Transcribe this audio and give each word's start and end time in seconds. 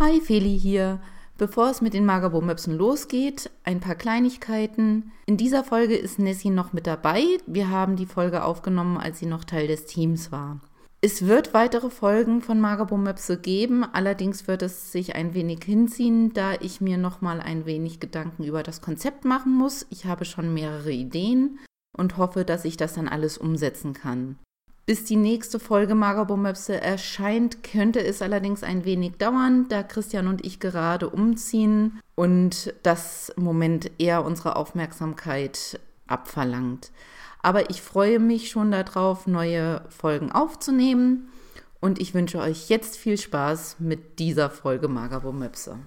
Hi, 0.00 0.20
Feli 0.20 0.56
hier. 0.56 1.00
Bevor 1.38 1.70
es 1.70 1.80
mit 1.80 1.92
den 1.92 2.06
Magabo-Möpsen 2.06 2.78
losgeht, 2.78 3.50
ein 3.64 3.80
paar 3.80 3.96
Kleinigkeiten. 3.96 5.10
In 5.26 5.36
dieser 5.36 5.64
Folge 5.64 5.96
ist 5.96 6.20
Nessie 6.20 6.50
noch 6.50 6.72
mit 6.72 6.86
dabei. 6.86 7.24
Wir 7.48 7.68
haben 7.70 7.96
die 7.96 8.06
Folge 8.06 8.44
aufgenommen, 8.44 8.96
als 8.96 9.18
sie 9.18 9.26
noch 9.26 9.42
Teil 9.42 9.66
des 9.66 9.86
Teams 9.86 10.30
war. 10.30 10.60
Es 11.00 11.26
wird 11.26 11.52
weitere 11.52 11.90
Folgen 11.90 12.42
von 12.42 12.60
Magabo-Möpse 12.60 13.38
geben, 13.38 13.84
allerdings 13.84 14.46
wird 14.46 14.62
es 14.62 14.92
sich 14.92 15.16
ein 15.16 15.34
wenig 15.34 15.64
hinziehen, 15.64 16.32
da 16.32 16.52
ich 16.60 16.80
mir 16.80 16.96
noch 16.96 17.20
mal 17.20 17.40
ein 17.40 17.66
wenig 17.66 17.98
Gedanken 17.98 18.44
über 18.44 18.62
das 18.62 18.80
Konzept 18.80 19.24
machen 19.24 19.52
muss. 19.52 19.84
Ich 19.90 20.04
habe 20.04 20.24
schon 20.24 20.54
mehrere 20.54 20.92
Ideen 20.92 21.58
und 21.96 22.18
hoffe, 22.18 22.44
dass 22.44 22.64
ich 22.64 22.76
das 22.76 22.94
dann 22.94 23.08
alles 23.08 23.36
umsetzen 23.36 23.94
kann. 23.94 24.38
Bis 24.88 25.04
die 25.04 25.16
nächste 25.16 25.60
Folge 25.60 25.94
Magabo-Möpse 25.94 26.80
erscheint, 26.80 27.62
könnte 27.62 28.02
es 28.02 28.22
allerdings 28.22 28.62
ein 28.62 28.86
wenig 28.86 29.18
dauern, 29.18 29.66
da 29.68 29.82
Christian 29.82 30.28
und 30.28 30.46
ich 30.46 30.60
gerade 30.60 31.10
umziehen 31.10 32.00
und 32.14 32.72
das 32.84 33.30
Moment 33.36 33.90
eher 33.98 34.24
unsere 34.24 34.56
Aufmerksamkeit 34.56 35.78
abverlangt. 36.06 36.90
Aber 37.42 37.68
ich 37.68 37.82
freue 37.82 38.18
mich 38.18 38.48
schon 38.48 38.70
darauf, 38.70 39.26
neue 39.26 39.82
Folgen 39.90 40.32
aufzunehmen 40.32 41.28
und 41.80 42.00
ich 42.00 42.14
wünsche 42.14 42.38
euch 42.38 42.70
jetzt 42.70 42.96
viel 42.96 43.18
Spaß 43.18 43.76
mit 43.80 44.18
dieser 44.18 44.48
Folge 44.48 44.88
Magabo-Möpse. 44.88 45.80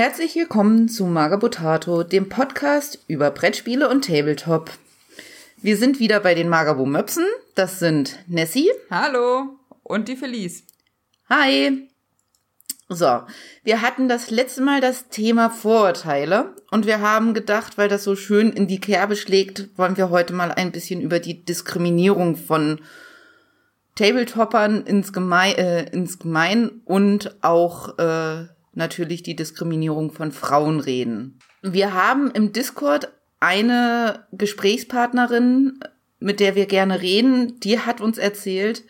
Herzlich 0.00 0.34
willkommen 0.34 0.88
zu 0.88 1.04
Magabotato, 1.04 2.04
dem 2.04 2.30
Podcast 2.30 3.00
über 3.06 3.30
Brettspiele 3.30 3.86
und 3.86 4.06
Tabletop. 4.06 4.70
Wir 5.60 5.76
sind 5.76 6.00
wieder 6.00 6.20
bei 6.20 6.34
den 6.34 6.48
Magabo 6.48 6.86
Möpsen. 6.86 7.26
Das 7.54 7.80
sind 7.80 8.18
Nessie. 8.26 8.70
Hallo. 8.90 9.58
Und 9.82 10.08
die 10.08 10.16
Felice. 10.16 10.62
Hi. 11.28 11.86
So, 12.88 13.24
wir 13.62 13.82
hatten 13.82 14.08
das 14.08 14.30
letzte 14.30 14.62
Mal 14.62 14.80
das 14.80 15.10
Thema 15.10 15.50
Vorurteile 15.50 16.54
und 16.70 16.86
wir 16.86 17.02
haben 17.02 17.34
gedacht, 17.34 17.76
weil 17.76 17.90
das 17.90 18.02
so 18.02 18.16
schön 18.16 18.54
in 18.54 18.68
die 18.68 18.80
Kerbe 18.80 19.16
schlägt, 19.16 19.68
wollen 19.76 19.98
wir 19.98 20.08
heute 20.08 20.32
mal 20.32 20.50
ein 20.50 20.72
bisschen 20.72 21.02
über 21.02 21.18
die 21.18 21.44
Diskriminierung 21.44 22.36
von 22.36 22.80
Tabletoppern 23.96 24.82
ins 24.86 25.12
Gemein, 25.12 25.56
äh, 25.56 25.90
ins 25.90 26.18
Gemein 26.18 26.80
und 26.86 27.36
auch 27.42 27.98
äh, 27.98 28.46
natürlich 28.72 29.22
die 29.22 29.36
Diskriminierung 29.36 30.12
von 30.12 30.32
Frauen 30.32 30.80
reden. 30.80 31.38
Wir 31.62 31.94
haben 31.94 32.30
im 32.30 32.52
Discord 32.52 33.12
eine 33.40 34.26
Gesprächspartnerin, 34.32 35.80
mit 36.18 36.40
der 36.40 36.54
wir 36.54 36.66
gerne 36.66 37.00
reden, 37.00 37.58
die 37.60 37.78
hat 37.78 38.00
uns 38.00 38.18
erzählt, 38.18 38.84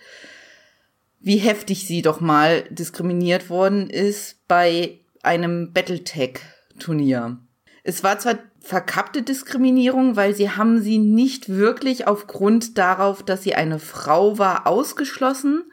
wie 1.21 1.37
heftig 1.37 1.87
sie 1.87 2.03
doch 2.03 2.21
mal 2.21 2.65
diskriminiert 2.71 3.51
worden 3.51 3.89
ist 3.89 4.47
bei 4.49 5.01
einem 5.23 5.73
Battletech-Turnier. 5.73 7.39
Es 7.83 8.03
war 8.03 8.19
zwar 8.19 8.39
verkappte 8.61 9.23
Diskriminierung, 9.23 10.17
weil 10.17 10.35
sie 10.35 10.51
haben 10.51 10.81
sie 10.81 10.99
nicht 10.99 11.49
wirklich 11.49 12.07
aufgrund 12.07 12.79
darauf, 12.79 13.23
dass 13.23 13.43
sie 13.43 13.55
eine 13.55 13.79
Frau 13.79 14.39
war, 14.39 14.67
ausgeschlossen, 14.67 15.65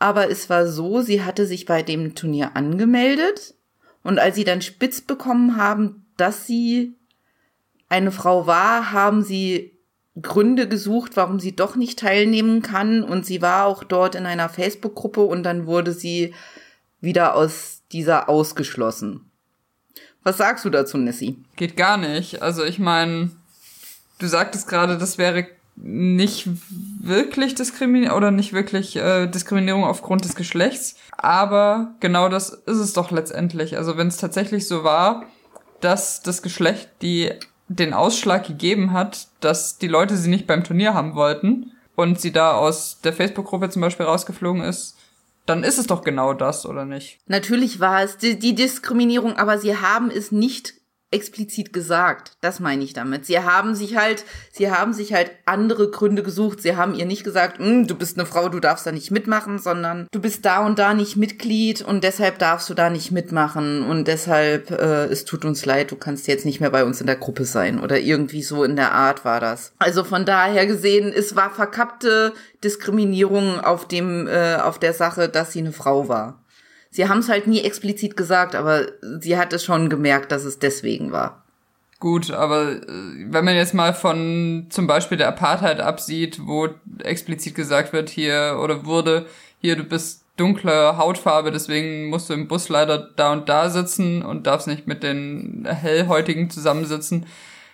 aber 0.00 0.30
es 0.30 0.50
war 0.50 0.66
so, 0.66 1.02
sie 1.02 1.22
hatte 1.22 1.46
sich 1.46 1.66
bei 1.66 1.82
dem 1.82 2.16
Turnier 2.16 2.56
angemeldet 2.56 3.54
und 4.02 4.18
als 4.18 4.34
sie 4.34 4.44
dann 4.44 4.62
spitz 4.62 5.02
bekommen 5.02 5.56
haben, 5.56 6.06
dass 6.16 6.46
sie 6.46 6.96
eine 7.88 8.10
Frau 8.10 8.46
war, 8.46 8.92
haben 8.92 9.22
sie 9.22 9.78
Gründe 10.20 10.68
gesucht, 10.68 11.16
warum 11.16 11.38
sie 11.38 11.54
doch 11.54 11.76
nicht 11.76 11.98
teilnehmen 11.98 12.62
kann 12.62 13.04
und 13.04 13.26
sie 13.26 13.42
war 13.42 13.66
auch 13.66 13.84
dort 13.84 14.14
in 14.14 14.26
einer 14.26 14.48
Facebook-Gruppe 14.48 15.20
und 15.20 15.42
dann 15.42 15.66
wurde 15.66 15.92
sie 15.92 16.34
wieder 17.00 17.36
aus 17.36 17.82
dieser 17.92 18.28
ausgeschlossen. 18.28 19.30
Was 20.22 20.38
sagst 20.38 20.64
du 20.64 20.70
dazu, 20.70 20.96
Nessie? 20.96 21.36
Geht 21.56 21.76
gar 21.76 21.98
nicht. 21.98 22.42
Also 22.42 22.64
ich 22.64 22.78
meine, 22.78 23.30
du 24.18 24.26
sagtest 24.26 24.66
gerade, 24.66 24.96
das 24.96 25.18
wäre 25.18 25.46
nicht 25.82 26.48
wirklich 27.00 27.54
Diskriminierung 27.54 28.16
oder 28.16 28.30
nicht 28.30 28.52
wirklich 28.52 28.96
äh, 28.96 29.26
Diskriminierung 29.26 29.84
aufgrund 29.84 30.24
des 30.24 30.34
Geschlechts, 30.34 30.96
aber 31.12 31.94
genau 32.00 32.28
das 32.28 32.50
ist 32.50 32.78
es 32.78 32.92
doch 32.92 33.10
letztendlich. 33.10 33.76
Also 33.76 33.96
wenn 33.96 34.08
es 34.08 34.18
tatsächlich 34.18 34.66
so 34.66 34.84
war, 34.84 35.24
dass 35.80 36.22
das 36.22 36.42
Geschlecht 36.42 36.90
die 37.02 37.32
den 37.68 37.94
Ausschlag 37.94 38.48
gegeben 38.48 38.92
hat, 38.92 39.28
dass 39.38 39.78
die 39.78 39.86
Leute 39.86 40.16
sie 40.16 40.28
nicht 40.28 40.48
beim 40.48 40.64
Turnier 40.64 40.92
haben 40.92 41.14
wollten 41.14 41.70
und 41.94 42.20
sie 42.20 42.32
da 42.32 42.54
aus 42.54 43.00
der 43.04 43.12
Facebook-Gruppe 43.12 43.70
zum 43.70 43.80
Beispiel 43.80 44.06
rausgeflogen 44.06 44.62
ist, 44.62 44.96
dann 45.46 45.62
ist 45.62 45.78
es 45.78 45.86
doch 45.86 46.02
genau 46.02 46.34
das, 46.34 46.66
oder 46.66 46.84
nicht? 46.84 47.20
Natürlich 47.26 47.78
war 47.78 48.02
es 48.02 48.16
die, 48.16 48.38
die 48.38 48.56
Diskriminierung, 48.56 49.36
aber 49.36 49.58
sie 49.58 49.76
haben 49.76 50.10
es 50.10 50.32
nicht 50.32 50.74
explizit 51.10 51.72
gesagt. 51.72 52.32
Das 52.40 52.60
meine 52.60 52.84
ich 52.84 52.92
damit. 52.92 53.26
Sie 53.26 53.40
haben 53.40 53.74
sich 53.74 53.96
halt, 53.96 54.24
sie 54.52 54.70
haben 54.70 54.92
sich 54.92 55.12
halt 55.12 55.30
andere 55.44 55.90
Gründe 55.90 56.22
gesucht. 56.22 56.62
Sie 56.62 56.76
haben 56.76 56.94
ihr 56.94 57.06
nicht 57.06 57.24
gesagt, 57.24 57.58
hm, 57.58 57.86
du 57.86 57.94
bist 57.96 58.18
eine 58.18 58.26
Frau, 58.26 58.48
du 58.48 58.60
darfst 58.60 58.86
da 58.86 58.92
nicht 58.92 59.10
mitmachen, 59.10 59.58
sondern 59.58 60.06
du 60.12 60.20
bist 60.20 60.44
da 60.44 60.64
und 60.64 60.78
da 60.78 60.94
nicht 60.94 61.16
Mitglied 61.16 61.82
und 61.82 62.04
deshalb 62.04 62.38
darfst 62.38 62.70
du 62.70 62.74
da 62.74 62.90
nicht 62.90 63.10
mitmachen 63.10 63.82
und 63.82 64.06
deshalb 64.06 64.70
äh, 64.70 65.06
es 65.06 65.24
tut 65.24 65.44
uns 65.44 65.66
leid, 65.66 65.90
du 65.90 65.96
kannst 65.96 66.28
jetzt 66.28 66.44
nicht 66.44 66.60
mehr 66.60 66.70
bei 66.70 66.84
uns 66.84 67.00
in 67.00 67.06
der 67.06 67.16
Gruppe 67.16 67.44
sein 67.44 67.80
oder 67.80 67.98
irgendwie 67.98 68.42
so 68.42 68.62
in 68.62 68.76
der 68.76 68.92
Art 68.92 69.24
war 69.24 69.40
das. 69.40 69.72
Also 69.78 70.04
von 70.04 70.24
daher 70.24 70.66
gesehen, 70.66 71.12
es 71.12 71.34
war 71.34 71.50
verkappte 71.50 72.32
Diskriminierung 72.62 73.58
auf 73.58 73.88
dem 73.88 74.28
äh, 74.28 74.56
auf 74.56 74.78
der 74.78 74.92
Sache, 74.92 75.28
dass 75.28 75.52
sie 75.52 75.60
eine 75.60 75.72
Frau 75.72 76.08
war. 76.08 76.39
Sie 76.90 77.08
haben 77.08 77.20
es 77.20 77.28
halt 77.28 77.46
nie 77.46 77.60
explizit 77.60 78.16
gesagt, 78.16 78.54
aber 78.54 78.86
sie 79.20 79.36
hat 79.36 79.52
es 79.52 79.64
schon 79.64 79.88
gemerkt, 79.88 80.32
dass 80.32 80.44
es 80.44 80.58
deswegen 80.58 81.12
war. 81.12 81.44
Gut, 82.00 82.30
aber 82.30 82.72
äh, 82.72 82.82
wenn 83.28 83.44
man 83.44 83.54
jetzt 83.54 83.74
mal 83.74 83.92
von 83.92 84.66
zum 84.70 84.86
Beispiel 84.86 85.18
der 85.18 85.28
Apartheid 85.28 85.80
absieht, 85.80 86.40
wo 86.46 86.68
explizit 87.04 87.54
gesagt 87.54 87.92
wird, 87.92 88.08
hier 88.08 88.58
oder 88.62 88.86
wurde, 88.86 89.26
hier 89.60 89.76
du 89.76 89.84
bist 89.84 90.24
dunkle 90.36 90.96
Hautfarbe, 90.96 91.52
deswegen 91.52 92.08
musst 92.08 92.30
du 92.30 92.34
im 92.34 92.48
Bus 92.48 92.70
leider 92.70 93.10
da 93.16 93.32
und 93.32 93.50
da 93.50 93.68
sitzen 93.68 94.22
und 94.22 94.46
darfst 94.46 94.66
nicht 94.66 94.86
mit 94.86 95.02
den 95.02 95.68
Hellhäutigen 95.70 96.48
zusammensitzen, 96.48 97.26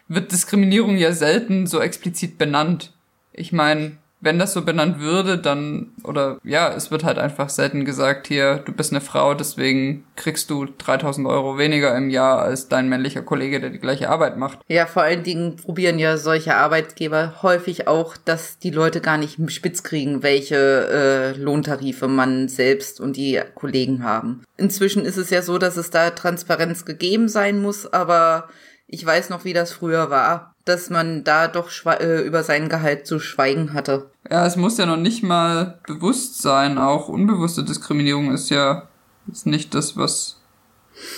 wird 0.08 0.32
Diskriminierung 0.32 0.96
ja 0.96 1.12
selten 1.12 1.68
so 1.68 1.80
explizit 1.80 2.36
benannt. 2.36 2.92
Ich 3.32 3.52
meine, 3.52 3.92
wenn 4.26 4.40
das 4.40 4.52
so 4.52 4.62
benannt 4.62 4.98
würde, 4.98 5.38
dann, 5.38 5.92
oder 6.02 6.38
ja, 6.42 6.74
es 6.74 6.90
wird 6.90 7.04
halt 7.04 7.16
einfach 7.16 7.48
selten 7.48 7.84
gesagt, 7.84 8.26
hier, 8.26 8.56
du 8.56 8.72
bist 8.72 8.92
eine 8.92 9.00
Frau, 9.00 9.34
deswegen 9.34 10.04
kriegst 10.16 10.50
du 10.50 10.66
3000 10.66 11.28
Euro 11.28 11.58
weniger 11.58 11.96
im 11.96 12.10
Jahr 12.10 12.42
als 12.42 12.68
dein 12.68 12.88
männlicher 12.88 13.22
Kollege, 13.22 13.60
der 13.60 13.70
die 13.70 13.78
gleiche 13.78 14.10
Arbeit 14.10 14.36
macht. 14.36 14.58
Ja, 14.66 14.86
vor 14.86 15.04
allen 15.04 15.22
Dingen 15.22 15.54
probieren 15.54 16.00
ja 16.00 16.16
solche 16.16 16.56
Arbeitgeber 16.56 17.36
häufig 17.42 17.86
auch, 17.86 18.16
dass 18.16 18.58
die 18.58 18.70
Leute 18.70 19.00
gar 19.00 19.16
nicht 19.16 19.38
spitz 19.52 19.84
kriegen, 19.84 20.24
welche 20.24 20.56
äh, 20.56 21.40
Lohntarife 21.40 22.08
man 22.08 22.48
selbst 22.48 23.00
und 23.00 23.16
die 23.16 23.40
Kollegen 23.54 24.02
haben. 24.02 24.42
Inzwischen 24.56 25.04
ist 25.04 25.18
es 25.18 25.30
ja 25.30 25.40
so, 25.40 25.56
dass 25.56 25.76
es 25.76 25.90
da 25.90 26.10
Transparenz 26.10 26.84
gegeben 26.84 27.28
sein 27.28 27.62
muss, 27.62 27.92
aber 27.92 28.48
ich 28.86 29.04
weiß 29.04 29.30
noch, 29.30 29.44
wie 29.44 29.52
das 29.52 29.72
früher 29.72 30.10
war 30.10 30.56
dass 30.66 30.90
man 30.90 31.22
da 31.22 31.46
doch 31.46 31.70
äh, 31.86 32.26
über 32.26 32.42
sein 32.42 32.68
Gehalt 32.68 33.06
zu 33.06 33.20
schweigen 33.20 33.72
hatte. 33.72 34.10
Ja, 34.28 34.44
es 34.44 34.56
muss 34.56 34.76
ja 34.78 34.84
noch 34.84 34.96
nicht 34.96 35.22
mal 35.22 35.78
bewusst 35.86 36.42
sein. 36.42 36.76
Auch 36.76 37.08
unbewusste 37.08 37.62
Diskriminierung 37.62 38.32
ist 38.32 38.50
ja 38.50 38.88
ist 39.30 39.46
nicht 39.46 39.74
das, 39.74 39.96
was 39.96 40.40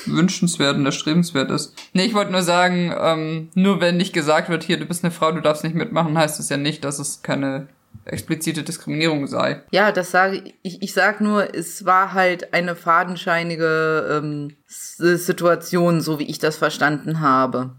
wünschenswert 0.05 0.77
und 0.77 0.85
erstrebenswert 0.85 1.51
ist. 1.51 1.75
Nee, 1.95 2.05
ich 2.05 2.15
wollte 2.15 2.33
nur 2.33 2.43
sagen, 2.43 2.93
ähm, 2.99 3.49
nur 3.55 3.81
wenn 3.81 3.97
nicht 3.97 4.13
gesagt 4.13 4.51
wird, 4.51 4.65
hier, 4.65 4.79
du 4.79 4.85
bist 4.85 5.03
eine 5.03 5.11
Frau, 5.11 5.33
du 5.33 5.41
darfst 5.41 5.65
nicht 5.65 5.77
mitmachen, 5.77 6.19
heißt 6.19 6.39
das 6.39 6.49
ja 6.51 6.57
nicht, 6.57 6.85
dass 6.85 6.99
es 6.99 7.23
keine 7.23 7.69
explizite 8.05 8.63
Diskriminierung 8.63 9.27
sei. 9.27 9.63
Ja, 9.71 9.93
das 9.93 10.11
sage 10.11 10.43
ich. 10.63 10.83
Ich 10.83 10.93
sag 10.93 11.21
nur, 11.21 11.55
es 11.55 11.85
war 11.85 12.13
halt 12.13 12.55
eine 12.55 12.77
fadenscheinige 12.77 14.21
ähm, 14.23 14.57
Situation, 14.67 16.01
so 16.01 16.19
wie 16.19 16.29
ich 16.31 16.39
das 16.39 16.57
verstanden 16.57 17.21
habe 17.21 17.73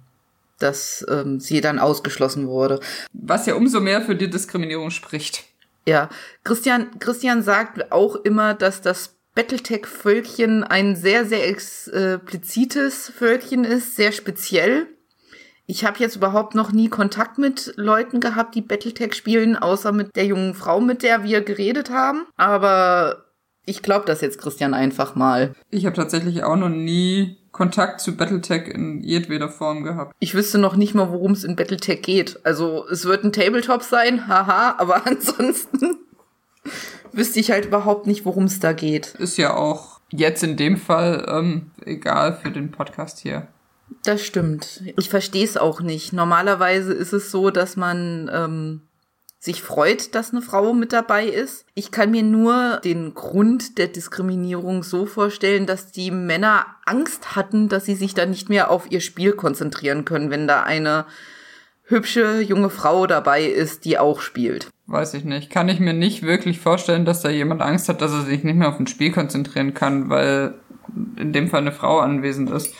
dass 0.60 1.06
ähm, 1.10 1.40
sie 1.40 1.62
dann 1.62 1.80
ausgeschlossen 1.80 2.48
wurde. 2.48 2.80
Was 3.14 3.46
ja 3.46 3.56
umso 3.56 3.80
mehr 3.80 4.02
für 4.02 4.16
die 4.16 4.30
Diskriminierung 4.30 4.92
spricht. 4.92 5.46
Ja, 5.88 6.10
Christian, 6.44 7.00
Christian 7.00 7.42
sagt 7.42 7.92
auch 7.92 8.16
immer, 8.16 8.54
dass 8.54 8.82
das 8.82 9.16
Battletech-Völkchen 9.36 10.64
ein 10.64 10.96
sehr, 10.96 11.26
sehr 11.26 11.48
explizites 11.48 13.10
Völkchen 13.10 13.64
ist, 13.64 13.96
sehr 13.96 14.12
speziell. 14.12 14.88
Ich 15.70 15.86
habe 15.86 16.00
jetzt 16.00 16.16
überhaupt 16.16 16.56
noch 16.56 16.72
nie 16.72 16.90
Kontakt 16.90 17.38
mit 17.38 17.74
Leuten 17.76 18.20
gehabt, 18.20 18.56
die 18.56 18.62
Battletech 18.62 19.14
spielen, 19.14 19.56
außer 19.56 19.92
mit 19.92 20.16
der 20.16 20.26
jungen 20.26 20.56
Frau, 20.56 20.82
mit 20.82 21.04
der 21.04 21.24
wir 21.24 21.42
geredet 21.42 21.92
haben. 21.92 22.26
Aber 22.38 23.26
Ich 23.66 23.84
glaube 23.84 24.06
das 24.08 24.22
jetzt, 24.22 24.40
Christian, 24.42 24.74
einfach 24.74 25.14
mal. 25.14 25.54
Ich 25.70 25.86
habe 25.86 25.96
tatsächlich 25.96 26.44
auch 26.44 26.56
noch 26.56 26.70
nie 26.70 27.38
Kontakt 27.52 28.02
zu 28.02 28.18
Battletech 28.18 28.68
in 28.68 29.04
jedweder 29.04 29.48
Form 29.48 29.84
gehabt. 29.84 30.16
Ich 30.20 30.34
wüsste 30.34 30.58
noch 30.58 30.76
nicht 30.76 30.96
mal, 30.96 31.12
worum 31.12 31.34
es 31.34 31.44
in 31.44 31.56
Battletech 31.56 32.02
geht. 32.02 32.40
Also 32.44 32.88
es 32.90 33.06
wird 33.06 33.24
ein 33.24 33.32
Tabletop 33.32 33.84
sein, 33.84 34.28
haha, 34.28 34.74
aber 34.80 35.06
ansonsten 35.06 35.98
wüsste 37.12 37.40
ich 37.40 37.52
halt 37.52 37.66
überhaupt 37.66 38.08
nicht, 38.08 38.26
worum 38.26 38.46
es 38.46 38.60
da 38.60 38.74
geht. 38.74 39.14
Ist 39.20 39.38
ja 39.38 39.56
auch 39.56 40.00
jetzt 40.10 40.44
in 40.44 40.58
dem 40.58 40.78
Fall 40.78 41.28
ähm, 41.30 41.70
egal 41.86 42.34
für 42.42 42.50
den 42.50 42.72
Podcast 42.72 43.20
hier. 43.20 43.48
Das 44.04 44.26
stimmt. 44.26 44.82
Ich 44.98 45.10
verstehe 45.10 45.44
es 45.44 45.58
auch 45.58 45.82
nicht. 45.82 46.14
Normalerweise 46.14 46.94
ist 46.94 47.14
es 47.14 47.32
so, 47.32 47.50
dass 47.50 47.76
man 47.76 48.30
ähm, 48.34 48.82
sich 49.40 49.62
freut, 49.62 50.16
dass 50.16 50.32
eine 50.32 50.42
Frau 50.42 50.74
mit 50.74 50.92
dabei 50.94 51.26
ist. 51.26 51.66
Ich 51.74 51.92
kann 51.92 52.12
mir 52.12 52.24
nur 52.24 52.82
den 52.84 53.14
Grund 53.14 53.78
der 53.78 53.88
Diskriminierung 53.88 54.84
so 54.84 55.06
vorstellen, 55.06 55.66
dass 55.66 55.92
die 55.92 56.12
Männer 56.12 56.66
Angst 56.86 57.36
hatten, 57.36 57.70
dass 57.70 57.86
sie 57.86 57.96
sich 57.96 58.14
dann 58.14 58.32
nicht 58.32 58.50
mehr 58.50 58.70
auf 58.70 58.92
ihr 58.92 59.02
Spiel 59.02 59.32
konzentrieren 59.34 60.04
können, 60.04 60.30
wenn 60.30 60.48
da 60.48 60.64
eine 60.64 61.06
hübsche 61.86 62.42
junge 62.42 62.70
Frau 62.70 63.08
dabei 63.08 63.46
ist, 63.46 63.86
die 63.86 63.98
auch 63.98 64.22
spielt. 64.22 64.68
Weiß 64.88 65.14
ich 65.14 65.24
nicht. 65.24 65.50
Kann 65.50 65.70
ich 65.70 65.80
mir 65.80 65.94
nicht 65.94 66.24
wirklich 66.24 66.60
vorstellen, 66.60 67.06
dass 67.06 67.22
da 67.22 67.30
jemand 67.30 67.62
Angst 67.62 67.90
hat, 67.90 68.02
dass 68.02 68.12
er 68.12 68.24
sich 68.24 68.44
nicht 68.44 68.56
mehr 68.56 68.70
auf 68.70 68.80
ein 68.80 68.88
Spiel 68.88 69.12
konzentrieren 69.12 69.74
kann, 69.74 70.10
weil 70.10 70.56
in 71.16 71.32
dem 71.32 71.48
Fall 71.48 71.62
eine 71.62 71.72
Frau 71.72 72.00
anwesend 72.00 72.50
ist. 72.50 72.74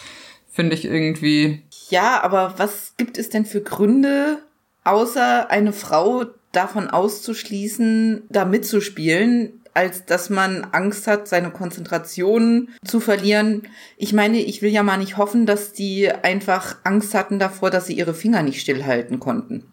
Finde 0.50 0.76
ich 0.76 0.86
irgendwie. 0.86 1.64
Ja, 1.90 2.22
aber 2.22 2.56
was 2.58 2.94
gibt 2.98 3.18
es 3.18 3.30
denn 3.30 3.46
für 3.46 3.62
Gründe, 3.62 4.40
außer 4.84 5.50
eine 5.50 5.74
Frau 5.74 6.26
davon 6.52 6.90
auszuschließen, 6.90 8.24
da 8.30 8.46
mitzuspielen, 8.46 9.62
als 9.74 10.06
dass 10.06 10.30
man 10.30 10.66
Angst 10.72 11.08
hat, 11.08 11.28
seine 11.28 11.52
Konzentration 11.52 12.70
zu 12.84 13.00
verlieren. 13.00 13.64
Ich 13.98 14.14
meine, 14.14 14.40
ich 14.40 14.62
will 14.62 14.72
ja 14.72 14.84
mal 14.84 14.98
nicht 14.98 15.18
hoffen, 15.18 15.46
dass 15.46 15.74
die 15.74 16.12
einfach 16.12 16.78
Angst 16.84 17.14
hatten 17.14 17.40
davor, 17.40 17.70
dass 17.70 17.86
sie 17.86 17.94
ihre 17.94 18.14
Finger 18.14 18.42
nicht 18.42 18.62
stillhalten 18.62 19.20
konnten. 19.20 19.72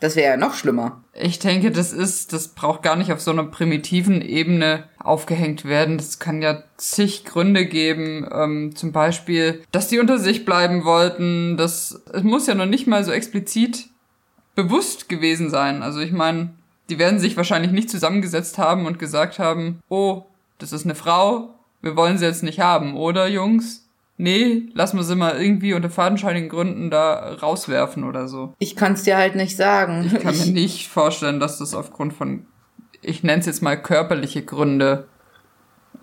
Das 0.00 0.14
wäre 0.14 0.30
ja 0.30 0.36
noch 0.36 0.54
schlimmer. 0.54 1.02
Ich 1.12 1.40
denke, 1.40 1.72
das 1.72 1.92
ist, 1.92 2.32
das 2.32 2.48
braucht 2.48 2.82
gar 2.82 2.94
nicht 2.94 3.12
auf 3.12 3.20
so 3.20 3.32
einer 3.32 3.44
primitiven 3.44 4.22
Ebene 4.22 4.84
aufgehängt 4.98 5.64
werden. 5.64 5.96
Das 5.98 6.20
kann 6.20 6.40
ja 6.40 6.62
zig 6.76 7.24
Gründe 7.24 7.66
geben. 7.66 8.28
Ähm, 8.32 8.76
zum 8.76 8.92
Beispiel, 8.92 9.62
dass 9.72 9.88
die 9.88 9.98
unter 9.98 10.18
sich 10.18 10.44
bleiben 10.44 10.84
wollten. 10.84 11.56
Das, 11.56 12.00
es 12.12 12.22
muss 12.22 12.46
ja 12.46 12.54
noch 12.54 12.66
nicht 12.66 12.86
mal 12.86 13.02
so 13.02 13.10
explizit 13.10 13.88
bewusst 14.54 15.08
gewesen 15.08 15.50
sein. 15.50 15.82
Also 15.82 15.98
ich 15.98 16.12
meine, 16.12 16.50
die 16.88 16.98
werden 16.98 17.18
sich 17.18 17.36
wahrscheinlich 17.36 17.72
nicht 17.72 17.90
zusammengesetzt 17.90 18.58
haben 18.58 18.86
und 18.86 18.98
gesagt 18.98 19.38
haben, 19.38 19.80
oh, 19.88 20.24
das 20.58 20.72
ist 20.72 20.84
eine 20.84 20.94
Frau, 20.94 21.54
wir 21.82 21.96
wollen 21.96 22.18
sie 22.18 22.24
jetzt 22.24 22.42
nicht 22.42 22.60
haben, 22.60 22.96
oder 22.96 23.28
Jungs? 23.28 23.87
Nee, 24.20 24.68
lassen 24.74 24.96
wir 24.96 25.04
sie 25.04 25.14
mal 25.14 25.40
irgendwie 25.40 25.74
unter 25.74 25.90
fadenscheinigen 25.90 26.48
Gründen 26.48 26.90
da 26.90 27.34
rauswerfen 27.34 28.02
oder 28.02 28.26
so. 28.26 28.52
Ich 28.58 28.74
kann 28.74 28.94
es 28.94 29.04
dir 29.04 29.16
halt 29.16 29.36
nicht 29.36 29.56
sagen. 29.56 30.10
Ich 30.12 30.20
kann 30.20 30.36
mir 30.36 30.46
nicht 30.46 30.88
vorstellen, 30.88 31.38
dass 31.38 31.58
das 31.58 31.72
aufgrund 31.72 32.12
von, 32.12 32.44
ich 33.00 33.22
nenne 33.22 33.38
es 33.38 33.46
jetzt 33.46 33.62
mal 33.62 33.80
körperliche 33.80 34.44
Gründe 34.44 35.06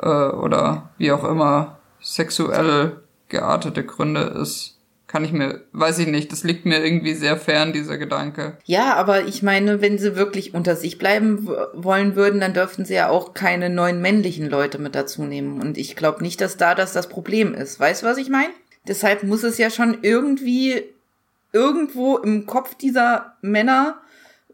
äh, 0.01 0.07
oder 0.07 0.89
wie 0.97 1.11
auch 1.11 1.25
immer 1.25 1.77
sexuell 1.99 3.01
geartete 3.27 3.83
Gründe 3.83 4.21
ist 4.21 4.74
kann 5.15 5.23
ich 5.23 5.31
mir, 5.31 5.61
weiß 5.71 5.99
ich 5.99 6.07
nicht, 6.07 6.33
das 6.33 6.43
liegt 6.43 6.65
mir 6.65 6.83
irgendwie 6.83 7.13
sehr 7.13 7.37
fern, 7.37 7.71
dieser 7.71 7.97
Gedanke. 7.97 8.57
Ja, 8.65 8.95
aber 8.95 9.23
ich 9.23 9.43
meine, 9.43 9.79
wenn 9.79 9.97
sie 9.97 10.17
wirklich 10.17 10.53
unter 10.53 10.75
sich 10.75 10.97
bleiben 10.97 11.47
wollen 11.73 12.17
würden, 12.17 12.41
dann 12.41 12.53
dürften 12.53 12.83
sie 12.83 12.95
ja 12.95 13.07
auch 13.07 13.33
keine 13.33 13.69
neuen 13.69 14.01
männlichen 14.01 14.49
Leute 14.49 14.77
mit 14.77 14.93
dazu 14.93 15.23
nehmen. 15.23 15.61
Und 15.61 15.77
ich 15.77 15.95
glaube 15.95 16.21
nicht, 16.21 16.41
dass 16.41 16.57
da 16.57 16.75
das 16.75 16.91
das 16.91 17.07
Problem 17.07 17.53
ist. 17.53 17.79
Weißt 17.79 18.03
du, 18.03 18.07
was 18.07 18.17
ich 18.17 18.27
meine? 18.27 18.51
Deshalb 18.89 19.23
muss 19.23 19.43
es 19.43 19.57
ja 19.57 19.69
schon 19.69 19.99
irgendwie 20.01 20.83
irgendwo 21.53 22.17
im 22.17 22.45
Kopf 22.45 22.75
dieser 22.75 23.37
Männer 23.39 24.01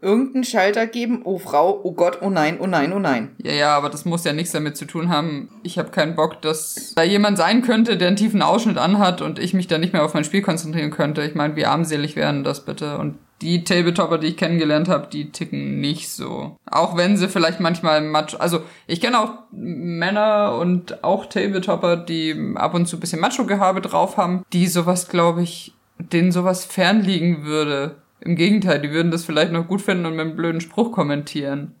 irgendeinen 0.02 0.44
Schalter 0.44 0.86
geben, 0.86 1.22
oh 1.24 1.38
Frau, 1.38 1.80
oh 1.82 1.92
Gott, 1.92 2.18
oh 2.20 2.28
nein, 2.28 2.58
oh 2.60 2.66
nein, 2.66 2.92
oh 2.92 2.98
nein. 2.98 3.30
Ja, 3.42 3.52
ja, 3.52 3.76
aber 3.76 3.88
das 3.88 4.04
muss 4.04 4.24
ja 4.24 4.32
nichts 4.32 4.52
damit 4.52 4.76
zu 4.76 4.84
tun 4.84 5.08
haben. 5.08 5.48
Ich 5.62 5.78
habe 5.78 5.90
keinen 5.90 6.16
Bock, 6.16 6.42
dass 6.42 6.92
da 6.96 7.04
jemand 7.04 7.38
sein 7.38 7.62
könnte, 7.62 7.96
der 7.96 8.08
einen 8.08 8.16
tiefen 8.16 8.42
Ausschnitt 8.42 8.78
anhat 8.78 9.22
und 9.22 9.38
ich 9.38 9.54
mich 9.54 9.68
dann 9.68 9.80
nicht 9.80 9.92
mehr 9.92 10.04
auf 10.04 10.14
mein 10.14 10.24
Spiel 10.24 10.42
konzentrieren 10.42 10.90
könnte. 10.90 11.22
Ich 11.22 11.34
meine, 11.34 11.56
wie 11.56 11.66
armselig 11.66 12.16
wären 12.16 12.42
das 12.42 12.64
bitte? 12.64 12.98
Und 12.98 13.14
die 13.42 13.64
Tabletopper, 13.64 14.18
die 14.18 14.28
ich 14.28 14.36
kennengelernt 14.36 14.88
habe, 14.88 15.08
die 15.08 15.30
ticken 15.30 15.80
nicht 15.80 16.08
so. 16.10 16.56
Auch 16.70 16.96
wenn 16.96 17.16
sie 17.16 17.28
vielleicht 17.28 17.60
manchmal 17.60 18.00
macho, 18.00 18.36
also 18.38 18.62
ich 18.86 19.00
kenne 19.00 19.18
auch 19.18 19.34
Männer 19.50 20.58
und 20.60 21.02
auch 21.04 21.26
Tabletopper, 21.26 21.96
die 21.96 22.54
ab 22.54 22.74
und 22.74 22.86
zu 22.86 22.96
ein 22.96 23.00
bisschen 23.00 23.20
Macho-Gehabe 23.20 23.80
drauf 23.80 24.16
haben, 24.16 24.44
die 24.52 24.66
sowas, 24.66 25.08
glaube 25.08 25.42
ich, 25.42 25.74
denen 25.98 26.32
sowas 26.32 26.64
fernliegen 26.64 27.44
würde 27.44 28.01
im 28.24 28.36
Gegenteil, 28.36 28.80
die 28.80 28.90
würden 28.90 29.10
das 29.10 29.24
vielleicht 29.24 29.52
noch 29.52 29.66
gut 29.66 29.82
finden 29.82 30.06
und 30.06 30.12
mit 30.12 30.20
einem 30.20 30.36
blöden 30.36 30.60
Spruch 30.60 30.92
kommentieren. 30.92 31.74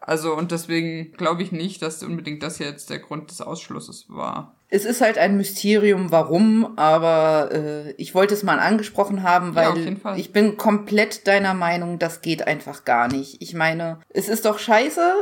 Also, 0.00 0.34
und 0.34 0.50
deswegen 0.50 1.12
glaube 1.12 1.42
ich 1.42 1.52
nicht, 1.52 1.80
dass 1.80 2.02
unbedingt 2.02 2.42
das 2.42 2.58
jetzt 2.58 2.90
der 2.90 2.98
Grund 2.98 3.30
des 3.30 3.40
Ausschlusses 3.40 4.06
war. 4.08 4.56
Es 4.68 4.84
ist 4.84 5.00
halt 5.00 5.16
ein 5.18 5.36
Mysterium, 5.36 6.10
warum, 6.10 6.76
aber 6.76 7.50
äh, 7.52 7.92
ich 7.98 8.14
wollte 8.14 8.34
es 8.34 8.42
mal 8.42 8.58
angesprochen 8.58 9.22
haben, 9.22 9.54
weil 9.54 9.96
ja, 10.02 10.16
ich 10.16 10.32
bin 10.32 10.56
komplett 10.56 11.28
deiner 11.28 11.54
Meinung, 11.54 11.98
das 11.98 12.20
geht 12.20 12.46
einfach 12.46 12.84
gar 12.84 13.06
nicht. 13.06 13.40
Ich 13.40 13.54
meine, 13.54 14.00
es 14.08 14.28
ist 14.28 14.44
doch 14.44 14.58
scheiße, 14.58 15.12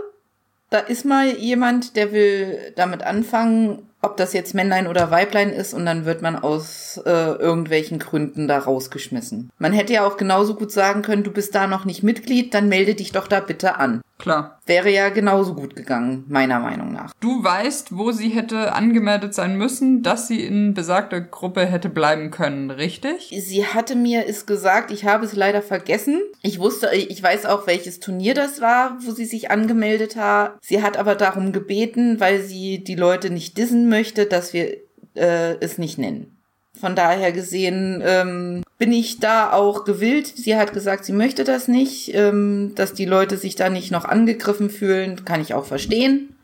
da 0.70 0.78
ist 0.78 1.04
mal 1.04 1.28
jemand, 1.36 1.96
der 1.96 2.12
will 2.12 2.72
damit 2.76 3.02
anfangen, 3.02 3.82
ob 4.02 4.16
das 4.16 4.32
jetzt 4.32 4.54
Männlein 4.54 4.86
oder 4.86 5.10
Weiblein 5.10 5.50
ist 5.50 5.74
und 5.74 5.84
dann 5.84 6.06
wird 6.06 6.22
man 6.22 6.36
aus 6.36 7.00
äh, 7.04 7.10
irgendwelchen 7.10 7.98
Gründen 7.98 8.48
da 8.48 8.58
rausgeschmissen. 8.58 9.50
Man 9.58 9.72
hätte 9.72 9.92
ja 9.92 10.06
auch 10.06 10.16
genauso 10.16 10.54
gut 10.54 10.72
sagen 10.72 11.02
können, 11.02 11.24
du 11.24 11.30
bist 11.30 11.54
da 11.54 11.66
noch 11.66 11.84
nicht 11.84 12.02
Mitglied, 12.02 12.54
dann 12.54 12.68
melde 12.68 12.94
dich 12.94 13.12
doch 13.12 13.28
da 13.28 13.40
bitte 13.40 13.76
an. 13.76 14.00
Klar. 14.20 14.60
Wäre 14.66 14.90
ja 14.90 15.08
genauso 15.08 15.54
gut 15.54 15.74
gegangen, 15.74 16.24
meiner 16.28 16.60
Meinung 16.60 16.92
nach. 16.92 17.12
Du 17.20 17.42
weißt, 17.42 17.96
wo 17.96 18.12
sie 18.12 18.28
hätte 18.28 18.72
angemeldet 18.72 19.34
sein 19.34 19.56
müssen, 19.56 20.02
dass 20.02 20.28
sie 20.28 20.44
in 20.44 20.74
besagter 20.74 21.20
Gruppe 21.20 21.66
hätte 21.66 21.88
bleiben 21.88 22.30
können, 22.30 22.70
richtig? 22.70 23.34
Sie 23.40 23.66
hatte 23.66 23.96
mir 23.96 24.28
es 24.28 24.46
gesagt, 24.46 24.90
ich 24.90 25.06
habe 25.06 25.24
es 25.24 25.34
leider 25.34 25.62
vergessen. 25.62 26.20
Ich 26.42 26.58
wusste, 26.58 26.90
ich 26.94 27.22
weiß 27.22 27.46
auch, 27.46 27.66
welches 27.66 28.00
Turnier 28.00 28.34
das 28.34 28.60
war, 28.60 28.98
wo 29.04 29.10
sie 29.12 29.24
sich 29.24 29.50
angemeldet 29.50 30.16
hat. 30.16 30.58
Sie 30.60 30.82
hat 30.82 30.96
aber 30.96 31.14
darum 31.14 31.52
gebeten, 31.52 32.20
weil 32.20 32.40
sie 32.42 32.84
die 32.84 32.96
Leute 32.96 33.30
nicht 33.30 33.56
dissen 33.56 33.88
möchte, 33.88 34.26
dass 34.26 34.52
wir 34.52 34.76
äh, 35.14 35.54
es 35.60 35.78
nicht 35.78 35.98
nennen. 35.98 36.36
Von 36.78 36.94
daher 36.94 37.32
gesehen 37.32 38.02
ähm, 38.04 38.62
bin 38.78 38.92
ich 38.92 39.18
da 39.18 39.52
auch 39.52 39.84
gewillt. 39.84 40.26
Sie 40.26 40.56
hat 40.56 40.72
gesagt, 40.72 41.04
sie 41.04 41.12
möchte 41.12 41.44
das 41.44 41.68
nicht, 41.68 42.14
ähm, 42.14 42.72
dass 42.74 42.94
die 42.94 43.06
Leute 43.06 43.36
sich 43.36 43.56
da 43.56 43.68
nicht 43.68 43.90
noch 43.90 44.04
angegriffen 44.04 44.70
fühlen, 44.70 45.24
kann 45.24 45.40
ich 45.40 45.54
auch 45.54 45.64
verstehen. 45.64 46.36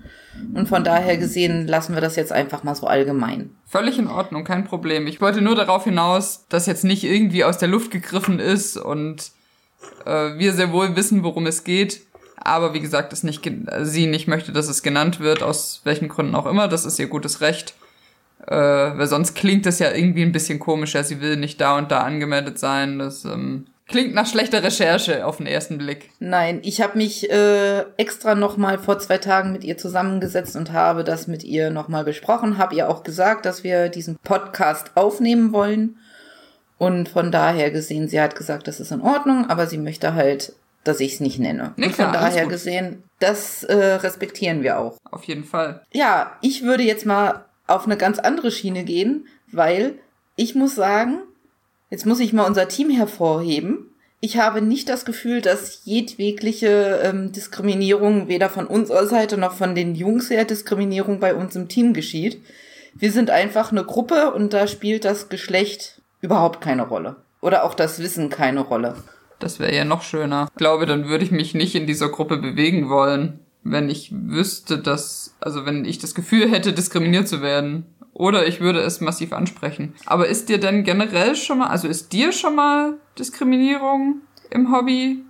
Und 0.54 0.68
von 0.68 0.84
daher 0.84 1.16
gesehen 1.16 1.66
lassen 1.66 1.94
wir 1.94 2.00
das 2.00 2.16
jetzt 2.16 2.32
einfach 2.32 2.62
mal 2.62 2.74
so 2.74 2.86
allgemein. 2.86 3.50
Völlig 3.66 3.98
in 3.98 4.08
Ordnung, 4.08 4.44
kein 4.44 4.64
Problem. 4.64 5.06
Ich 5.06 5.20
wollte 5.20 5.40
nur 5.40 5.54
darauf 5.54 5.84
hinaus, 5.84 6.44
dass 6.48 6.66
jetzt 6.66 6.84
nicht 6.84 7.04
irgendwie 7.04 7.44
aus 7.44 7.58
der 7.58 7.68
Luft 7.68 7.90
gegriffen 7.90 8.38
ist 8.38 8.76
und 8.76 9.30
äh, 10.04 10.38
wir 10.38 10.52
sehr 10.52 10.72
wohl 10.72 10.96
wissen, 10.96 11.22
worum 11.24 11.46
es 11.46 11.64
geht. 11.64 12.02
Aber 12.36 12.74
wie 12.74 12.80
gesagt, 12.80 13.12
es 13.12 13.22
nicht, 13.22 13.50
sie 13.82 14.06
nicht 14.06 14.28
möchte, 14.28 14.52
dass 14.52 14.68
es 14.68 14.82
genannt 14.82 15.20
wird, 15.20 15.42
aus 15.42 15.80
welchen 15.84 16.08
Gründen 16.08 16.34
auch 16.34 16.46
immer. 16.46 16.68
Das 16.68 16.84
ist 16.84 16.98
ihr 16.98 17.08
gutes 17.08 17.40
Recht. 17.40 17.74
Äh, 18.46 18.54
weil 18.54 19.06
sonst 19.06 19.34
klingt 19.34 19.66
das 19.66 19.78
ja 19.78 19.92
irgendwie 19.92 20.22
ein 20.22 20.32
bisschen 20.32 20.58
komischer. 20.58 21.02
Sie 21.04 21.20
will 21.20 21.36
nicht 21.36 21.60
da 21.60 21.76
und 21.78 21.90
da 21.90 22.00
angemeldet 22.00 22.58
sein. 22.58 22.98
Das 22.98 23.24
ähm, 23.24 23.66
klingt 23.88 24.14
nach 24.14 24.26
schlechter 24.26 24.62
Recherche 24.62 25.26
auf 25.26 25.38
den 25.38 25.46
ersten 25.46 25.78
Blick. 25.78 26.10
Nein, 26.20 26.60
ich 26.62 26.80
habe 26.80 26.98
mich 26.98 27.30
äh, 27.30 27.80
extra 27.96 28.34
noch 28.34 28.56
mal 28.56 28.78
vor 28.78 28.98
zwei 28.98 29.18
Tagen 29.18 29.52
mit 29.52 29.64
ihr 29.64 29.78
zusammengesetzt 29.78 30.54
und 30.56 30.72
habe 30.72 31.02
das 31.02 31.26
mit 31.26 31.44
ihr 31.44 31.70
noch 31.70 31.88
mal 31.88 32.04
besprochen. 32.04 32.58
Habe 32.58 32.74
ihr 32.74 32.88
auch 32.88 33.02
gesagt, 33.02 33.46
dass 33.46 33.64
wir 33.64 33.88
diesen 33.88 34.16
Podcast 34.22 34.92
aufnehmen 34.94 35.52
wollen. 35.52 35.96
Und 36.78 37.08
von 37.08 37.32
daher 37.32 37.70
gesehen, 37.70 38.08
sie 38.08 38.20
hat 38.20 38.36
gesagt, 38.36 38.68
das 38.68 38.80
ist 38.80 38.92
in 38.92 39.00
Ordnung, 39.00 39.48
aber 39.48 39.66
sie 39.66 39.78
möchte 39.78 40.14
halt, 40.14 40.52
dass 40.84 41.00
ich 41.00 41.14
es 41.14 41.20
nicht 41.20 41.38
nenne. 41.38 41.72
Nee, 41.76 41.88
klar, 41.88 42.08
und 42.08 42.14
von 42.14 42.22
daher 42.22 42.46
gesehen, 42.46 43.02
das 43.18 43.64
äh, 43.64 43.74
respektieren 43.74 44.62
wir 44.62 44.78
auch. 44.78 44.98
Auf 45.10 45.24
jeden 45.24 45.44
Fall. 45.44 45.80
Ja, 45.92 46.36
ich 46.42 46.62
würde 46.62 46.82
jetzt 46.82 47.06
mal 47.06 47.46
auf 47.66 47.86
eine 47.86 47.96
ganz 47.96 48.18
andere 48.18 48.50
Schiene 48.50 48.84
gehen, 48.84 49.26
weil 49.50 49.98
ich 50.36 50.54
muss 50.54 50.74
sagen, 50.74 51.18
jetzt 51.90 52.06
muss 52.06 52.20
ich 52.20 52.32
mal 52.32 52.46
unser 52.46 52.68
Team 52.68 52.90
hervorheben. 52.90 53.90
Ich 54.20 54.38
habe 54.38 54.62
nicht 54.62 54.88
das 54.88 55.04
Gefühl, 55.04 55.40
dass 55.40 55.84
jedwegliche 55.84 57.00
ähm, 57.02 57.32
Diskriminierung 57.32 58.28
weder 58.28 58.48
von 58.48 58.66
unserer 58.66 59.06
Seite 59.06 59.36
noch 59.36 59.54
von 59.54 59.74
den 59.74 59.94
Jungs 59.94 60.30
her 60.30 60.44
Diskriminierung 60.44 61.20
bei 61.20 61.34
uns 61.34 61.54
im 61.54 61.68
Team 61.68 61.92
geschieht. 61.92 62.40
Wir 62.94 63.12
sind 63.12 63.30
einfach 63.30 63.72
eine 63.72 63.84
Gruppe 63.84 64.32
und 64.32 64.52
da 64.52 64.66
spielt 64.66 65.04
das 65.04 65.28
Geschlecht 65.28 66.00
überhaupt 66.22 66.60
keine 66.60 66.86
Rolle. 66.88 67.16
Oder 67.42 67.64
auch 67.64 67.74
das 67.74 67.98
Wissen 67.98 68.30
keine 68.30 68.60
Rolle. 68.60 68.96
Das 69.38 69.60
wäre 69.60 69.74
ja 69.74 69.84
noch 69.84 70.02
schöner. 70.02 70.48
Ich 70.50 70.56
glaube, 70.56 70.86
dann 70.86 71.08
würde 71.08 71.24
ich 71.24 71.30
mich 71.30 71.52
nicht 71.52 71.74
in 71.74 71.86
dieser 71.86 72.08
Gruppe 72.08 72.38
bewegen 72.38 72.88
wollen 72.88 73.40
wenn 73.70 73.88
ich 73.88 74.12
wüsste, 74.12 74.78
dass, 74.78 75.34
also 75.40 75.66
wenn 75.66 75.84
ich 75.84 75.98
das 75.98 76.14
Gefühl 76.14 76.50
hätte, 76.50 76.72
diskriminiert 76.72 77.28
zu 77.28 77.42
werden. 77.42 77.86
Oder 78.12 78.46
ich 78.46 78.60
würde 78.60 78.80
es 78.80 79.02
massiv 79.02 79.32
ansprechen. 79.32 79.94
Aber 80.06 80.26
ist 80.26 80.48
dir 80.48 80.58
denn 80.58 80.84
generell 80.84 81.36
schon 81.36 81.58
mal, 81.58 81.66
also 81.66 81.86
ist 81.86 82.12
dir 82.12 82.32
schon 82.32 82.54
mal 82.54 82.94
Diskriminierung 83.18 84.22
im 84.50 84.72
Hobby? 84.72 85.22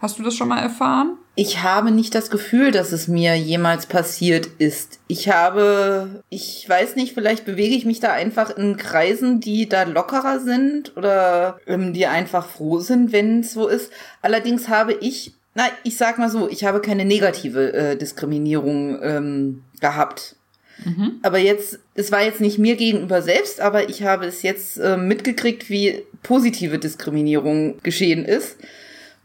Hast 0.00 0.18
du 0.18 0.22
das 0.22 0.34
schon 0.34 0.48
mal 0.48 0.60
erfahren? 0.60 1.16
Ich 1.34 1.62
habe 1.62 1.92
nicht 1.92 2.16
das 2.16 2.30
Gefühl, 2.30 2.72
dass 2.72 2.90
es 2.90 3.06
mir 3.06 3.36
jemals 3.36 3.86
passiert 3.86 4.46
ist. 4.58 4.98
Ich 5.06 5.28
habe, 5.28 6.24
ich 6.30 6.68
weiß 6.68 6.96
nicht, 6.96 7.14
vielleicht 7.14 7.44
bewege 7.44 7.76
ich 7.76 7.84
mich 7.84 8.00
da 8.00 8.12
einfach 8.12 8.50
in 8.50 8.76
Kreisen, 8.76 9.38
die 9.38 9.68
da 9.68 9.84
lockerer 9.84 10.40
sind 10.40 10.96
oder 10.96 11.60
ähm, 11.68 11.92
die 11.92 12.06
einfach 12.06 12.48
froh 12.48 12.80
sind, 12.80 13.12
wenn 13.12 13.40
es 13.40 13.52
so 13.52 13.68
ist. 13.68 13.92
Allerdings 14.20 14.68
habe 14.68 14.94
ich, 14.94 15.34
na, 15.58 15.64
ich 15.82 15.96
sag 15.96 16.18
mal 16.18 16.30
so, 16.30 16.48
ich 16.48 16.64
habe 16.64 16.80
keine 16.80 17.04
negative 17.04 17.72
äh, 17.72 17.96
Diskriminierung 17.96 19.02
ähm, 19.02 19.64
gehabt. 19.80 20.36
Mhm. 20.84 21.18
Aber 21.22 21.38
jetzt, 21.38 21.80
es 21.94 22.12
war 22.12 22.22
jetzt 22.22 22.40
nicht 22.40 22.58
mir 22.58 22.76
gegenüber 22.76 23.20
selbst, 23.20 23.60
aber 23.60 23.88
ich 23.88 24.04
habe 24.04 24.26
es 24.26 24.42
jetzt 24.42 24.78
äh, 24.78 24.96
mitgekriegt, 24.96 25.68
wie 25.68 26.04
positive 26.22 26.78
Diskriminierung 26.78 27.82
geschehen 27.82 28.24
ist 28.24 28.56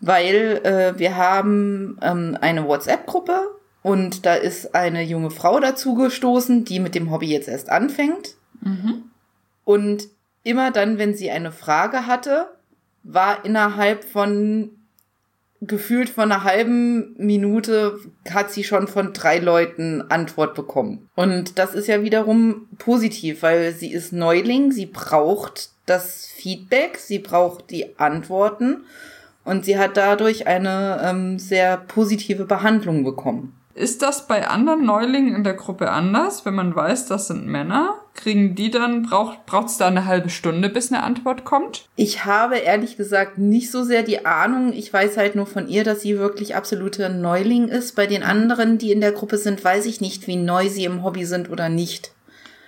weil 0.05 0.59
äh, 0.65 0.99
wir 0.99 1.15
haben 1.15 1.97
ähm, 2.01 2.37
eine 2.41 2.67
WhatsApp-Gruppe 2.67 3.39
und 3.83 4.25
da 4.25 4.35
ist 4.35 4.75
eine 4.75 5.01
junge 5.01 5.31
Frau 5.31 5.61
dazu 5.61 5.95
gestoßen, 5.95 6.65
die 6.65 6.81
mit 6.81 6.93
dem 6.93 7.09
Hobby 7.09 7.27
jetzt 7.27 7.47
erst 7.47 7.69
anfängt. 7.69 8.35
Mhm. 8.59 9.03
Und 9.63 10.09
immer 10.43 10.71
dann, 10.71 10.97
wenn 10.97 11.15
sie 11.15 11.31
eine 11.31 11.53
Frage 11.53 12.05
hatte, 12.05 12.49
war 13.03 13.45
innerhalb 13.45 14.03
von 14.03 14.71
gefühlt 15.67 16.10
von 16.10 16.32
einer 16.32 16.43
halben 16.43 17.15
Minute 17.17 18.00
hat 18.29 18.51
sie 18.51 18.63
schon 18.63 18.88
von 18.88 19.13
drei 19.13 19.39
Leuten 19.39 20.01
Antwort 20.10 20.55
bekommen. 20.55 21.10
Und 21.15 21.58
das 21.60 21.74
ist 21.74 21.88
ja 21.88 22.03
wiederum 22.03 22.67
positiv, 22.77 23.41
weil 23.41 23.74
sie 23.74 23.91
ist 23.91 24.13
Neuling, 24.13 24.72
sie 24.72 24.86
braucht 24.86 25.70
das 25.86 26.27
Feedback, 26.27 26.98
sie 26.98 27.20
braucht 27.20 27.70
die 27.70 27.98
Antworten 28.00 28.84
und 29.43 29.65
sie 29.65 29.77
hat 29.77 29.98
dadurch 29.98 30.48
eine 30.48 31.01
ähm, 31.03 31.39
sehr 31.39 31.77
positive 31.77 32.46
Behandlung 32.46 33.03
bekommen. 33.03 33.55
Ist 33.75 34.01
das 34.01 34.27
bei 34.27 34.48
anderen 34.48 34.86
Neulingen 34.86 35.36
in 35.36 35.43
der 35.43 35.55
Gruppe 35.55 35.91
anders, 35.91 36.46
wenn 36.46 36.53
man 36.53 36.75
weiß, 36.75 37.08
das 37.08 37.27
sind 37.27 37.48
Männer? 37.48 37.96
Kriegen 38.15 38.53
die 38.53 38.70
dann, 38.70 39.03
braucht 39.03 39.67
es 39.67 39.77
da 39.77 39.88
eine 39.88 40.05
halbe 40.05 40.29
Stunde, 40.29 40.70
bis 40.70 40.91
eine 40.91 41.03
Antwort 41.03 41.46
kommt? 41.46 41.88
Ich 41.96 42.25
habe 42.25 42.58
ehrlich 42.58 42.96
gesagt 42.96 43.39
nicht 43.39 43.72
so 43.72 43.84
sehr 43.84 44.03
die 44.03 44.25
Ahnung. 44.25 44.72
Ich 44.72 44.93
weiß 44.93 45.17
halt 45.17 45.36
nur 45.36 45.48
von 45.48 45.67
ihr, 45.67 45.84
dass 45.84 46.01
sie 46.01 46.20
wirklich 46.20 46.55
absolute 46.55 47.10
Neuling 47.10 47.70
ist. 47.70 47.96
Bei 47.96 48.05
den 48.05 48.24
anderen, 48.24 48.77
die 48.77 48.91
in 48.91 49.01
der 49.01 49.13
Gruppe 49.13 49.38
sind, 49.38 49.63
weiß 49.63 49.88
ich 49.88 50.00
nicht, 50.00 50.27
wie 50.27 50.36
neu 50.36 50.70
sie 50.70 50.86
im 50.86 51.03
Hobby 51.03 51.25
sind 51.25 51.50
oder 51.50 51.70
nicht. 51.70 52.12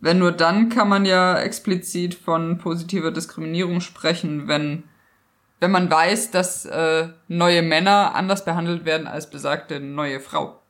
Wenn 0.02 0.20
nur 0.20 0.32
dann 0.32 0.70
kann 0.70 0.90
man 0.90 1.06
ja 1.06 1.40
explizit 1.40 2.16
von 2.16 2.58
positiver 2.58 3.12
Diskriminierung 3.12 3.82
sprechen, 3.82 4.48
wenn 4.48 4.84
wenn 5.60 5.72
man 5.72 5.90
weiß, 5.90 6.32
dass 6.32 6.66
äh, 6.66 7.08
neue 7.28 7.62
Männer 7.62 8.14
anders 8.14 8.46
behandelt 8.46 8.86
werden 8.86 9.08
als 9.08 9.30
besagte 9.30 9.80
neue 9.80 10.20
Frau? 10.20 10.62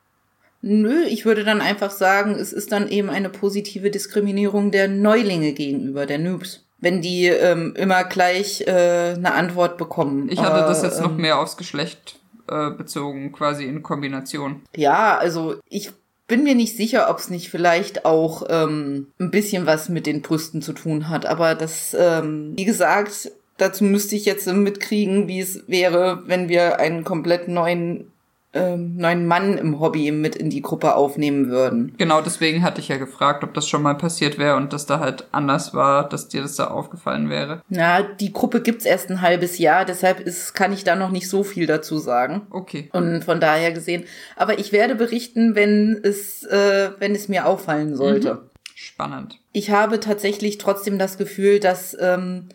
Nö, 0.67 1.03
ich 1.03 1.27
würde 1.27 1.43
dann 1.43 1.61
einfach 1.61 1.91
sagen, 1.91 2.31
es 2.31 2.51
ist 2.51 2.71
dann 2.71 2.89
eben 2.89 3.11
eine 3.11 3.29
positive 3.29 3.91
Diskriminierung 3.91 4.71
der 4.71 4.87
Neulinge 4.87 5.53
gegenüber, 5.53 6.07
der 6.07 6.17
Noobs. 6.17 6.65
Wenn 6.79 7.03
die 7.03 7.27
ähm, 7.27 7.75
immer 7.77 8.03
gleich 8.03 8.61
äh, 8.61 9.13
eine 9.15 9.35
Antwort 9.35 9.77
bekommen. 9.77 10.27
Ich 10.31 10.39
hatte 10.39 10.61
das 10.61 10.81
jetzt 10.81 10.97
äh, 10.97 11.03
noch 11.03 11.11
ähm, 11.11 11.17
mehr 11.17 11.37
aufs 11.37 11.55
Geschlecht 11.55 12.19
äh, 12.47 12.71
bezogen, 12.71 13.31
quasi 13.31 13.65
in 13.65 13.83
Kombination. 13.83 14.63
Ja, 14.75 15.15
also 15.19 15.57
ich 15.69 15.91
bin 16.27 16.43
mir 16.43 16.55
nicht 16.55 16.75
sicher, 16.75 17.11
ob 17.11 17.19
es 17.19 17.29
nicht 17.29 17.51
vielleicht 17.51 18.03
auch 18.03 18.47
ähm, 18.49 19.11
ein 19.19 19.29
bisschen 19.29 19.67
was 19.67 19.87
mit 19.89 20.07
den 20.07 20.23
Brüsten 20.23 20.63
zu 20.63 20.73
tun 20.73 21.09
hat. 21.09 21.27
Aber 21.27 21.53
das, 21.53 21.95
ähm, 21.97 22.53
wie 22.55 22.65
gesagt, 22.65 23.31
dazu 23.57 23.83
müsste 23.83 24.15
ich 24.15 24.25
jetzt 24.25 24.47
mitkriegen, 24.51 25.27
wie 25.27 25.41
es 25.41 25.63
wäre, 25.67 26.23
wenn 26.25 26.49
wir 26.49 26.79
einen 26.79 27.03
komplett 27.03 27.47
neuen 27.47 28.11
ähm, 28.55 28.95
neuen 28.95 29.27
Mann 29.27 29.57
im 29.57 29.79
Hobby 29.79 30.11
mit 30.11 30.35
in 30.35 30.49
die 30.49 30.61
Gruppe 30.61 30.95
aufnehmen 30.95 31.49
würden. 31.49 31.93
Genau, 31.97 32.21
deswegen 32.21 32.63
hatte 32.63 32.81
ich 32.81 32.87
ja 32.87 32.97
gefragt, 32.97 33.43
ob 33.43 33.53
das 33.53 33.67
schon 33.67 33.81
mal 33.81 33.95
passiert 33.95 34.37
wäre 34.37 34.55
und 34.55 34.73
dass 34.73 34.85
da 34.85 34.99
halt 34.99 35.27
anders 35.31 35.73
war, 35.73 36.07
dass 36.07 36.29
dir 36.29 36.41
das 36.41 36.55
da 36.55 36.67
aufgefallen 36.67 37.29
wäre. 37.29 37.61
Na, 37.69 38.01
die 38.01 38.33
Gruppe 38.33 38.61
gibt's 38.61 38.85
erst 38.85 39.09
ein 39.09 39.21
halbes 39.21 39.57
Jahr, 39.57 39.85
deshalb 39.85 40.21
ist, 40.21 40.53
kann 40.53 40.73
ich 40.73 40.83
da 40.83 40.95
noch 40.95 41.11
nicht 41.11 41.29
so 41.29 41.43
viel 41.43 41.67
dazu 41.67 41.97
sagen. 41.97 42.47
Okay. 42.49 42.89
Und 42.93 43.23
von 43.23 43.39
daher 43.39 43.71
gesehen. 43.73 44.05
Aber 44.35 44.57
ich 44.57 44.71
werde 44.71 44.95
berichten, 44.95 45.55
wenn 45.55 45.99
es, 46.01 46.43
äh, 46.43 46.91
wenn 46.99 47.13
es 47.13 47.27
mir 47.27 47.45
auffallen 47.45 47.95
sollte. 47.95 48.35
Mhm. 48.35 48.39
Spannend. 48.73 49.39
Ich 49.53 49.71
habe 49.71 49.99
tatsächlich 49.99 50.57
trotzdem 50.57 50.99
das 50.99 51.17
Gefühl, 51.17 51.59
dass 51.59 51.95
ähm, 51.99 52.49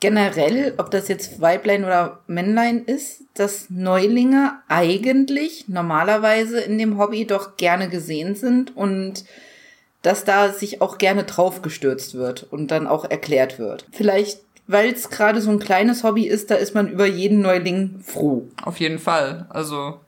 generell, 0.00 0.74
ob 0.78 0.90
das 0.90 1.08
jetzt 1.08 1.40
Weiblein 1.40 1.84
oder 1.84 2.20
Männlein 2.26 2.84
ist, 2.84 3.22
dass 3.34 3.68
Neulinge 3.68 4.54
eigentlich 4.68 5.68
normalerweise 5.68 6.60
in 6.60 6.78
dem 6.78 6.98
Hobby 6.98 7.26
doch 7.26 7.56
gerne 7.56 7.88
gesehen 7.88 8.34
sind 8.34 8.76
und 8.76 9.24
dass 10.02 10.24
da 10.24 10.52
sich 10.52 10.80
auch 10.80 10.96
gerne 10.96 11.24
draufgestürzt 11.24 12.14
wird 12.14 12.46
und 12.50 12.70
dann 12.70 12.86
auch 12.86 13.04
erklärt 13.04 13.58
wird. 13.58 13.86
Vielleicht, 13.92 14.40
weil 14.66 14.90
es 14.90 15.10
gerade 15.10 15.42
so 15.42 15.50
ein 15.50 15.58
kleines 15.58 16.02
Hobby 16.02 16.26
ist, 16.26 16.50
da 16.50 16.54
ist 16.54 16.74
man 16.74 16.88
über 16.88 17.06
jeden 17.06 17.42
Neuling 17.42 18.00
froh. 18.02 18.48
Auf 18.62 18.80
jeden 18.80 18.98
Fall. 18.98 19.46
Also 19.50 20.00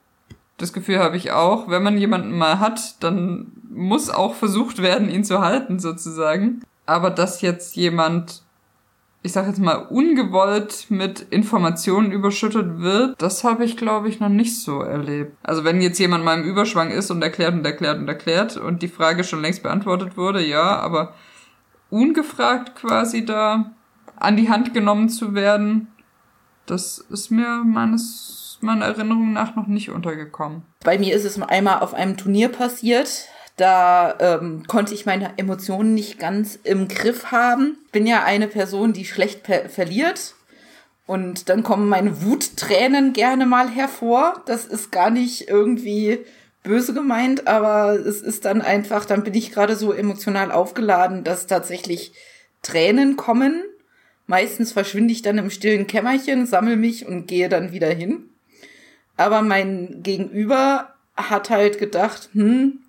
das 0.57 0.73
Gefühl 0.73 0.99
habe 0.99 1.19
ich 1.19 1.33
auch, 1.33 1.69
wenn 1.69 1.83
man 1.83 1.99
jemanden 1.99 2.33
mal 2.33 2.59
hat, 2.59 3.03
dann 3.03 3.53
muss 3.69 4.09
auch 4.09 4.35
versucht 4.35 4.81
werden, 4.81 5.11
ihn 5.11 5.25
zu 5.25 5.41
halten 5.41 5.79
sozusagen. 5.79 6.63
Aber 6.87 7.11
dass 7.11 7.43
jetzt 7.43 7.77
jemand 7.77 8.43
ich 9.23 9.33
sag 9.33 9.47
jetzt 9.47 9.61
mal, 9.61 9.77
ungewollt 9.77 10.87
mit 10.89 11.21
Informationen 11.21 12.11
überschüttet 12.11 12.81
wird, 12.81 13.21
das 13.23 13.45
habe 13.45 13.65
ich, 13.65 13.77
glaube 13.77 14.09
ich, 14.09 14.19
noch 14.19 14.29
nicht 14.29 14.61
so 14.61 14.81
erlebt. 14.81 15.37
Also 15.43 15.65
wenn 15.65 15.81
jetzt 15.81 15.99
jemand 15.99 16.25
mal 16.25 16.41
im 16.41 16.45
Überschwang 16.45 16.91
ist 16.91 17.11
und 17.11 17.23
erklärt 17.23 17.55
und 17.55 17.65
erklärt 17.65 17.99
und 17.99 18.09
erklärt 18.09 18.57
und 18.57 18.83
die 18.83 18.89
Frage 18.89 19.23
schon 19.23 19.41
längst 19.41 19.63
beantwortet 19.63 20.17
wurde, 20.17 20.45
ja, 20.45 20.77
aber 20.81 21.15
ungefragt 21.91 22.75
quasi 22.75 23.25
da 23.25 23.73
an 24.17 24.37
die 24.37 24.49
Hand 24.49 24.75
genommen 24.75 25.09
zu 25.09 25.35
werden, 25.35 25.89
das 26.67 26.99
ist 26.99 27.31
mir 27.31 27.63
meines 27.65 28.59
meiner 28.63 28.87
Erinnerung 28.87 29.33
nach 29.33 29.57
noch 29.57 29.67
nicht 29.67 29.91
untergekommen. 29.91 30.63
Bei 30.85 30.99
mir 30.99 31.15
ist 31.15 31.25
es 31.25 31.41
einmal 31.41 31.81
auf 31.81 31.95
einem 31.95 32.17
Turnier 32.17 32.49
passiert. 32.49 33.27
Da 33.63 34.17
ähm, 34.19 34.65
konnte 34.67 34.93
ich 34.93 35.07
meine 35.07 35.35
Emotionen 35.37 35.95
nicht 35.95 36.19
ganz 36.19 36.59
im 36.65 36.89
Griff 36.89 37.27
haben. 37.31 37.77
Bin 37.93 38.09
ja 38.09 38.25
eine 38.25 38.49
Person, 38.49 38.93
die 38.93 39.05
schlecht 39.05 39.43
verliert. 39.47 40.35
Und 41.07 41.49
dann 41.49 41.63
kommen 41.63 41.89
meine 41.89 42.25
Wuttränen 42.25 43.13
gerne 43.13 43.47
mal 43.47 43.71
hervor. 43.71 44.43
Das 44.47 44.65
ist 44.65 44.91
gar 44.91 45.11
nicht 45.11 45.49
irgendwie 45.49 46.19
böse 46.65 46.93
gemeint, 46.93 47.47
aber 47.47 47.93
es 47.93 48.21
ist 48.21 48.47
dann 48.47 48.63
einfach, 48.63 49.05
dann 49.05 49.23
bin 49.23 49.35
ich 49.35 49.53
gerade 49.53 49.77
so 49.77 49.93
emotional 49.93 50.51
aufgeladen, 50.51 51.23
dass 51.23 51.47
tatsächlich 51.47 52.15
Tränen 52.63 53.15
kommen. 53.15 53.63
Meistens 54.27 54.73
verschwinde 54.73 55.13
ich 55.13 55.23
dann 55.23 55.39
im 55.39 55.51
stillen 55.51 55.87
Kämmerchen, 55.87 56.47
sammel 56.47 56.77
mich 56.77 57.07
und 57.07 57.29
gehe 57.29 57.49
dann 57.49 57.71
wieder 57.71 57.91
hin. 57.91 58.25
Aber 59.17 59.41
mein 59.41 60.03
Gegenüber 60.03 60.95
hat 61.17 61.49
halt 61.51 61.79
gedacht, 61.79 62.31
hm, 62.33 62.82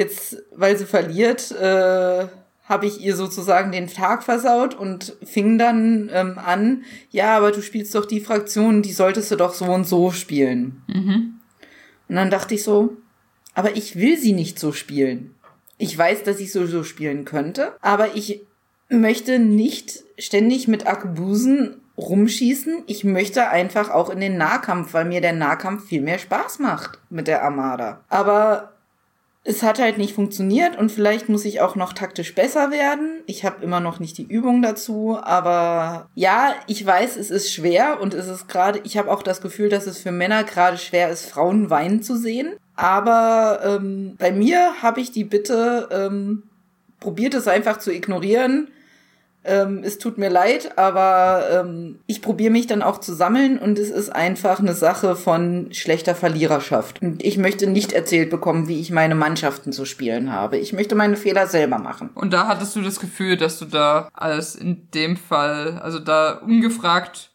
jetzt, 0.00 0.42
weil 0.50 0.76
sie 0.76 0.86
verliert, 0.86 1.52
äh, 1.52 2.26
habe 2.64 2.86
ich 2.86 3.00
ihr 3.00 3.16
sozusagen 3.16 3.72
den 3.72 3.88
Tag 3.88 4.22
versaut 4.22 4.74
und 4.74 5.16
fing 5.24 5.58
dann 5.58 6.08
ähm, 6.12 6.38
an, 6.38 6.84
ja, 7.10 7.36
aber 7.36 7.52
du 7.52 7.62
spielst 7.62 7.94
doch 7.94 8.06
die 8.06 8.20
Fraktion, 8.20 8.82
die 8.82 8.92
solltest 8.92 9.30
du 9.30 9.36
doch 9.36 9.54
so 9.54 9.66
und 9.66 9.86
so 9.86 10.10
spielen. 10.10 10.82
Mhm. 10.86 11.34
Und 12.08 12.16
dann 12.16 12.30
dachte 12.30 12.54
ich 12.54 12.62
so, 12.62 12.96
aber 13.54 13.76
ich 13.76 13.96
will 13.96 14.16
sie 14.16 14.32
nicht 14.32 14.58
so 14.58 14.72
spielen. 14.72 15.34
Ich 15.78 15.96
weiß, 15.96 16.22
dass 16.22 16.40
ich 16.40 16.52
so 16.52 16.66
so 16.66 16.84
spielen 16.84 17.24
könnte, 17.24 17.72
aber 17.80 18.14
ich 18.14 18.46
möchte 18.88 19.38
nicht 19.38 20.04
ständig 20.18 20.68
mit 20.68 20.86
Arkebusen 20.86 21.80
rumschießen. 21.96 22.84
Ich 22.86 23.04
möchte 23.04 23.48
einfach 23.48 23.90
auch 23.90 24.10
in 24.10 24.20
den 24.20 24.36
Nahkampf, 24.36 24.94
weil 24.94 25.04
mir 25.04 25.20
der 25.20 25.32
Nahkampf 25.32 25.86
viel 25.86 26.02
mehr 26.02 26.18
Spaß 26.18 26.58
macht 26.58 26.98
mit 27.10 27.26
der 27.26 27.42
Armada. 27.42 28.04
Aber 28.08 28.74
es 29.42 29.62
hat 29.62 29.78
halt 29.78 29.96
nicht 29.96 30.14
funktioniert 30.14 30.76
und 30.76 30.92
vielleicht 30.92 31.30
muss 31.30 31.46
ich 31.46 31.62
auch 31.62 31.74
noch 31.74 31.94
taktisch 31.94 32.34
besser 32.34 32.70
werden. 32.70 33.22
Ich 33.26 33.44
habe 33.44 33.64
immer 33.64 33.80
noch 33.80 33.98
nicht 33.98 34.18
die 34.18 34.26
Übung 34.26 34.60
dazu, 34.60 35.18
aber 35.20 36.10
ja, 36.14 36.54
ich 36.66 36.84
weiß, 36.84 37.16
es 37.16 37.30
ist 37.30 37.52
schwer 37.52 38.00
und 38.02 38.12
es 38.12 38.28
ist 38.28 38.48
gerade, 38.48 38.80
ich 38.84 38.98
habe 38.98 39.10
auch 39.10 39.22
das 39.22 39.40
Gefühl, 39.40 39.70
dass 39.70 39.86
es 39.86 39.98
für 39.98 40.12
Männer 40.12 40.44
gerade 40.44 40.76
schwer 40.76 41.10
ist, 41.10 41.24
Frauen 41.24 41.70
weinen 41.70 42.02
zu 42.02 42.16
sehen. 42.16 42.54
Aber 42.76 43.60
ähm, 43.64 44.16
bei 44.18 44.30
mir 44.30 44.82
habe 44.82 45.00
ich 45.00 45.10
die 45.10 45.24
Bitte, 45.24 45.88
ähm, 45.90 46.42
probiert 46.98 47.32
es 47.32 47.48
einfach 47.48 47.78
zu 47.78 47.90
ignorieren. 47.92 48.68
Ähm, 49.44 49.82
es 49.84 49.98
tut 49.98 50.18
mir 50.18 50.28
leid, 50.28 50.76
aber 50.76 51.44
ähm, 51.50 52.00
ich 52.06 52.20
probiere 52.20 52.50
mich 52.50 52.66
dann 52.66 52.82
auch 52.82 52.98
zu 52.98 53.14
sammeln 53.14 53.58
und 53.58 53.78
es 53.78 53.90
ist 53.90 54.10
einfach 54.10 54.58
eine 54.58 54.74
Sache 54.74 55.16
von 55.16 55.68
schlechter 55.72 56.14
Verliererschaft. 56.14 57.00
Und 57.00 57.24
ich 57.24 57.38
möchte 57.38 57.66
nicht 57.66 57.92
erzählt 57.92 58.30
bekommen, 58.30 58.68
wie 58.68 58.80
ich 58.80 58.90
meine 58.90 59.14
Mannschaften 59.14 59.72
zu 59.72 59.86
spielen 59.86 60.32
habe. 60.32 60.58
Ich 60.58 60.72
möchte 60.72 60.94
meine 60.94 61.16
Fehler 61.16 61.46
selber 61.46 61.78
machen. 61.78 62.10
Und 62.14 62.32
da 62.32 62.48
hattest 62.48 62.76
du 62.76 62.82
das 62.82 63.00
Gefühl, 63.00 63.36
dass 63.36 63.58
du 63.58 63.64
da 63.64 64.08
alles 64.12 64.54
in 64.54 64.88
dem 64.94 65.16
Fall, 65.16 65.80
also 65.82 65.98
da 65.98 66.32
ungefragt 66.32 67.30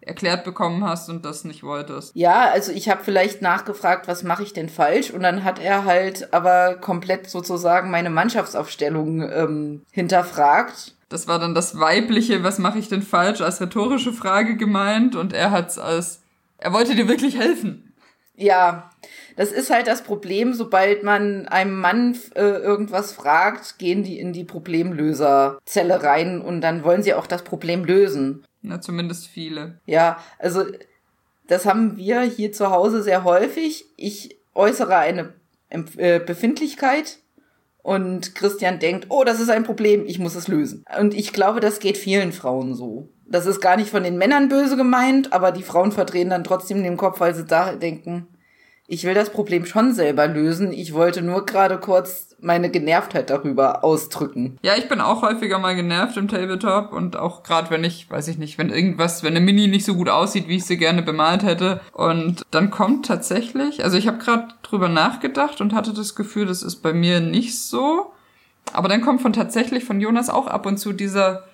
erklärt 0.00 0.44
bekommen 0.44 0.84
hast 0.84 1.08
und 1.08 1.24
das 1.24 1.44
nicht 1.44 1.64
wolltest. 1.64 2.12
Ja, 2.14 2.48
also 2.50 2.70
ich 2.70 2.88
habe 2.88 3.02
vielleicht 3.02 3.42
nachgefragt, 3.42 4.06
was 4.06 4.22
mache 4.22 4.44
ich 4.44 4.52
denn 4.52 4.68
falsch? 4.68 5.10
Und 5.10 5.22
dann 5.22 5.42
hat 5.42 5.58
er 5.58 5.84
halt 5.84 6.32
aber 6.32 6.76
komplett 6.76 7.28
sozusagen 7.28 7.90
meine 7.90 8.10
Mannschaftsaufstellung 8.10 9.28
ähm, 9.28 9.82
hinterfragt. 9.90 10.95
Das 11.08 11.28
war 11.28 11.38
dann 11.38 11.54
das 11.54 11.78
weibliche, 11.78 12.42
was 12.42 12.58
mache 12.58 12.78
ich 12.78 12.88
denn 12.88 13.02
falsch, 13.02 13.40
als 13.40 13.60
rhetorische 13.60 14.12
Frage 14.12 14.56
gemeint 14.56 15.14
und 15.14 15.32
er 15.32 15.50
hat's 15.52 15.78
als, 15.78 16.22
er 16.58 16.72
wollte 16.72 16.94
dir 16.94 17.08
wirklich 17.08 17.38
helfen. 17.38 17.94
Ja, 18.34 18.90
das 19.36 19.50
ist 19.50 19.70
halt 19.70 19.86
das 19.86 20.02
Problem, 20.02 20.52
sobald 20.52 21.02
man 21.02 21.48
einem 21.48 21.78
Mann 21.80 22.18
äh, 22.34 22.40
irgendwas 22.40 23.12
fragt, 23.12 23.78
gehen 23.78 24.02
die 24.02 24.18
in 24.18 24.32
die 24.32 24.44
Problemlöserzelle 24.44 26.02
rein 26.02 26.42
und 26.42 26.60
dann 26.60 26.84
wollen 26.84 27.02
sie 27.02 27.14
auch 27.14 27.26
das 27.26 27.44
Problem 27.44 27.84
lösen. 27.84 28.44
Na, 28.60 28.80
zumindest 28.80 29.28
viele. 29.28 29.80
Ja, 29.86 30.18
also 30.38 30.64
das 31.46 31.64
haben 31.64 31.96
wir 31.96 32.22
hier 32.22 32.52
zu 32.52 32.70
Hause 32.70 33.02
sehr 33.02 33.24
häufig. 33.24 33.86
Ich 33.96 34.36
äußere 34.54 34.96
eine 34.96 35.32
äh, 35.96 36.20
Befindlichkeit 36.20 37.18
und 37.86 38.34
Christian 38.34 38.80
denkt, 38.80 39.06
oh, 39.10 39.22
das 39.22 39.38
ist 39.38 39.48
ein 39.48 39.62
Problem, 39.62 40.06
ich 40.06 40.18
muss 40.18 40.34
es 40.34 40.48
lösen. 40.48 40.84
Und 40.98 41.14
ich 41.14 41.32
glaube, 41.32 41.60
das 41.60 41.78
geht 41.78 41.96
vielen 41.96 42.32
Frauen 42.32 42.74
so. 42.74 43.10
Das 43.28 43.46
ist 43.46 43.60
gar 43.60 43.76
nicht 43.76 43.90
von 43.90 44.02
den 44.02 44.18
Männern 44.18 44.48
böse 44.48 44.76
gemeint, 44.76 45.32
aber 45.32 45.52
die 45.52 45.62
Frauen 45.62 45.92
verdrehen 45.92 46.28
dann 46.28 46.42
trotzdem 46.42 46.82
den 46.82 46.96
Kopf, 46.96 47.20
weil 47.20 47.36
sie 47.36 47.44
da 47.44 47.76
denken, 47.76 48.26
ich 48.88 49.04
will 49.04 49.14
das 49.14 49.30
Problem 49.30 49.66
schon 49.66 49.94
selber 49.94 50.26
lösen. 50.26 50.72
Ich 50.72 50.94
wollte 50.94 51.22
nur 51.22 51.46
gerade 51.46 51.78
kurz 51.78 52.25
meine 52.40 52.70
Genervtheit 52.70 53.30
darüber 53.30 53.82
ausdrücken. 53.82 54.58
Ja, 54.62 54.76
ich 54.76 54.88
bin 54.88 55.00
auch 55.00 55.22
häufiger 55.22 55.58
mal 55.58 55.74
genervt 55.74 56.16
im 56.16 56.28
Tabletop 56.28 56.92
und 56.92 57.16
auch 57.16 57.42
gerade 57.42 57.70
wenn 57.70 57.84
ich, 57.84 58.10
weiß 58.10 58.28
ich 58.28 58.38
nicht, 58.38 58.58
wenn 58.58 58.70
irgendwas, 58.70 59.22
wenn 59.22 59.36
eine 59.36 59.44
Mini 59.44 59.68
nicht 59.68 59.84
so 59.84 59.94
gut 59.94 60.08
aussieht, 60.08 60.48
wie 60.48 60.56
ich 60.56 60.64
sie 60.64 60.76
gerne 60.76 61.02
bemalt 61.02 61.42
hätte 61.42 61.80
und 61.92 62.44
dann 62.50 62.70
kommt 62.70 63.06
tatsächlich, 63.06 63.84
also 63.84 63.96
ich 63.96 64.06
habe 64.06 64.18
gerade 64.18 64.48
drüber 64.62 64.88
nachgedacht 64.88 65.60
und 65.60 65.74
hatte 65.74 65.92
das 65.92 66.14
Gefühl, 66.14 66.46
das 66.46 66.62
ist 66.62 66.76
bei 66.76 66.92
mir 66.92 67.20
nicht 67.20 67.58
so, 67.58 68.12
aber 68.72 68.88
dann 68.88 69.00
kommt 69.00 69.22
von 69.22 69.32
tatsächlich 69.32 69.84
von 69.84 70.00
Jonas 70.00 70.28
auch 70.28 70.46
ab 70.46 70.66
und 70.66 70.78
zu 70.78 70.92
dieser 70.92 71.44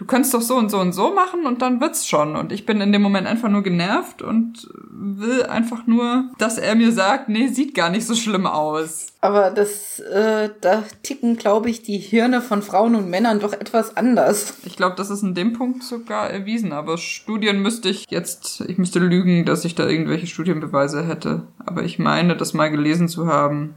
du 0.00 0.06
kannst 0.06 0.32
doch 0.32 0.40
so 0.40 0.56
und 0.56 0.70
so 0.70 0.78
und 0.78 0.94
so 0.94 1.12
machen 1.12 1.44
und 1.44 1.60
dann 1.60 1.82
wird's 1.82 2.08
schon. 2.08 2.34
Und 2.34 2.52
ich 2.52 2.64
bin 2.64 2.80
in 2.80 2.90
dem 2.90 3.02
Moment 3.02 3.26
einfach 3.26 3.50
nur 3.50 3.62
genervt 3.62 4.22
und 4.22 4.66
will 5.00 5.44
einfach 5.44 5.86
nur, 5.86 6.30
dass 6.38 6.58
er 6.58 6.74
mir 6.74 6.92
sagt, 6.92 7.28
nee, 7.28 7.48
sieht 7.48 7.74
gar 7.74 7.88
nicht 7.88 8.06
so 8.06 8.14
schlimm 8.14 8.46
aus. 8.46 9.06
Aber 9.22 9.50
das, 9.50 9.98
äh, 10.00 10.50
da 10.60 10.84
ticken, 11.02 11.36
glaube 11.36 11.70
ich, 11.70 11.82
die 11.82 11.98
Hirne 11.98 12.42
von 12.42 12.62
Frauen 12.62 12.94
und 12.94 13.08
Männern 13.08 13.40
doch 13.40 13.54
etwas 13.54 13.96
anders. 13.96 14.54
Ich 14.64 14.76
glaube, 14.76 14.96
das 14.96 15.10
ist 15.10 15.22
in 15.22 15.34
dem 15.34 15.54
Punkt 15.54 15.82
sogar 15.82 16.30
erwiesen. 16.30 16.72
Aber 16.72 16.98
Studien 16.98 17.60
müsste 17.62 17.88
ich 17.88 18.06
jetzt, 18.10 18.60
ich 18.62 18.78
müsste 18.78 18.98
lügen, 18.98 19.44
dass 19.46 19.64
ich 19.64 19.74
da 19.74 19.88
irgendwelche 19.88 20.26
Studienbeweise 20.26 21.06
hätte. 21.06 21.42
Aber 21.64 21.82
ich 21.82 21.98
meine, 21.98 22.36
das 22.36 22.54
mal 22.54 22.70
gelesen 22.70 23.08
zu 23.08 23.26
haben 23.26 23.74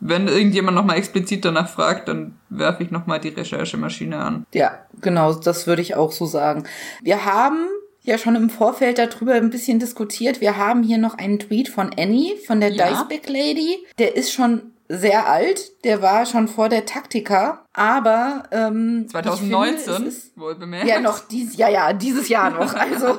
wenn 0.00 0.28
irgendjemand 0.28 0.74
nochmal 0.74 0.96
explizit 0.96 1.44
danach 1.44 1.68
fragt, 1.68 2.08
dann 2.08 2.38
werfe 2.48 2.82
ich 2.82 2.90
nochmal 2.90 3.20
die 3.20 3.28
Recherchemaschine 3.28 4.16
an. 4.16 4.46
Ja, 4.52 4.78
genau, 5.00 5.34
das 5.34 5.66
würde 5.66 5.82
ich 5.82 5.94
auch 5.94 6.10
so 6.10 6.24
sagen. 6.24 6.64
Wir 7.02 7.26
haben 7.26 7.68
ja 8.02 8.18
schon 8.18 8.36
im 8.36 8.50
Vorfeld 8.50 8.98
darüber 8.98 9.34
ein 9.34 9.50
bisschen 9.50 9.78
diskutiert. 9.78 10.40
Wir 10.40 10.56
haben 10.56 10.82
hier 10.82 10.98
noch 10.98 11.18
einen 11.18 11.38
Tweet 11.38 11.68
von 11.68 11.90
Annie, 11.98 12.36
von 12.46 12.60
der 12.60 12.70
ja. 12.70 12.88
Diceback 12.88 13.28
Lady. 13.28 13.78
Der 13.98 14.16
ist 14.16 14.32
schon 14.32 14.72
sehr 14.88 15.28
alt, 15.28 15.84
der 15.84 16.02
war 16.02 16.26
schon 16.26 16.48
vor 16.48 16.68
der 16.68 16.84
Taktika, 16.84 17.64
aber 17.72 18.42
ähm, 18.50 19.06
2019 19.08 19.94
finde, 19.94 20.08
ist, 20.08 20.36
wohl 20.36 20.56
bemerkt. 20.56 20.88
Ja, 20.88 21.00
noch 21.00 21.20
dies 21.20 21.56
ja 21.56 21.68
ja, 21.68 21.92
dieses 21.92 22.28
Jahr 22.28 22.50
noch, 22.50 22.74
also 22.74 23.16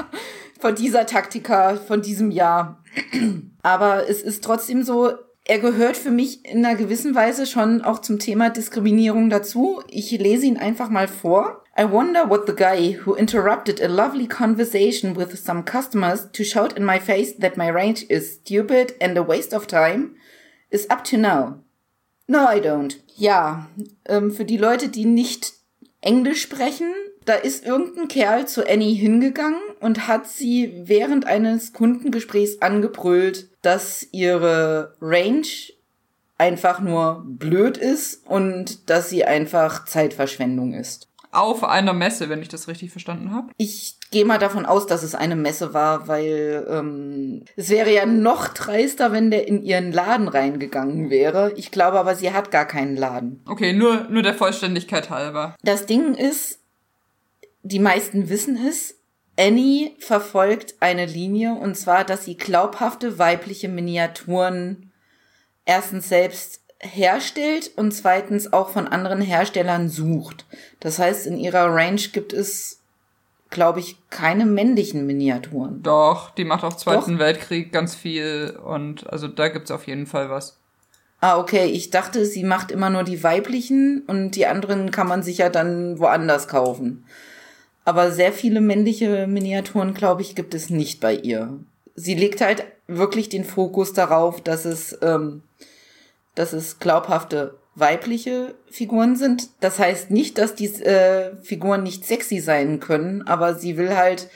von 0.60 0.74
dieser 0.74 1.06
Taktika 1.06 1.76
von 1.76 2.02
diesem 2.02 2.32
Jahr. 2.32 2.82
aber 3.62 4.08
es 4.08 4.22
ist 4.22 4.42
trotzdem 4.42 4.82
so, 4.82 5.12
er 5.44 5.58
gehört 5.60 5.96
für 5.96 6.10
mich 6.10 6.44
in 6.44 6.64
einer 6.64 6.74
gewissen 6.74 7.14
Weise 7.14 7.46
schon 7.46 7.82
auch 7.82 8.00
zum 8.00 8.18
Thema 8.18 8.50
Diskriminierung 8.50 9.30
dazu. 9.30 9.82
Ich 9.88 10.10
lese 10.10 10.46
ihn 10.46 10.56
einfach 10.56 10.88
mal 10.88 11.06
vor. 11.06 11.62
I 11.76 11.84
wonder 11.84 12.24
what 12.24 12.46
the 12.46 12.52
guy 12.52 12.92
who 12.92 13.16
interrupted 13.16 13.80
a 13.80 13.88
lovely 13.88 14.28
conversation 14.28 15.12
with 15.12 15.36
some 15.38 15.64
customers 15.64 16.26
to 16.32 16.44
shout 16.44 16.76
in 16.76 16.84
my 16.84 17.00
face 17.00 17.32
that 17.32 17.56
my 17.56 17.66
range 17.66 18.04
is 18.08 18.34
stupid 18.34 18.94
and 19.00 19.18
a 19.18 19.24
waste 19.24 19.52
of 19.52 19.66
time 19.66 20.14
is 20.70 20.86
up 20.88 21.02
to 21.04 21.16
now. 21.16 21.58
No, 22.28 22.46
I 22.46 22.60
don't. 22.60 22.96
Ja, 23.16 23.68
ähm, 24.06 24.30
für 24.30 24.44
die 24.44 24.56
Leute, 24.56 24.88
die 24.88 25.04
nicht 25.04 25.52
Englisch 26.00 26.42
sprechen, 26.42 26.92
da 27.24 27.34
ist 27.34 27.66
irgendein 27.66 28.06
Kerl 28.06 28.46
zu 28.46 28.68
Annie 28.68 28.94
hingegangen 28.94 29.60
und 29.80 30.06
hat 30.06 30.28
sie 30.28 30.72
während 30.84 31.26
eines 31.26 31.72
Kundengesprächs 31.72 32.62
angebrüllt, 32.62 33.48
dass 33.62 34.06
ihre 34.12 34.94
Range 35.00 35.46
einfach 36.38 36.80
nur 36.80 37.24
blöd 37.26 37.78
ist 37.78 38.26
und 38.26 38.90
dass 38.90 39.10
sie 39.10 39.24
einfach 39.24 39.86
Zeitverschwendung 39.86 40.74
ist. 40.74 41.08
Auf 41.34 41.64
einer 41.64 41.92
Messe, 41.92 42.28
wenn 42.28 42.42
ich 42.42 42.48
das 42.48 42.68
richtig 42.68 42.90
verstanden 42.90 43.32
habe. 43.32 43.48
Ich 43.56 43.96
gehe 44.10 44.24
mal 44.24 44.38
davon 44.38 44.66
aus, 44.66 44.86
dass 44.86 45.02
es 45.02 45.14
eine 45.14 45.36
Messe 45.36 45.74
war, 45.74 46.06
weil 46.08 46.66
ähm, 46.68 47.44
es 47.56 47.68
wäre 47.68 47.92
ja 47.92 48.06
noch 48.06 48.48
dreister, 48.48 49.12
wenn 49.12 49.30
der 49.30 49.48
in 49.48 49.62
ihren 49.62 49.92
Laden 49.92 50.28
reingegangen 50.28 51.10
wäre. 51.10 51.52
Ich 51.56 51.70
glaube 51.70 51.98
aber, 51.98 52.14
sie 52.14 52.32
hat 52.32 52.50
gar 52.50 52.66
keinen 52.66 52.96
Laden. 52.96 53.42
Okay, 53.48 53.72
nur, 53.72 54.04
nur 54.08 54.22
der 54.22 54.34
Vollständigkeit 54.34 55.10
halber. 55.10 55.56
Das 55.62 55.86
Ding 55.86 56.14
ist, 56.14 56.60
die 57.62 57.80
meisten 57.80 58.28
wissen 58.28 58.58
es, 58.66 59.00
Annie 59.38 59.92
verfolgt 59.98 60.76
eine 60.80 61.06
Linie 61.06 61.54
und 61.54 61.76
zwar, 61.76 62.04
dass 62.04 62.24
sie 62.24 62.36
glaubhafte 62.36 63.18
weibliche 63.18 63.68
Miniaturen 63.68 64.92
erstens 65.64 66.08
selbst 66.08 66.63
herstellt 66.84 67.70
und 67.76 67.92
zweitens 67.92 68.52
auch 68.52 68.68
von 68.68 68.86
anderen 68.86 69.20
Herstellern 69.20 69.88
sucht. 69.88 70.44
Das 70.80 70.98
heißt, 70.98 71.26
in 71.26 71.36
ihrer 71.36 71.74
Range 71.74 72.00
gibt 72.12 72.32
es, 72.32 72.80
glaube 73.50 73.80
ich, 73.80 73.96
keine 74.10 74.44
männlichen 74.46 75.06
Miniaturen. 75.06 75.82
Doch, 75.82 76.30
die 76.30 76.44
macht 76.44 76.64
auch 76.64 76.74
Zweiten 76.74 77.12
Doch. 77.12 77.18
Weltkrieg 77.18 77.72
ganz 77.72 77.94
viel 77.94 78.58
und 78.64 79.10
also 79.10 79.28
da 79.28 79.48
gibt's 79.48 79.70
auf 79.70 79.86
jeden 79.86 80.06
Fall 80.06 80.30
was. 80.30 80.58
Ah, 81.20 81.38
okay. 81.38 81.64
Ich 81.66 81.90
dachte, 81.90 82.26
sie 82.26 82.44
macht 82.44 82.70
immer 82.70 82.90
nur 82.90 83.02
die 83.02 83.22
weiblichen 83.22 84.02
und 84.06 84.32
die 84.32 84.46
anderen 84.46 84.90
kann 84.90 85.08
man 85.08 85.22
sich 85.22 85.38
ja 85.38 85.48
dann 85.48 85.98
woanders 85.98 86.48
kaufen. 86.48 87.06
Aber 87.86 88.10
sehr 88.10 88.32
viele 88.32 88.60
männliche 88.60 89.26
Miniaturen, 89.26 89.94
glaube 89.94 90.22
ich, 90.22 90.34
gibt 90.34 90.54
es 90.54 90.68
nicht 90.68 91.00
bei 91.00 91.14
ihr. 91.14 91.58
Sie 91.94 92.14
legt 92.14 92.40
halt 92.42 92.64
wirklich 92.86 93.28
den 93.28 93.44
Fokus 93.44 93.92
darauf, 93.92 94.42
dass 94.42 94.64
es, 94.64 94.98
ähm, 95.00 95.42
dass 96.34 96.52
es 96.52 96.78
glaubhafte 96.78 97.54
weibliche 97.74 98.54
Figuren 98.70 99.16
sind. 99.16 99.48
Das 99.60 99.78
heißt 99.78 100.10
nicht, 100.10 100.38
dass 100.38 100.54
die 100.54 100.66
äh, 100.66 101.36
Figuren 101.42 101.82
nicht 101.82 102.04
sexy 102.04 102.40
sein 102.40 102.80
können, 102.80 103.22
aber 103.26 103.54
sie 103.54 103.76
will 103.76 103.96
halt 103.96 104.28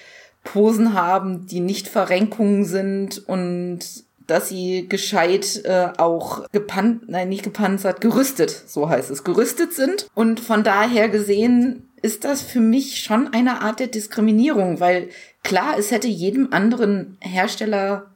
Posen 0.44 0.94
haben, 0.94 1.46
die 1.46 1.61
nicht 1.61 1.88
Verrenkungen 1.88 2.64
sind 2.64 3.28
und 3.28 3.80
dass 4.26 4.48
sie 4.48 4.87
gescheit 4.88 5.64
äh, 5.64 5.88
auch 5.96 6.48
gepanzert, 6.52 7.08
nein, 7.08 7.28
nicht 7.28 7.42
gepanzert, 7.42 8.00
gerüstet, 8.00 8.50
so 8.66 8.88
heißt 8.88 9.11
es, 9.11 9.24
gerüstet 9.24 9.72
sind. 9.72 10.08
Und 10.14 10.40
von 10.40 10.62
daher 10.64 11.08
gesehen 11.08 11.88
ist 12.02 12.24
das 12.24 12.42
für 12.42 12.61
mich 12.61 13.00
schon 13.00 13.32
eine 13.32 13.62
Art 13.62 13.80
der 13.80 13.87
Diskriminierung, 13.88 14.80
weil 14.80 15.08
klar, 15.42 15.78
es 15.78 15.90
hätte 15.90 16.08
jedem 16.08 16.52
anderen 16.52 17.16
Hersteller 17.20 18.06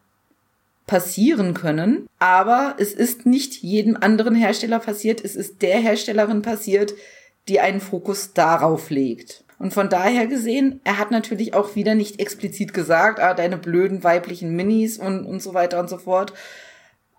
passieren 0.86 1.54
können, 1.54 2.08
aber 2.18 2.76
es 2.78 2.92
ist 2.92 3.26
nicht 3.26 3.62
jedem 3.62 3.96
anderen 3.96 4.34
Hersteller 4.34 4.78
passiert, 4.78 5.24
es 5.24 5.36
ist 5.36 5.62
der 5.62 5.78
Herstellerin 5.78 6.42
passiert, 6.42 6.94
die 7.48 7.60
einen 7.60 7.80
Fokus 7.80 8.32
darauf 8.34 8.90
legt. 8.90 9.44
Und 9.58 9.72
von 9.72 9.88
daher 9.88 10.26
gesehen, 10.26 10.80
er 10.82 10.98
hat 10.98 11.12
natürlich 11.12 11.54
auch 11.54 11.76
wieder 11.76 11.94
nicht 11.94 12.18
explizit 12.18 12.74
gesagt, 12.74 13.20
ah, 13.20 13.32
deine 13.32 13.56
blöden 13.56 14.02
weiblichen 14.02 14.56
Minis 14.56 14.98
und, 14.98 15.24
und 15.24 15.40
so 15.40 15.54
weiter 15.54 15.78
und 15.78 15.88
so 15.88 15.98
fort. 15.98 16.32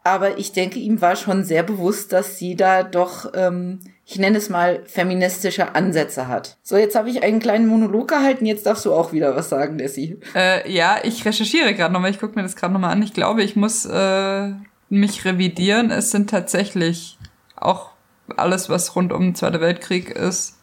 Aber 0.04 0.38
ich 0.38 0.52
denke, 0.52 0.80
ihm 0.80 1.02
war 1.02 1.16
schon 1.16 1.44
sehr 1.44 1.64
bewusst, 1.64 2.12
dass 2.12 2.38
sie 2.38 2.56
da 2.56 2.84
doch 2.84 3.32
ähm, 3.34 3.80
ich 4.06 4.20
nenne 4.20 4.38
es 4.38 4.50
mal, 4.50 4.84
feministische 4.86 5.76
Ansätze 5.76 6.28
hat. 6.28 6.58
So, 6.62 6.76
jetzt 6.76 6.96
habe 6.96 7.10
ich 7.10 7.24
einen 7.24 7.40
kleinen 7.40 7.68
Monolog 7.68 8.10
gehalten, 8.10 8.46
jetzt 8.46 8.66
darfst 8.66 8.86
du 8.86 8.94
auch 8.94 9.14
wieder 9.14 9.36
was 9.36 9.48
sagen, 9.48 9.78
Nessie. 9.78 10.20
Äh, 10.36 10.70
ja, 10.70 10.98
ich 11.04 11.24
recherchiere 11.24 11.74
gerade 11.74 11.94
nochmal, 11.94 12.12
ich 12.12 12.20
gucke 12.20 12.36
mir 12.36 12.44
das 12.44 12.58
gerade 12.58 12.74
nochmal 12.74 12.92
an. 12.92 13.02
Ich 13.02 13.14
glaube, 13.14 13.44
ich 13.44 13.56
muss 13.56 13.86
äh, 13.86 14.52
mich 14.90 15.24
revidieren. 15.24 15.90
Es 15.90 16.12
sind 16.12 16.30
tatsächlich 16.30 17.18
auch 17.56 17.92
alles, 18.36 18.70
was 18.70 18.96
rund 18.98 19.14
um 19.14 19.22
den 19.22 19.36
Zweiten 19.36 19.62
Weltkrieg 19.62 20.10
ist, 20.10 20.58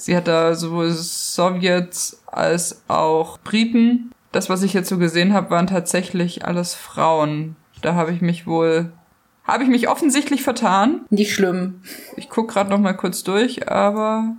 Sie 0.00 0.16
hat 0.16 0.28
da 0.28 0.54
sowohl 0.54 0.90
Sowjets 0.92 2.22
als 2.26 2.82
auch 2.86 3.38
Briten. 3.38 4.12
Das, 4.30 4.48
was 4.48 4.62
ich 4.62 4.72
jetzt 4.72 4.88
so 4.88 4.96
gesehen 4.98 5.32
habe, 5.32 5.50
waren 5.50 5.66
tatsächlich 5.66 6.44
alles 6.44 6.74
Frauen. 6.74 7.56
Da 7.82 7.94
habe 7.94 8.12
ich 8.12 8.20
mich 8.20 8.46
wohl 8.46 8.92
habe 9.48 9.64
ich 9.64 9.70
mich 9.70 9.88
offensichtlich 9.88 10.42
vertan. 10.42 11.06
Nicht 11.08 11.32
schlimm. 11.32 11.80
Ich 12.16 12.28
guck 12.28 12.50
gerade 12.50 12.68
noch 12.68 12.78
mal 12.78 12.92
kurz 12.92 13.24
durch, 13.24 13.66
aber 13.66 14.36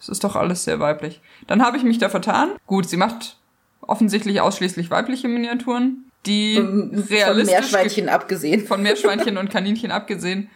es 0.00 0.08
ist 0.08 0.24
doch 0.24 0.34
alles 0.34 0.64
sehr 0.64 0.80
weiblich. 0.80 1.20
Dann 1.46 1.62
habe 1.62 1.76
ich 1.76 1.84
mich 1.84 1.98
da 1.98 2.08
vertan. 2.08 2.50
Gut, 2.66 2.88
sie 2.88 2.96
macht 2.96 3.36
offensichtlich 3.80 4.40
ausschließlich 4.40 4.90
weibliche 4.90 5.28
Miniaturen, 5.28 6.10
die 6.26 6.56
Von 6.56 7.04
realistisch 7.08 7.54
Meerschweinchen 7.54 8.08
abgesehen. 8.08 8.66
von 8.66 8.82
Meerschweinchen 8.82 9.38
und 9.38 9.48
Kaninchen 9.48 9.92
abgesehen, 9.92 10.50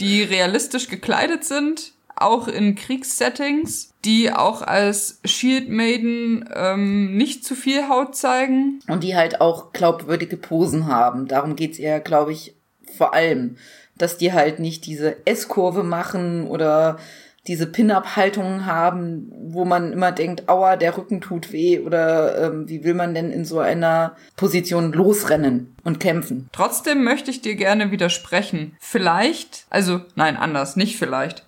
die 0.00 0.22
realistisch 0.22 0.88
gekleidet 0.88 1.44
sind, 1.44 1.93
auch 2.16 2.48
in 2.48 2.74
Kriegssettings, 2.74 3.92
die 4.04 4.32
auch 4.32 4.62
als 4.62 5.20
Shield 5.24 5.68
Maiden 5.68 6.48
ähm, 6.54 7.16
nicht 7.16 7.44
zu 7.44 7.54
viel 7.54 7.88
Haut 7.88 8.16
zeigen. 8.16 8.80
Und 8.88 9.02
die 9.02 9.16
halt 9.16 9.40
auch 9.40 9.72
glaubwürdige 9.72 10.36
Posen 10.36 10.86
haben. 10.86 11.26
Darum 11.28 11.56
geht's 11.56 11.78
eher, 11.78 12.00
glaube 12.00 12.32
ich, 12.32 12.54
vor 12.96 13.14
allem. 13.14 13.56
Dass 13.96 14.18
die 14.18 14.32
halt 14.32 14.58
nicht 14.58 14.86
diese 14.86 15.24
S-Kurve 15.26 15.84
machen 15.84 16.46
oder 16.46 16.98
diese 17.46 17.66
Pin-Up-Haltungen 17.66 18.66
haben, 18.66 19.30
wo 19.48 19.64
man 19.64 19.92
immer 19.92 20.12
denkt, 20.12 20.48
aua, 20.48 20.76
der 20.76 20.96
Rücken 20.96 21.20
tut 21.20 21.52
weh 21.52 21.78
oder 21.78 22.46
ähm, 22.46 22.68
wie 22.68 22.84
will 22.84 22.94
man 22.94 23.14
denn 23.14 23.30
in 23.30 23.44
so 23.44 23.58
einer 23.58 24.16
Position 24.36 24.92
losrennen 24.92 25.74
und 25.84 26.00
kämpfen? 26.00 26.48
Trotzdem 26.52 27.04
möchte 27.04 27.30
ich 27.30 27.42
dir 27.42 27.54
gerne 27.54 27.90
widersprechen. 27.90 28.76
Vielleicht, 28.80 29.66
also 29.68 30.00
nein, 30.14 30.36
anders, 30.36 30.76
nicht 30.76 30.96
vielleicht. 30.96 31.44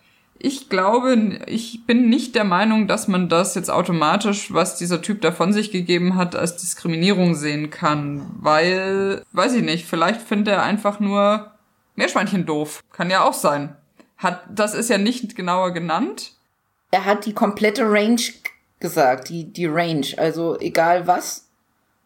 Ich 0.47 0.69
glaube, 0.69 1.41
ich 1.47 1.87
bin 1.87 2.09
nicht 2.09 2.37
der 2.37 2.45
Meinung, 2.45 2.87
dass 2.87 3.09
man 3.09 3.29
das 3.29 3.57
jetzt 3.57 3.69
automatisch, 3.69 4.55
was 4.55 4.79
dieser 4.79 5.03
Typ 5.03 5.21
da 5.21 5.33
von 5.33 5.53
sich 5.53 5.73
gegeben 5.73 6.15
hat, 6.15 6.37
als 6.37 6.57
Diskriminierung 6.57 7.35
sehen 7.35 7.69
kann. 7.71 8.31
Weil, 8.39 9.25
weiß 9.33 9.55
ich 9.55 9.65
nicht, 9.65 9.87
vielleicht 9.87 10.23
findet 10.23 10.55
er 10.55 10.63
einfach 10.63 11.01
nur 11.01 11.51
Meerschweinchen 11.97 12.47
doof. 12.47 12.85
Kann 12.93 13.11
ja 13.11 13.25
auch 13.25 13.33
sein. 13.33 13.75
Hat, 14.19 14.45
das 14.49 14.75
ist 14.75 14.89
ja 14.89 14.99
nicht 14.99 15.35
genauer 15.35 15.73
genannt. 15.73 16.35
Er 16.93 17.07
hat 17.07 17.27
die 17.27 17.35
komplette 17.35 17.83
Range 17.83 18.23
gesagt, 18.79 19.31
die, 19.31 19.53
die 19.53 19.67
Range, 19.67 20.07
also 20.17 20.57
egal 20.61 21.09
was. 21.09 21.49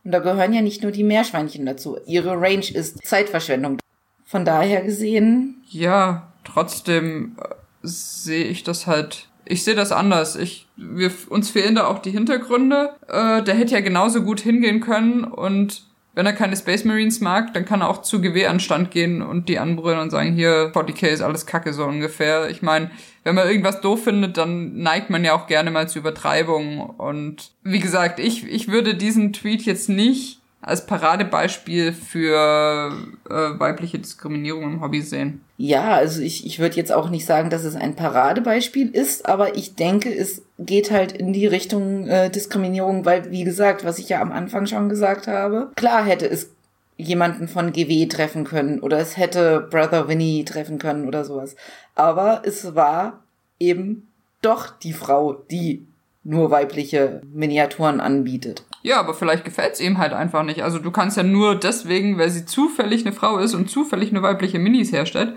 Und 0.02 0.12
da 0.12 0.18
gehören 0.20 0.54
ja 0.54 0.62
nicht 0.62 0.82
nur 0.82 0.92
die 0.92 1.04
Meerschweinchen 1.04 1.66
dazu. 1.66 1.98
Ihre 2.06 2.40
Range 2.40 2.64
ist 2.72 3.06
Zeitverschwendung. 3.06 3.76
Von 4.24 4.46
daher 4.46 4.80
gesehen, 4.80 5.62
Ja, 5.68 6.32
trotzdem 6.44 7.36
äh, 7.38 7.59
sehe 7.82 8.44
ich 8.44 8.62
das 8.62 8.86
halt. 8.86 9.28
Ich 9.44 9.64
sehe 9.64 9.74
das 9.74 9.90
anders. 9.90 10.36
Ich, 10.36 10.68
wir, 10.76 11.10
uns 11.28 11.50
fehlen 11.50 11.74
da 11.74 11.86
auch 11.86 11.98
die 11.98 12.10
Hintergründe. 12.10 12.90
Äh, 13.08 13.42
der 13.42 13.54
hätte 13.54 13.74
ja 13.74 13.80
genauso 13.80 14.22
gut 14.22 14.40
hingehen 14.40 14.80
können 14.80 15.24
und 15.24 15.82
wenn 16.14 16.26
er 16.26 16.32
keine 16.32 16.56
Space 16.56 16.84
Marines 16.84 17.20
mag, 17.20 17.54
dann 17.54 17.64
kann 17.64 17.82
er 17.82 17.88
auch 17.88 18.02
zu 18.02 18.20
GW-Anstand 18.20 18.90
gehen 18.90 19.22
und 19.22 19.48
die 19.48 19.58
anbrüllen 19.58 20.00
und 20.00 20.10
sagen, 20.10 20.34
hier, 20.34 20.72
40k 20.74 21.06
ist 21.06 21.22
alles 21.22 21.46
Kacke, 21.46 21.72
so 21.72 21.84
ungefähr. 21.84 22.50
Ich 22.50 22.62
meine, 22.62 22.90
wenn 23.22 23.36
man 23.36 23.46
irgendwas 23.46 23.80
doof 23.80 24.04
findet, 24.04 24.36
dann 24.36 24.76
neigt 24.76 25.08
man 25.08 25.24
ja 25.24 25.34
auch 25.34 25.46
gerne 25.46 25.70
mal 25.70 25.88
zu 25.88 26.00
Übertreibung. 26.00 26.80
Und 26.80 27.52
wie 27.62 27.78
gesagt, 27.78 28.18
ich, 28.18 28.46
ich 28.46 28.68
würde 28.68 28.96
diesen 28.96 29.32
Tweet 29.32 29.62
jetzt 29.62 29.88
nicht 29.88 30.39
als 30.62 30.84
Paradebeispiel 30.84 31.92
für 31.92 32.92
äh, 33.28 33.32
weibliche 33.58 33.98
Diskriminierung 33.98 34.64
im 34.64 34.80
Hobby 34.82 35.00
sehen. 35.00 35.40
ja, 35.56 35.94
also 35.94 36.20
ich, 36.20 36.44
ich 36.44 36.58
würde 36.58 36.76
jetzt 36.76 36.92
auch 36.92 37.08
nicht 37.08 37.24
sagen, 37.24 37.48
dass 37.48 37.64
es 37.64 37.76
ein 37.76 37.96
Paradebeispiel 37.96 38.90
ist, 38.90 39.26
aber 39.26 39.56
ich 39.56 39.74
denke, 39.74 40.14
es 40.14 40.42
geht 40.58 40.90
halt 40.90 41.12
in 41.12 41.32
die 41.32 41.46
Richtung 41.46 42.06
äh, 42.06 42.30
Diskriminierung, 42.30 43.04
weil, 43.06 43.30
wie 43.30 43.44
gesagt, 43.44 43.84
was 43.84 43.98
ich 43.98 44.10
ja 44.10 44.20
am 44.20 44.32
Anfang 44.32 44.66
schon 44.66 44.88
gesagt 44.88 45.28
habe, 45.28 45.70
klar 45.76 46.04
hätte 46.04 46.28
es 46.28 46.50
jemanden 46.98 47.48
von 47.48 47.72
GW 47.72 48.06
treffen 48.06 48.44
können 48.44 48.80
oder 48.80 48.98
es 48.98 49.16
hätte 49.16 49.66
Brother 49.70 50.08
Winnie 50.08 50.44
treffen 50.44 50.78
können 50.78 51.08
oder 51.08 51.24
sowas. 51.24 51.56
Aber 51.94 52.42
es 52.44 52.74
war 52.74 53.22
eben 53.58 54.08
doch 54.42 54.70
die 54.70 54.92
Frau, 54.92 55.32
die 55.50 55.86
nur 56.22 56.50
weibliche 56.50 57.22
Miniaturen 57.32 58.00
anbietet. 58.00 58.64
Ja, 58.82 58.98
aber 58.98 59.14
vielleicht 59.14 59.44
gefällt's 59.44 59.80
ihm 59.80 59.98
halt 59.98 60.12
einfach 60.12 60.42
nicht. 60.42 60.62
Also 60.62 60.78
du 60.78 60.90
kannst 60.90 61.16
ja 61.16 61.22
nur 61.22 61.54
deswegen, 61.54 62.18
weil 62.18 62.30
sie 62.30 62.46
zufällig 62.46 63.04
eine 63.04 63.14
Frau 63.14 63.38
ist 63.38 63.54
und 63.54 63.70
zufällig 63.70 64.10
eine 64.10 64.22
weibliche 64.22 64.58
Minis 64.58 64.92
herstellt, 64.92 65.36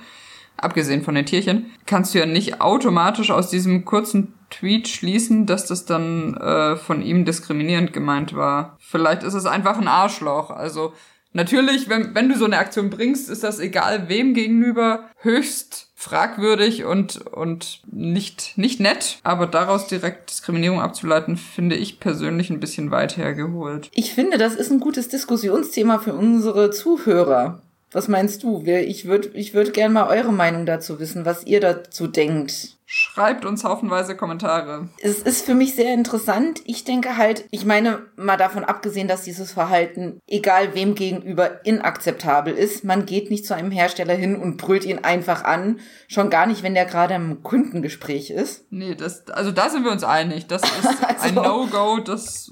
abgesehen 0.56 1.04
von 1.04 1.16
den 1.16 1.26
Tierchen, 1.26 1.72
kannst 1.86 2.14
du 2.14 2.20
ja 2.20 2.26
nicht 2.26 2.62
automatisch 2.62 3.32
aus 3.32 3.50
diesem 3.50 3.84
kurzen 3.86 4.34
Tweet 4.50 4.88
schließen, 4.88 5.46
dass 5.46 5.66
das 5.66 5.86
dann 5.86 6.38
äh, 6.38 6.78
von 6.78 7.02
ihm 7.02 7.26
diskriminierend 7.26 7.92
gemeint 7.92 8.36
war. 8.36 8.78
Vielleicht 8.80 9.24
ist 9.24 9.34
es 9.34 9.46
einfach 9.46 9.78
ein 9.78 9.88
Arschloch. 9.88 10.52
Also 10.52 10.94
natürlich, 11.34 11.90
wenn, 11.90 12.16
wenn 12.16 12.30
du 12.30 12.38
so 12.38 12.46
eine 12.46 12.60
Aktion 12.60 12.90
bringst, 12.90 13.30
ist 13.30 13.44
das 13.44 13.60
egal 13.60 14.08
wem 14.10 14.34
gegenüber 14.34 15.10
höchst 15.18 15.92
fragwürdig 16.04 16.84
und, 16.84 17.26
und 17.28 17.82
nicht, 17.92 18.58
nicht 18.58 18.80
nett. 18.80 19.18
Aber 19.24 19.48
daraus 19.48 19.88
direkt 19.88 20.30
Diskriminierung 20.30 20.80
abzuleiten, 20.80 21.38
finde 21.38 21.76
ich 21.76 22.00
persönlich 22.00 22.50
ein 22.50 22.60
bisschen 22.60 22.92
weit 22.92 23.18
hergeholt. 23.18 23.90
Ich 23.94 24.14
finde, 24.14 24.38
das 24.38 24.56
ist 24.56 24.72
ein 24.72 24.80
gutes 24.80 25.08
Diskussionsthema 25.08 25.98
für 26.00 26.14
unsere 26.14 26.70
Zuhörer. 26.70 27.63
Was 27.94 28.08
meinst 28.08 28.44
du? 28.44 28.62
Ich 28.66 29.06
würde 29.06 29.30
ich 29.30 29.54
würd 29.54 29.74
gerne 29.74 29.94
mal 29.94 30.08
eure 30.10 30.34
Meinung 30.34 30.66
dazu 30.66 31.00
wissen, 31.00 31.26
was 31.26 31.46
ihr 31.46 31.60
dazu 31.62 32.08
denkt. 32.08 32.78
Schreibt 32.86 33.44
uns 33.46 33.64
haufenweise 33.64 34.16
Kommentare. 34.16 34.88
Es 35.00 35.20
ist 35.20 35.46
für 35.46 35.56
mich 35.56 35.74
sehr 35.74 35.94
interessant. 35.96 36.62
Ich 36.66 36.84
denke 36.84 37.18
halt, 37.18 37.46
ich 37.50 37.66
meine, 37.66 38.04
mal 38.18 38.38
davon 38.38 38.64
abgesehen, 38.64 39.08
dass 39.08 39.24
dieses 39.24 39.52
Verhalten, 39.52 40.20
egal 40.28 40.76
wem 40.76 40.94
gegenüber, 40.94 41.66
inakzeptabel 41.66 42.54
ist. 42.54 42.84
Man 42.84 43.08
geht 43.08 43.32
nicht 43.32 43.48
zu 43.48 43.56
einem 43.56 43.72
Hersteller 43.72 44.14
hin 44.14 44.36
und 44.36 44.58
brüllt 44.58 44.86
ihn 44.86 45.00
einfach 45.00 45.44
an. 45.44 45.80
Schon 46.08 46.30
gar 46.30 46.46
nicht, 46.46 46.62
wenn 46.62 46.76
der 46.76 46.86
gerade 46.86 47.16
im 47.16 47.42
Kundengespräch 47.42 48.30
ist. 48.30 48.66
Nee, 48.70 48.94
das, 48.94 49.28
also 49.30 49.52
da 49.52 49.70
sind 49.70 49.86
wir 49.86 49.92
uns 49.92 50.04
einig. 50.04 50.46
Das 50.46 50.62
ist 50.80 51.04
ein 51.04 51.20
Also- 51.20 51.42
No-Go, 51.42 52.00
das 52.00 52.52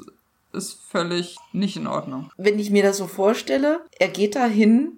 ist 0.54 0.80
völlig 0.90 1.36
nicht 1.54 1.78
in 1.78 1.86
Ordnung. 1.88 2.32
Wenn 2.38 2.58
ich 2.58 2.72
mir 2.72 2.82
das 2.84 2.98
so 2.98 3.06
vorstelle, 3.06 3.82
er 4.00 4.08
geht 4.08 4.36
da 4.36 4.46
hin, 4.46 4.98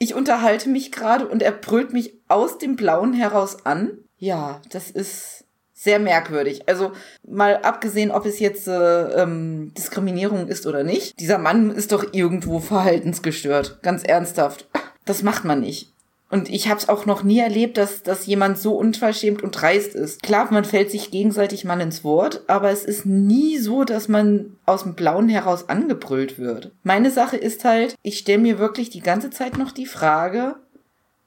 ich 0.00 0.14
unterhalte 0.14 0.70
mich 0.70 0.90
gerade 0.90 1.28
und 1.28 1.42
er 1.42 1.52
brüllt 1.52 1.92
mich 1.92 2.14
aus 2.26 2.56
dem 2.56 2.74
Blauen 2.74 3.12
heraus 3.12 3.66
an. 3.66 3.98
Ja, 4.16 4.62
das 4.70 4.90
ist 4.90 5.44
sehr 5.74 5.98
merkwürdig. 5.98 6.66
Also 6.68 6.92
mal 7.22 7.58
abgesehen, 7.58 8.10
ob 8.10 8.24
es 8.24 8.40
jetzt 8.40 8.66
äh, 8.66 9.22
ähm, 9.22 9.72
Diskriminierung 9.76 10.48
ist 10.48 10.66
oder 10.66 10.84
nicht. 10.84 11.20
Dieser 11.20 11.36
Mann 11.36 11.70
ist 11.70 11.92
doch 11.92 12.14
irgendwo 12.14 12.60
verhaltensgestört. 12.60 13.82
Ganz 13.82 14.02
ernsthaft. 14.02 14.70
Das 15.04 15.22
macht 15.22 15.44
man 15.44 15.60
nicht. 15.60 15.92
Und 16.30 16.48
ich 16.48 16.68
habe 16.68 16.78
es 16.78 16.88
auch 16.88 17.06
noch 17.06 17.24
nie 17.24 17.40
erlebt, 17.40 17.76
dass, 17.76 18.04
dass 18.04 18.26
jemand 18.26 18.56
so 18.56 18.76
unverschämt 18.76 19.42
und 19.42 19.50
dreist 19.50 19.96
ist. 19.96 20.22
Klar, 20.22 20.46
man 20.52 20.64
fällt 20.64 20.92
sich 20.92 21.10
gegenseitig 21.10 21.64
mal 21.64 21.80
ins 21.80 22.04
Wort, 22.04 22.44
aber 22.46 22.70
es 22.70 22.84
ist 22.84 23.04
nie 23.04 23.58
so, 23.58 23.82
dass 23.82 24.06
man 24.06 24.56
aus 24.64 24.84
dem 24.84 24.94
Blauen 24.94 25.28
heraus 25.28 25.68
angebrüllt 25.68 26.38
wird. 26.38 26.70
Meine 26.84 27.10
Sache 27.10 27.36
ist 27.36 27.64
halt, 27.64 27.96
ich 28.02 28.18
stelle 28.18 28.38
mir 28.38 28.60
wirklich 28.60 28.90
die 28.90 29.00
ganze 29.00 29.30
Zeit 29.30 29.58
noch 29.58 29.72
die 29.72 29.86
Frage, 29.86 30.54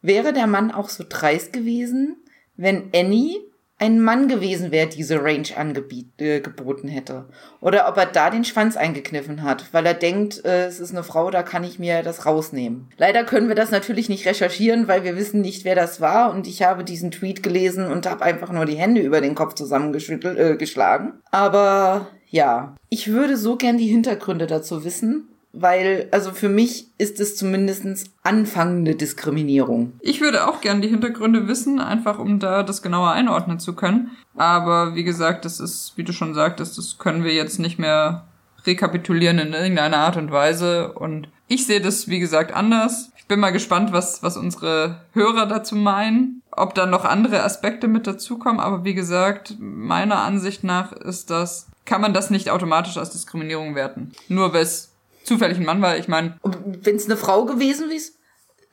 wäre 0.02 0.32
der 0.32 0.48
Mann 0.48 0.72
auch 0.72 0.88
so 0.88 1.04
dreist 1.08 1.52
gewesen, 1.52 2.16
wenn 2.56 2.90
Annie 2.96 3.42
ein 3.84 4.00
Mann 4.00 4.30
gewesen 4.30 4.72
wäre, 4.72 4.88
diese 4.88 5.22
Range 5.22 5.50
angebiet, 5.58 6.22
äh, 6.22 6.42
hätte. 6.88 7.26
Oder 7.60 7.90
ob 7.90 7.98
er 7.98 8.06
da 8.06 8.30
den 8.30 8.46
Schwanz 8.46 8.78
eingekniffen 8.78 9.44
hat, 9.44 9.66
weil 9.74 9.86
er 9.86 9.94
denkt, 9.94 10.44
äh, 10.46 10.68
es 10.68 10.80
ist 10.80 10.92
eine 10.92 11.04
Frau, 11.04 11.30
da 11.32 11.44
kann 11.44 11.66
ich 11.66 11.80
mir 11.80 12.02
das 12.02 12.26
rausnehmen. 12.26 12.88
Leider 12.98 13.26
können 13.26 13.50
wir 13.50 13.56
das 13.56 13.72
natürlich 13.72 14.08
nicht 14.08 14.26
recherchieren, 14.26 14.88
weil 14.88 15.04
wir 15.04 15.18
wissen 15.18 15.42
nicht, 15.42 15.66
wer 15.66 15.76
das 15.76 16.00
war. 16.00 16.32
Und 16.34 16.48
ich 16.48 16.64
habe 16.64 16.86
diesen 16.86 17.12
Tweet 17.12 17.44
gelesen 17.44 17.92
und 17.92 18.10
habe 18.10 18.24
einfach 18.24 18.54
nur 18.54 18.66
die 18.66 18.78
Hände 18.78 19.02
über 19.02 19.20
den 19.20 19.36
Kopf 19.36 19.56
zusammengeschüttelt, 19.56 20.40
äh, 20.40 20.56
geschlagen. 20.56 21.22
Aber 21.32 22.08
ja, 22.30 22.76
ich 22.88 23.12
würde 23.12 23.36
so 23.36 23.58
gern 23.58 23.78
die 23.78 23.88
Hintergründe 23.88 24.48
dazu 24.48 24.86
wissen. 24.86 25.28
Weil, 25.56 26.08
also 26.12 26.32
für 26.32 26.50
mich 26.50 26.88
ist 26.98 27.20
es 27.20 27.36
zumindestens 27.38 28.06
anfangende 28.24 28.96
Diskriminierung. 28.96 29.94
Ich 30.02 30.20
würde 30.20 30.48
auch 30.48 30.62
gern 30.62 30.82
die 30.82 30.88
Hintergründe 30.88 31.48
wissen, 31.48 31.80
einfach 31.80 32.18
um 32.18 32.40
da 32.40 32.64
das 32.64 32.82
genauer 32.82 33.12
einordnen 33.12 33.60
zu 33.60 33.76
können. 33.76 34.12
Aber 34.36 34.96
wie 34.96 35.04
gesagt, 35.04 35.46
das 35.46 35.60
ist, 35.60 35.94
wie 35.96 36.04
du 36.04 36.12
schon 36.12 36.34
sagtest, 36.34 36.80
das 36.80 36.98
können 36.98 37.24
wir 37.24 37.34
jetzt 37.34 37.60
nicht 37.60 37.78
mehr 37.78 38.26
rekapitulieren 38.66 39.38
in 39.38 39.54
irgendeiner 39.54 39.98
Art 39.98 40.18
und 40.18 40.32
Weise. 40.32 40.92
Und 40.94 41.28
ich 41.48 41.68
sehe 41.68 41.82
das, 41.82 42.08
wie 42.08 42.20
gesagt, 42.20 42.54
anders. 42.54 43.12
Ich 43.18 43.28
bin 43.28 43.40
mal 43.40 43.52
gespannt, 43.52 43.92
was, 43.92 44.24
was 44.24 44.38
unsere 44.38 45.02
Hörer 45.14 45.46
dazu 45.46 45.76
meinen. 45.76 46.42
Ob 46.52 46.74
da 46.74 46.86
noch 46.86 47.06
andere 47.06 47.44
Aspekte 47.44 47.88
mit 47.88 48.08
dazukommen. 48.08 48.60
Aber 48.60 48.84
wie 48.84 48.94
gesagt, 48.96 49.56
meiner 49.60 50.20
Ansicht 50.20 50.64
nach 50.64 50.94
ist 50.94 51.30
das, 51.30 51.68
kann 51.86 52.02
man 52.02 52.14
das 52.14 52.30
nicht 52.30 52.50
automatisch 52.50 52.98
als 52.98 53.12
Diskriminierung 53.12 53.76
werten. 53.76 54.14
Nur 54.30 54.54
weil 54.54 54.64
es 54.64 54.93
zufällig 55.24 55.58
ein 55.58 55.66
Mann 55.66 55.82
war. 55.82 55.98
Ich 55.98 56.08
meine, 56.08 56.38
Wenn 56.44 56.96
es 56.96 57.06
eine 57.06 57.18
Frau 57.18 57.46
gewesen 57.46 57.92
ist, 57.92 58.18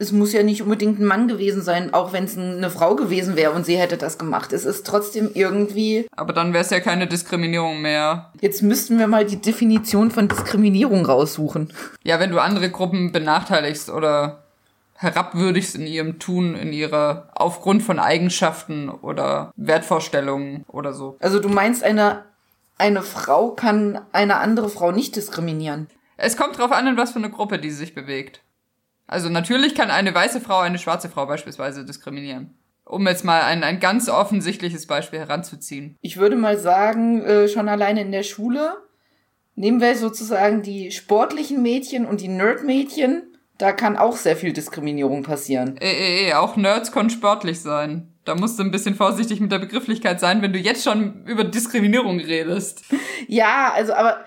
es 0.00 0.12
muss 0.12 0.32
ja 0.32 0.42
nicht 0.42 0.62
unbedingt 0.62 0.98
ein 0.98 1.04
Mann 1.04 1.28
gewesen 1.28 1.60
sein, 1.60 1.92
auch 1.92 2.14
wenn 2.14 2.24
es 2.24 2.36
eine 2.36 2.70
Frau 2.70 2.96
gewesen 2.96 3.36
wäre 3.36 3.52
und 3.52 3.66
sie 3.66 3.76
hätte 3.76 3.98
das 3.98 4.16
gemacht. 4.16 4.50
Es 4.54 4.64
ist 4.64 4.86
trotzdem 4.86 5.30
irgendwie. 5.34 6.06
Aber 6.16 6.32
dann 6.32 6.54
wäre 6.54 6.64
es 6.64 6.70
ja 6.70 6.80
keine 6.80 7.06
Diskriminierung 7.06 7.82
mehr. 7.82 8.32
Jetzt 8.40 8.62
müssten 8.62 8.98
wir 8.98 9.08
mal 9.08 9.26
die 9.26 9.36
Definition 9.36 10.10
von 10.10 10.26
Diskriminierung 10.26 11.04
raussuchen. 11.04 11.70
Ja, 12.02 12.18
wenn 12.18 12.30
du 12.30 12.38
andere 12.38 12.70
Gruppen 12.70 13.12
benachteiligst 13.12 13.90
oder 13.90 14.44
herabwürdigst 14.94 15.76
in 15.76 15.86
ihrem 15.86 16.18
Tun, 16.18 16.54
in 16.54 16.72
ihrer, 16.72 17.28
aufgrund 17.34 17.82
von 17.82 17.98
Eigenschaften 17.98 18.88
oder 18.88 19.52
Wertvorstellungen 19.56 20.64
oder 20.68 20.94
so. 20.94 21.18
Also 21.20 21.40
du 21.40 21.50
meinst, 21.50 21.82
eine, 21.82 22.24
eine 22.78 23.02
Frau 23.02 23.50
kann 23.50 24.00
eine 24.12 24.36
andere 24.38 24.70
Frau 24.70 24.92
nicht 24.92 25.14
diskriminieren? 25.16 25.88
Es 26.20 26.36
kommt 26.36 26.58
drauf 26.58 26.72
an, 26.72 26.86
in 26.86 26.96
was 26.96 27.12
für 27.12 27.18
eine 27.18 27.30
Gruppe 27.30 27.58
die 27.58 27.70
sich 27.70 27.94
bewegt. 27.94 28.42
Also 29.06 29.28
natürlich 29.28 29.74
kann 29.74 29.90
eine 29.90 30.14
weiße 30.14 30.40
Frau 30.40 30.60
eine 30.60 30.78
schwarze 30.78 31.08
Frau 31.08 31.26
beispielsweise 31.26 31.84
diskriminieren. 31.84 32.54
Um 32.84 33.06
jetzt 33.06 33.24
mal 33.24 33.42
ein, 33.42 33.64
ein 33.64 33.80
ganz 33.80 34.08
offensichtliches 34.08 34.86
Beispiel 34.86 35.20
heranzuziehen. 35.20 35.96
Ich 36.00 36.16
würde 36.16 36.36
mal 36.36 36.58
sagen, 36.58 37.22
äh, 37.22 37.48
schon 37.48 37.68
alleine 37.68 38.02
in 38.02 38.12
der 38.12 38.22
Schule 38.22 38.76
nehmen 39.54 39.80
wir 39.80 39.96
sozusagen 39.96 40.62
die 40.62 40.90
sportlichen 40.90 41.62
Mädchen 41.62 42.06
und 42.06 42.20
die 42.20 42.28
Nerd-Mädchen. 42.28 43.22
Da 43.58 43.72
kann 43.72 43.96
auch 43.96 44.16
sehr 44.16 44.36
viel 44.36 44.52
Diskriminierung 44.52 45.22
passieren. 45.22 45.76
Eh, 45.80 45.90
eh, 45.90 46.28
eh, 46.28 46.34
auch 46.34 46.56
Nerds 46.56 46.92
können 46.92 47.10
sportlich 47.10 47.60
sein. 47.60 48.12
Da 48.24 48.34
musst 48.34 48.58
du 48.58 48.62
ein 48.62 48.70
bisschen 48.70 48.94
vorsichtig 48.94 49.40
mit 49.40 49.52
der 49.52 49.58
Begrifflichkeit 49.58 50.20
sein, 50.20 50.40
wenn 50.42 50.52
du 50.52 50.58
jetzt 50.58 50.84
schon 50.84 51.24
über 51.26 51.44
Diskriminierung 51.44 52.20
redest. 52.20 52.84
Ja, 53.28 53.72
also 53.74 53.92
aber 53.92 54.24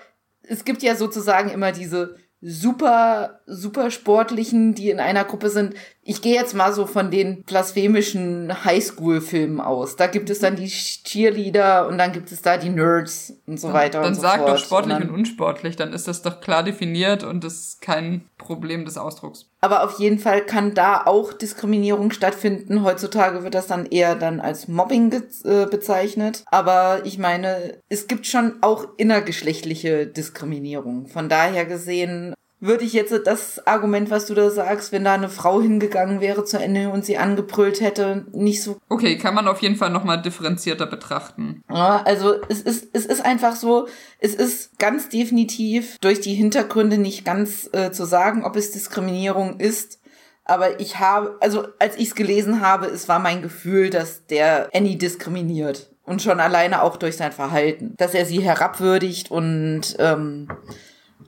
es 0.48 0.64
gibt 0.64 0.82
ja 0.82 0.96
sozusagen 0.96 1.50
immer 1.50 1.72
diese 1.72 2.16
super, 2.40 3.40
super 3.46 3.90
sportlichen, 3.90 4.74
die 4.74 4.90
in 4.90 5.00
einer 5.00 5.24
Gruppe 5.24 5.48
sind. 5.48 5.74
Ich 6.06 6.20
gehe 6.20 6.34
jetzt 6.34 6.54
mal 6.54 6.72
so 6.72 6.86
von 6.86 7.10
den 7.10 7.42
blasphemischen 7.44 8.64
Highschool-Filmen 8.64 9.60
aus. 9.60 9.96
Da 9.96 10.06
gibt 10.06 10.28
es 10.28 10.38
dann 10.38 10.56
die 10.56 10.68
Cheerleader 10.68 11.88
und 11.88 11.96
dann 11.96 12.12
gibt 12.12 12.30
es 12.30 12.42
da 12.42 12.58
die 12.58 12.68
Nerds 12.68 13.32
und 13.46 13.58
so 13.58 13.72
weiter 13.72 14.00
dann 14.00 14.08
und 14.08 14.14
so 14.14 14.20
sag 14.20 14.40
fort. 14.40 14.48
doch 14.50 14.58
sportlich 14.58 14.96
und, 14.96 15.02
und, 15.02 15.08
dann, 15.08 15.16
unsportlich, 15.16 15.76
dann 15.76 15.94
ist 15.94 16.06
das 16.06 16.20
doch 16.20 16.40
klar 16.40 16.62
definiert 16.62 17.24
und 17.24 17.42
das 17.42 17.54
ist 17.54 17.80
kein 17.80 18.28
Problem 18.36 18.84
des 18.84 18.98
Ausdrucks. 18.98 19.50
aber 19.62 19.82
auf 19.82 19.98
jeden 19.98 20.18
Fall 20.18 20.44
kann 20.44 20.74
da 20.74 21.06
auch 21.06 21.32
Diskriminierung 21.32 22.10
stattfinden. 22.10 22.82
Heutzutage 22.82 23.42
wird 23.42 23.54
das 23.54 23.66
dann 23.66 23.86
eher 23.86 24.14
dann 24.14 24.40
als 24.40 24.68
Mobbing 24.68 25.10
äh, 25.44 25.66
bezeichnet. 25.66 26.44
Aber 26.50 27.00
ich 27.04 27.18
meine, 27.18 27.78
es 27.88 28.06
gibt 28.06 28.26
schon 28.26 28.56
auch 28.60 28.86
innergeschlechtliche 28.98 30.06
Diskriminierung. 30.06 31.06
Von 31.06 31.30
daher 31.30 31.64
gesehen 31.64 32.34
würde 32.64 32.84
ich 32.84 32.94
jetzt 32.94 33.14
das 33.26 33.66
Argument, 33.66 34.10
was 34.10 34.26
du 34.26 34.34
da 34.34 34.50
sagst, 34.50 34.90
wenn 34.90 35.04
da 35.04 35.14
eine 35.14 35.28
Frau 35.28 35.60
hingegangen 35.60 36.20
wäre 36.20 36.44
zu 36.44 36.58
Ende 36.58 36.88
und 36.88 37.04
sie 37.04 37.18
angebrüllt 37.18 37.80
hätte, 37.80 38.24
nicht 38.32 38.62
so. 38.62 38.78
Okay, 38.88 39.18
kann 39.18 39.34
man 39.34 39.46
auf 39.48 39.60
jeden 39.60 39.76
Fall 39.76 39.90
nochmal 39.90 40.22
differenzierter 40.22 40.86
betrachten. 40.86 41.62
Ja, 41.70 42.02
also 42.04 42.36
es 42.48 42.62
ist, 42.62 42.88
es 42.92 43.04
ist 43.04 43.24
einfach 43.24 43.54
so, 43.54 43.86
es 44.18 44.34
ist 44.34 44.78
ganz 44.78 45.10
definitiv 45.10 45.98
durch 45.98 46.20
die 46.20 46.34
Hintergründe 46.34 46.96
nicht 46.96 47.24
ganz 47.24 47.68
äh, 47.72 47.92
zu 47.92 48.06
sagen, 48.06 48.44
ob 48.44 48.56
es 48.56 48.70
Diskriminierung 48.70 49.60
ist. 49.60 50.00
Aber 50.46 50.80
ich 50.80 50.98
habe, 50.98 51.36
also 51.40 51.66
als 51.78 51.96
ich 51.96 52.08
es 52.08 52.14
gelesen 52.14 52.60
habe, 52.60 52.86
es 52.86 53.08
war 53.08 53.18
mein 53.18 53.42
Gefühl, 53.42 53.90
dass 53.90 54.26
der 54.26 54.68
Annie 54.74 54.96
diskriminiert. 54.96 55.90
Und 56.06 56.20
schon 56.20 56.38
alleine 56.38 56.82
auch 56.82 56.98
durch 56.98 57.16
sein 57.16 57.32
Verhalten. 57.32 57.94
Dass 57.96 58.12
er 58.12 58.26
sie 58.26 58.42
herabwürdigt 58.42 59.30
und 59.30 59.96
ähm, 59.98 60.48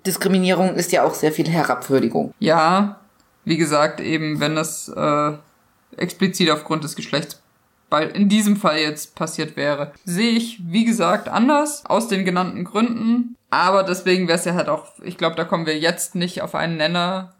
Diskriminierung 0.06 0.74
ist 0.74 0.92
ja 0.92 1.04
auch 1.04 1.14
sehr 1.14 1.32
viel 1.32 1.48
Herabwürdigung. 1.48 2.32
Ja, 2.38 3.00
wie 3.44 3.56
gesagt, 3.56 4.00
eben 4.00 4.40
wenn 4.40 4.56
das 4.56 4.88
äh, 4.88 5.32
explizit 5.96 6.50
aufgrund 6.50 6.84
des 6.84 6.96
Geschlechts 6.96 7.42
bei, 7.88 8.04
in 8.04 8.28
diesem 8.28 8.56
Fall 8.56 8.78
jetzt 8.78 9.14
passiert 9.14 9.56
wäre, 9.56 9.92
sehe 10.04 10.32
ich, 10.32 10.60
wie 10.66 10.84
gesagt, 10.84 11.28
anders 11.28 11.86
aus 11.86 12.08
den 12.08 12.24
genannten 12.24 12.64
Gründen. 12.64 13.36
Aber 13.50 13.84
deswegen 13.84 14.26
wäre 14.26 14.38
es 14.38 14.44
ja 14.44 14.54
halt 14.54 14.68
auch, 14.68 14.86
ich 15.02 15.16
glaube, 15.16 15.36
da 15.36 15.44
kommen 15.44 15.66
wir 15.66 15.78
jetzt 15.78 16.14
nicht 16.14 16.42
auf 16.42 16.54
einen 16.54 16.76
Nenner. 16.76 17.34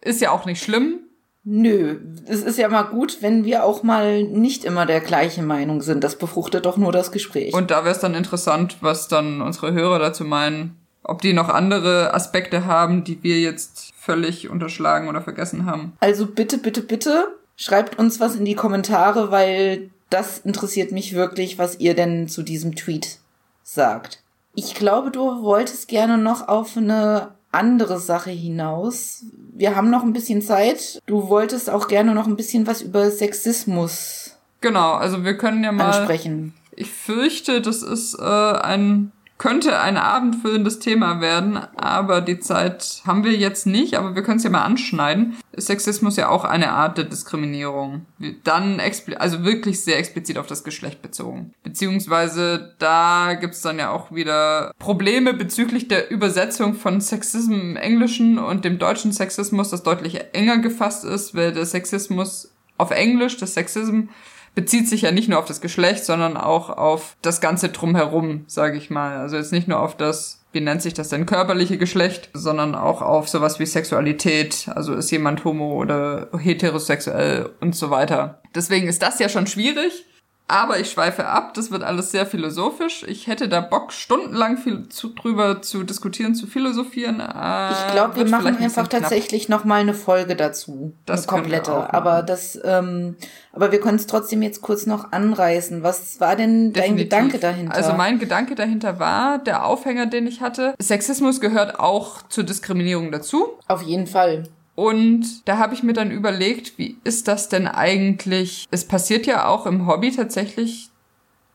Ist 0.00 0.20
ja 0.20 0.30
auch 0.30 0.46
nicht 0.46 0.62
schlimm. 0.62 1.00
Nö, 1.46 1.98
es 2.26 2.42
ist 2.42 2.58
ja 2.58 2.70
mal 2.70 2.84
gut, 2.84 3.18
wenn 3.20 3.44
wir 3.44 3.64
auch 3.64 3.82
mal 3.82 4.22
nicht 4.22 4.64
immer 4.64 4.86
der 4.86 5.00
gleichen 5.00 5.46
Meinung 5.46 5.82
sind. 5.82 6.02
Das 6.02 6.16
befruchtet 6.16 6.64
doch 6.64 6.78
nur 6.78 6.90
das 6.90 7.12
Gespräch. 7.12 7.52
Und 7.52 7.70
da 7.70 7.84
wäre 7.84 7.94
es 7.94 8.00
dann 8.00 8.14
interessant, 8.14 8.78
was 8.80 9.08
dann 9.08 9.42
unsere 9.42 9.74
Hörer 9.74 9.98
dazu 9.98 10.24
meinen. 10.24 10.78
Ob 11.04 11.22
die 11.22 11.32
noch 11.32 11.48
andere 11.48 12.12
Aspekte 12.14 12.64
haben, 12.66 13.04
die 13.04 13.22
wir 13.22 13.40
jetzt 13.40 13.92
völlig 13.96 14.48
unterschlagen 14.48 15.08
oder 15.08 15.20
vergessen 15.20 15.66
haben. 15.66 15.92
Also 16.00 16.26
bitte, 16.26 16.58
bitte, 16.58 16.80
bitte 16.82 17.28
schreibt 17.56 17.98
uns 17.98 18.20
was 18.20 18.34
in 18.34 18.44
die 18.44 18.54
Kommentare, 18.54 19.30
weil 19.30 19.90
das 20.10 20.38
interessiert 20.38 20.92
mich 20.92 21.14
wirklich, 21.14 21.58
was 21.58 21.78
ihr 21.78 21.94
denn 21.94 22.28
zu 22.28 22.42
diesem 22.42 22.74
Tweet 22.74 23.18
sagt. 23.62 24.20
Ich 24.54 24.74
glaube, 24.74 25.10
du 25.10 25.42
wolltest 25.42 25.88
gerne 25.88 26.18
noch 26.18 26.48
auf 26.48 26.76
eine 26.76 27.28
andere 27.52 27.98
Sache 28.00 28.30
hinaus. 28.30 29.24
Wir 29.52 29.76
haben 29.76 29.90
noch 29.90 30.02
ein 30.02 30.12
bisschen 30.12 30.42
Zeit. 30.42 31.00
Du 31.06 31.28
wolltest 31.28 31.70
auch 31.70 31.86
gerne 31.88 32.14
noch 32.14 32.26
ein 32.26 32.36
bisschen 32.36 32.66
was 32.66 32.82
über 32.82 33.10
Sexismus 33.10 34.34
Genau, 34.64 34.94
also 34.94 35.24
wir 35.24 35.36
können 35.36 35.62
ja 35.62 35.72
mal. 35.72 35.90
ansprechen. 35.90 36.54
Ich 36.74 36.90
fürchte, 36.90 37.60
das 37.60 37.82
ist 37.82 38.18
äh, 38.18 38.22
ein 38.22 39.12
könnte 39.36 39.80
ein 39.80 39.96
abendfüllendes 39.96 40.78
Thema 40.78 41.20
werden, 41.20 41.56
aber 41.76 42.20
die 42.20 42.38
Zeit 42.38 43.02
haben 43.04 43.24
wir 43.24 43.32
jetzt 43.32 43.66
nicht, 43.66 43.94
aber 43.94 44.14
wir 44.14 44.22
können 44.22 44.36
es 44.36 44.44
ja 44.44 44.50
mal 44.50 44.62
anschneiden. 44.62 45.36
Ist 45.52 45.66
Sexismus 45.66 46.16
ja 46.16 46.28
auch 46.28 46.44
eine 46.44 46.70
Art 46.70 46.98
der 46.98 47.04
Diskriminierung. 47.04 48.06
Dann 48.44 48.80
also 49.18 49.44
wirklich 49.44 49.82
sehr 49.82 49.98
explizit 49.98 50.38
auf 50.38 50.46
das 50.46 50.62
Geschlecht 50.62 51.02
bezogen. 51.02 51.52
Beziehungsweise 51.64 52.74
da 52.78 53.34
gibt's 53.34 53.62
dann 53.62 53.78
ja 53.78 53.90
auch 53.90 54.12
wieder 54.12 54.72
Probleme 54.78 55.34
bezüglich 55.34 55.88
der 55.88 56.10
Übersetzung 56.10 56.74
von 56.74 57.00
Sexismus 57.00 57.58
im 57.58 57.76
Englischen 57.76 58.38
und 58.38 58.64
dem 58.64 58.78
deutschen 58.78 59.12
Sexismus, 59.12 59.70
das 59.70 59.82
deutlich 59.82 60.20
enger 60.32 60.58
gefasst 60.58 61.04
ist, 61.04 61.34
weil 61.34 61.52
der 61.52 61.66
Sexismus 61.66 62.52
auf 62.76 62.90
Englisch, 62.90 63.36
das 63.36 63.54
Sexism, 63.54 64.08
bezieht 64.54 64.88
sich 64.88 65.02
ja 65.02 65.10
nicht 65.10 65.28
nur 65.28 65.38
auf 65.38 65.46
das 65.46 65.60
Geschlecht, 65.60 66.04
sondern 66.04 66.36
auch 66.36 66.70
auf 66.70 67.16
das 67.22 67.40
ganze 67.40 67.68
drumherum, 67.68 68.44
sage 68.46 68.76
ich 68.76 68.90
mal. 68.90 69.16
Also 69.18 69.36
jetzt 69.36 69.52
nicht 69.52 69.68
nur 69.68 69.80
auf 69.80 69.96
das, 69.96 70.44
wie 70.52 70.60
nennt 70.60 70.82
sich 70.82 70.94
das 70.94 71.08
denn, 71.08 71.26
körperliche 71.26 71.78
Geschlecht, 71.78 72.30
sondern 72.32 72.74
auch 72.74 73.02
auf 73.02 73.28
sowas 73.28 73.58
wie 73.58 73.66
Sexualität. 73.66 74.68
Also 74.74 74.94
ist 74.94 75.10
jemand 75.10 75.44
homo 75.44 75.74
oder 75.74 76.28
heterosexuell 76.38 77.50
und 77.60 77.74
so 77.74 77.90
weiter. 77.90 78.40
Deswegen 78.54 78.86
ist 78.86 79.02
das 79.02 79.18
ja 79.18 79.28
schon 79.28 79.46
schwierig. 79.46 80.04
Aber 80.46 80.78
ich 80.78 80.90
schweife 80.90 81.26
ab, 81.26 81.54
das 81.54 81.70
wird 81.70 81.82
alles 81.82 82.10
sehr 82.10 82.26
philosophisch. 82.26 83.02
Ich 83.08 83.28
hätte 83.28 83.48
da 83.48 83.62
Bock, 83.62 83.92
stundenlang 83.92 84.58
viel 84.58 84.88
zu, 84.90 85.08
drüber 85.08 85.62
zu 85.62 85.84
diskutieren, 85.84 86.34
zu 86.34 86.46
philosophieren. 86.46 87.20
Äh, 87.20 87.72
Ich 87.72 87.92
glaube, 87.92 88.16
wir 88.16 88.28
machen 88.28 88.58
einfach 88.58 88.86
tatsächlich 88.88 89.48
noch 89.48 89.64
mal 89.64 89.80
eine 89.80 89.94
Folge 89.94 90.36
dazu, 90.36 90.92
Das 91.06 91.26
eine 91.26 91.38
komplette. 91.40 91.94
aber 91.94 92.22
das, 92.22 92.58
ähm, 92.62 93.16
aber 93.52 93.72
wir 93.72 93.80
können 93.80 93.96
es 93.96 94.06
trotzdem 94.06 94.42
jetzt 94.42 94.60
kurz 94.60 94.84
noch 94.84 95.12
anreißen. 95.12 95.82
Was 95.82 96.20
war 96.20 96.36
denn 96.36 96.74
dein 96.74 96.82
Definitiv. 96.96 97.04
Gedanke 97.04 97.38
dahinter? 97.38 97.74
Also 97.74 97.92
mein 97.94 98.18
Gedanke 98.18 98.54
dahinter 98.54 98.98
war, 98.98 99.38
der 99.38 99.64
Aufhänger, 99.64 100.04
den 100.06 100.26
ich 100.26 100.42
hatte, 100.42 100.74
Sexismus 100.78 101.40
gehört 101.40 101.80
auch 101.80 102.20
zur 102.28 102.44
Diskriminierung 102.44 103.10
dazu. 103.10 103.54
Auf 103.66 103.80
jeden 103.80 104.06
Fall. 104.06 104.44
Und 104.74 105.46
da 105.48 105.58
habe 105.58 105.74
ich 105.74 105.82
mir 105.82 105.92
dann 105.92 106.10
überlegt, 106.10 106.78
wie 106.78 106.98
ist 107.04 107.28
das 107.28 107.48
denn 107.48 107.68
eigentlich? 107.68 108.66
Es 108.70 108.86
passiert 108.86 109.26
ja 109.26 109.46
auch 109.46 109.66
im 109.66 109.86
Hobby 109.86 110.10
tatsächlich 110.10 110.90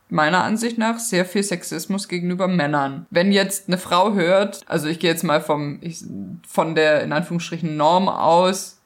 meiner 0.08 0.42
Ansicht 0.42 0.78
nach 0.78 0.98
sehr 0.98 1.24
viel 1.24 1.42
Sexismus 1.42 2.08
gegenüber 2.08 2.48
Männern. 2.48 3.06
Wenn 3.10 3.32
jetzt 3.32 3.68
eine 3.68 3.78
Frau 3.78 4.14
hört, 4.14 4.62
also 4.66 4.88
ich 4.88 4.98
gehe 4.98 5.10
jetzt 5.10 5.22
mal 5.22 5.40
vom 5.40 5.78
ich, 5.82 6.02
von 6.46 6.74
der 6.74 7.02
in 7.02 7.12
Anführungsstrichen 7.12 7.76
Norm 7.76 8.08
aus, 8.08 8.80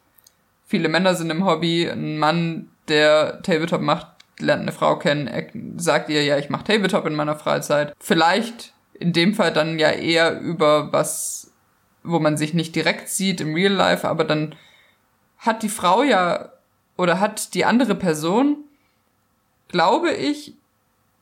viele 0.66 0.88
Männer 0.88 1.14
sind 1.14 1.30
im 1.30 1.46
Hobby, 1.46 1.88
ein 1.88 2.18
Mann, 2.18 2.68
der 2.88 3.40
Tabletop 3.42 3.80
macht, 3.80 4.08
lernt 4.38 4.62
eine 4.62 4.72
Frau 4.72 4.98
kennen, 4.98 5.26
er 5.26 5.46
sagt 5.76 6.10
ihr, 6.10 6.22
ja, 6.24 6.38
ich 6.38 6.50
mache 6.50 6.64
Tabletop 6.64 7.06
in 7.06 7.14
meiner 7.14 7.36
Freizeit. 7.36 7.94
Vielleicht 7.98 8.74
in 8.92 9.12
dem 9.12 9.34
Fall 9.34 9.52
dann 9.52 9.78
ja 9.78 9.90
eher 9.90 10.40
über 10.40 10.92
was, 10.92 11.52
wo 12.04 12.20
man 12.20 12.36
sich 12.36 12.54
nicht 12.54 12.76
direkt 12.76 13.08
sieht 13.08 13.40
im 13.40 13.54
Real 13.54 13.72
Life, 13.72 14.06
aber 14.06 14.24
dann 14.24 14.54
hat 15.38 15.62
die 15.62 15.68
Frau 15.68 16.02
ja 16.02 16.50
oder 16.96 17.18
hat 17.18 17.54
die 17.54 17.64
andere 17.64 17.94
Person, 17.94 18.58
glaube 19.68 20.12
ich, 20.12 20.54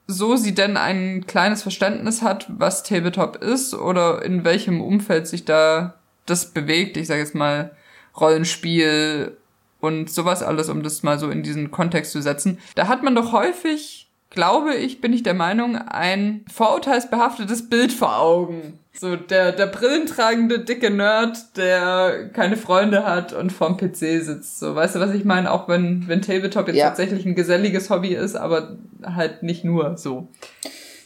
so 0.07 0.37
sie 0.37 0.55
denn 0.55 0.77
ein 0.77 1.27
kleines 1.27 1.63
Verständnis 1.63 2.21
hat, 2.23 2.47
was 2.49 2.83
Tabletop 2.83 3.37
ist 3.37 3.73
oder 3.73 4.23
in 4.23 4.45
welchem 4.45 4.81
Umfeld 4.81 5.27
sich 5.27 5.45
da 5.45 5.95
das 6.27 6.53
bewegt, 6.53 6.97
ich 6.97 7.07
sage 7.07 7.21
jetzt 7.21 7.35
mal 7.35 7.75
Rollenspiel 8.21 9.37
und 9.81 10.11
sowas 10.11 10.43
alles, 10.43 10.69
um 10.69 10.83
das 10.83 11.03
mal 11.03 11.19
so 11.19 11.31
in 11.31 11.43
diesen 11.43 11.71
Kontext 11.71 12.13
zu 12.13 12.21
setzen, 12.21 12.59
da 12.75 12.89
hat 12.89 13.03
man 13.03 13.15
doch 13.15 13.33
häufig, 13.33 14.11
glaube 14.31 14.75
ich, 14.75 15.01
bin 15.01 15.13
ich 15.13 15.23
der 15.23 15.35
Meinung, 15.35 15.77
ein 15.77 16.45
vorurteilsbehaftetes 16.53 17.69
Bild 17.69 17.93
vor 17.93 18.19
Augen 18.19 18.79
So 18.95 19.17
der, 19.17 19.53
der 19.53 19.67
brillentragende, 19.67 20.61
dicke 20.61 20.91
Nerd, 20.91 21.57
der 21.57 22.29
keine 22.33 22.57
Freunde 22.57 23.05
hat 23.05 23.33
und 23.33 23.51
vorm 23.51 23.79
PC 23.79 24.23
sitzt. 24.23 24.61
So, 24.61 24.75
weißt 24.75 24.97
du, 24.97 25.01
was 25.01 25.15
ich 25.15 25.25
meine? 25.25 25.51
Auch 25.51 25.67
wenn, 25.67 26.07
wenn 26.09 26.21
Tabletop 26.21 26.69
jetzt 26.69 26.77
ja. 26.77 26.89
tatsächlich 26.89 27.25
ein 27.25 27.35
geselliges 27.35 27.89
Hobby 27.89 28.15
ist, 28.15 28.37
aber 28.37 28.77
halt 29.03 29.43
nicht 29.43 29.65
nur 29.65 29.97
so. 29.97 30.29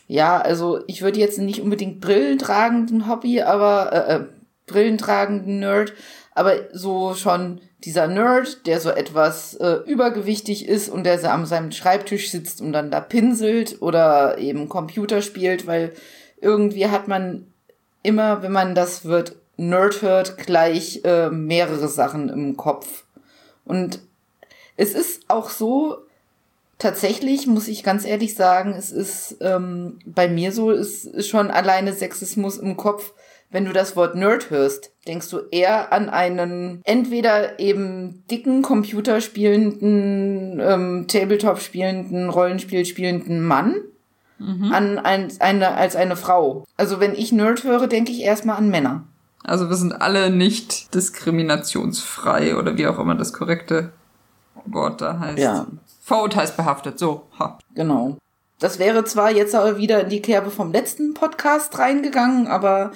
Ja, 0.08 0.38
also 0.38 0.80
ich 0.86 1.02
würde 1.02 1.20
jetzt 1.20 1.38
nicht 1.38 1.60
unbedingt 1.60 2.00
brillentragenden 2.00 3.08
Hobby, 3.08 3.42
aber 3.42 3.92
äh, 3.92 4.14
äh, 4.14 4.24
brillentragenden 4.66 5.60
Nerd, 5.60 5.92
aber 6.34 6.54
so 6.72 7.14
schon 7.14 7.60
dieser 7.84 8.08
Nerd, 8.08 8.66
der 8.66 8.80
so 8.80 8.90
etwas 8.90 9.54
äh, 9.54 9.78
übergewichtig 9.86 10.68
ist 10.68 10.88
und 10.88 11.04
der 11.04 11.18
so 11.18 11.28
an 11.28 11.46
seinem 11.46 11.70
Schreibtisch 11.70 12.30
sitzt 12.30 12.60
und 12.60 12.72
dann 12.72 12.90
da 12.90 13.00
pinselt 13.00 13.80
oder 13.80 14.38
eben 14.38 14.68
Computer 14.68 15.22
spielt, 15.22 15.66
weil 15.66 15.92
irgendwie 16.40 16.88
hat 16.88 17.08
man 17.08 17.46
immer, 18.06 18.42
wenn 18.42 18.52
man 18.52 18.74
das 18.74 19.06
Wort 19.08 19.36
Nerd 19.56 20.02
hört, 20.02 20.36
gleich 20.38 21.00
äh, 21.04 21.30
mehrere 21.30 21.88
Sachen 21.88 22.28
im 22.28 22.56
Kopf. 22.56 23.04
Und 23.64 24.00
es 24.76 24.94
ist 24.94 25.22
auch 25.28 25.48
so, 25.48 25.96
tatsächlich 26.78 27.46
muss 27.46 27.68
ich 27.68 27.82
ganz 27.82 28.04
ehrlich 28.04 28.34
sagen, 28.34 28.74
es 28.76 28.92
ist 28.92 29.38
ähm, 29.40 29.98
bei 30.04 30.28
mir 30.28 30.52
so, 30.52 30.70
es 30.70 31.04
ist 31.04 31.28
schon 31.28 31.50
alleine 31.50 31.92
Sexismus 31.92 32.58
im 32.58 32.76
Kopf. 32.76 33.12
Wenn 33.48 33.64
du 33.64 33.72
das 33.72 33.96
Wort 33.96 34.16
Nerd 34.16 34.50
hörst, 34.50 34.92
denkst 35.06 35.30
du 35.30 35.38
eher 35.50 35.92
an 35.92 36.10
einen 36.10 36.82
entweder 36.84 37.58
eben 37.58 38.24
dicken 38.30 38.60
Computer 38.60 39.20
spielenden, 39.20 40.60
ähm, 40.60 41.06
Tabletop 41.08 41.60
spielenden, 41.60 42.28
Rollenspiel 42.28 42.84
spielenden 42.84 43.42
Mann 43.42 43.76
mhm. 44.38 44.72
an 44.72 44.98
ein, 44.98 45.32
eine, 45.40 45.74
als 45.74 45.96
eine 45.96 46.16
Frau. 46.16 46.64
Also 46.76 47.00
wenn 47.00 47.14
ich 47.14 47.32
Nerd 47.32 47.64
höre, 47.64 47.86
denke 47.86 48.12
ich 48.12 48.20
erstmal 48.20 48.56
an 48.56 48.68
Männer. 48.70 49.04
Also 49.42 49.68
wir 49.68 49.76
sind 49.76 49.92
alle 49.92 50.30
nicht 50.30 50.94
diskriminationsfrei 50.94 52.56
oder 52.56 52.76
wie 52.76 52.86
auch 52.86 52.98
immer 52.98 53.14
das 53.14 53.32
korrekte 53.32 53.92
Wort 54.64 55.00
da 55.00 55.20
heißt. 55.20 55.38
Ja. 55.38 55.66
Vorurteilsbehaftet, 56.02 56.98
so. 56.98 57.26
Ha. 57.38 57.58
Genau. 57.74 58.16
Das 58.58 58.78
wäre 58.78 59.04
zwar 59.04 59.30
jetzt 59.30 59.54
aber 59.54 59.76
wieder 59.76 60.02
in 60.02 60.08
die 60.08 60.22
Kerbe 60.22 60.50
vom 60.50 60.72
letzten 60.72 61.14
Podcast 61.14 61.78
reingegangen, 61.78 62.46
aber 62.46 62.92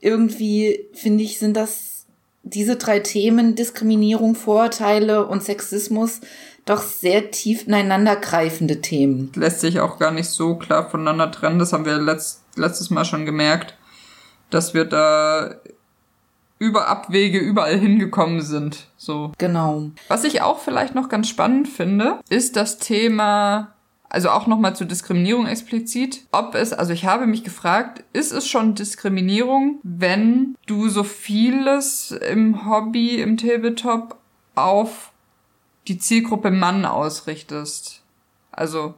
irgendwie 0.00 0.86
finde 0.92 1.22
ich, 1.24 1.38
sind 1.38 1.56
das 1.56 1.94
diese 2.42 2.76
drei 2.76 3.00
Themen, 3.00 3.54
Diskriminierung, 3.54 4.34
Vorurteile 4.34 5.26
und 5.26 5.42
Sexismus, 5.42 6.20
doch 6.64 6.82
sehr 6.82 7.30
tief 7.30 7.66
ineinander 7.66 8.16
greifende 8.16 8.80
Themen. 8.80 9.30
Lässt 9.34 9.60
sich 9.60 9.80
auch 9.80 9.98
gar 9.98 10.10
nicht 10.10 10.28
so 10.28 10.56
klar 10.56 10.88
voneinander 10.88 11.30
trennen. 11.30 11.58
Das 11.58 11.72
haben 11.72 11.84
wir 11.84 11.98
letzt, 11.98 12.42
letztes 12.56 12.90
Mal 12.90 13.04
schon 13.04 13.26
gemerkt, 13.26 13.76
dass 14.50 14.74
wir 14.74 14.84
da 14.84 15.56
über 16.58 16.88
Abwege 16.88 17.38
überall 17.38 17.78
hingekommen 17.78 18.40
sind. 18.40 18.86
So. 18.96 19.32
Genau. 19.38 19.90
Was 20.08 20.24
ich 20.24 20.40
auch 20.40 20.60
vielleicht 20.60 20.94
noch 20.94 21.08
ganz 21.08 21.28
spannend 21.28 21.68
finde, 21.68 22.20
ist 22.30 22.56
das 22.56 22.78
Thema, 22.78 23.74
also 24.08 24.30
auch 24.30 24.46
nochmal 24.46 24.74
zur 24.74 24.86
Diskriminierung 24.86 25.46
explizit, 25.46 26.22
ob 26.32 26.54
es, 26.54 26.72
also 26.72 26.92
ich 26.92 27.04
habe 27.04 27.26
mich 27.26 27.44
gefragt, 27.44 28.04
ist 28.12 28.32
es 28.32 28.48
schon 28.48 28.74
Diskriminierung, 28.74 29.80
wenn 29.82 30.56
du 30.66 30.88
so 30.88 31.04
vieles 31.04 32.12
im 32.12 32.66
Hobby, 32.66 33.20
im 33.20 33.36
Tabletop 33.36 34.16
auf 34.54 35.10
die 35.88 35.98
Zielgruppe 35.98 36.50
Mann 36.50 36.84
ausrichtest. 36.84 38.02
Also 38.50 38.94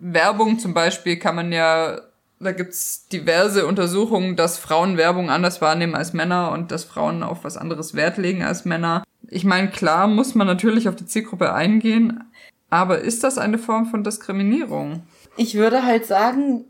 Werbung 0.00 0.58
zum 0.58 0.74
Beispiel 0.74 1.18
kann 1.18 1.34
man 1.34 1.52
ja, 1.52 2.00
da 2.40 2.52
gibt's 2.52 3.08
diverse 3.08 3.66
Untersuchungen, 3.66 4.36
dass 4.36 4.58
Frauen 4.58 4.96
Werbung 4.96 5.30
anders 5.30 5.60
wahrnehmen 5.60 5.94
als 5.94 6.12
Männer 6.12 6.52
und 6.52 6.70
dass 6.70 6.84
Frauen 6.84 7.22
auf 7.22 7.44
was 7.44 7.56
anderes 7.56 7.94
Wert 7.94 8.18
legen 8.18 8.42
als 8.42 8.64
Männer. 8.64 9.02
Ich 9.28 9.44
meine, 9.44 9.70
klar 9.70 10.06
muss 10.06 10.34
man 10.34 10.46
natürlich 10.46 10.88
auf 10.88 10.96
die 10.96 11.06
Zielgruppe 11.06 11.52
eingehen, 11.52 12.24
aber 12.70 13.00
ist 13.00 13.24
das 13.24 13.38
eine 13.38 13.58
Form 13.58 13.86
von 13.86 14.04
Diskriminierung? 14.04 15.02
Ich 15.36 15.54
würde 15.54 15.84
halt 15.84 16.06
sagen, 16.06 16.66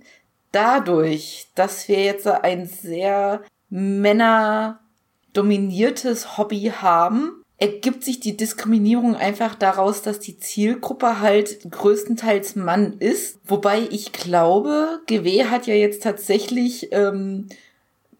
dadurch, 0.52 1.48
dass 1.54 1.88
wir 1.88 2.02
jetzt 2.02 2.26
ein 2.26 2.66
sehr 2.66 3.42
männerdominiertes 3.70 6.38
Hobby 6.38 6.72
haben, 6.80 7.37
ergibt 7.58 8.04
sich 8.04 8.20
die 8.20 8.36
Diskriminierung 8.36 9.16
einfach 9.16 9.56
daraus, 9.56 10.02
dass 10.02 10.20
die 10.20 10.38
Zielgruppe 10.38 11.20
halt 11.20 11.68
größtenteils 11.68 12.54
Mann 12.54 12.98
ist. 13.00 13.38
Wobei 13.44 13.80
ich 13.90 14.12
glaube, 14.12 15.00
GW 15.06 15.46
hat 15.46 15.66
ja 15.66 15.74
jetzt 15.74 16.04
tatsächlich 16.04 16.92
ähm, 16.92 17.48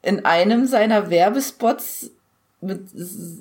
in 0.02 0.24
einem 0.24 0.66
seiner 0.66 1.08
Werbespots 1.10 2.10
mit 2.60 2.80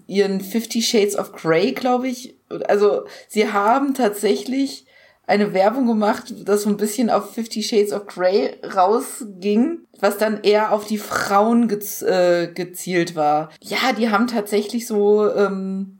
ihren 0.05 0.41
Fifty 0.41 0.83
Shades 0.83 1.17
of 1.17 1.31
Grey, 1.31 1.71
glaube 1.71 2.07
ich, 2.07 2.36
also 2.67 3.05
sie 3.27 3.51
haben 3.51 3.95
tatsächlich 3.95 4.86
eine 5.27 5.53
Werbung 5.53 5.85
gemacht, 5.87 6.33
das 6.45 6.63
so 6.63 6.69
ein 6.69 6.77
bisschen 6.77 7.09
auf 7.09 7.33
Fifty 7.33 7.61
Shades 7.61 7.91
of 7.91 8.07
Grey 8.07 8.55
rausging, 8.63 9.79
was 9.99 10.17
dann 10.17 10.41
eher 10.41 10.71
auf 10.71 10.85
die 10.85 10.97
Frauen 10.97 11.67
gez 11.67 12.01
äh, 12.01 12.47
gezielt 12.47 13.15
war. 13.15 13.49
Ja, 13.61 13.91
die 13.91 14.09
haben 14.09 14.27
tatsächlich 14.27 14.87
so 14.87 15.29
ähm, 15.29 15.99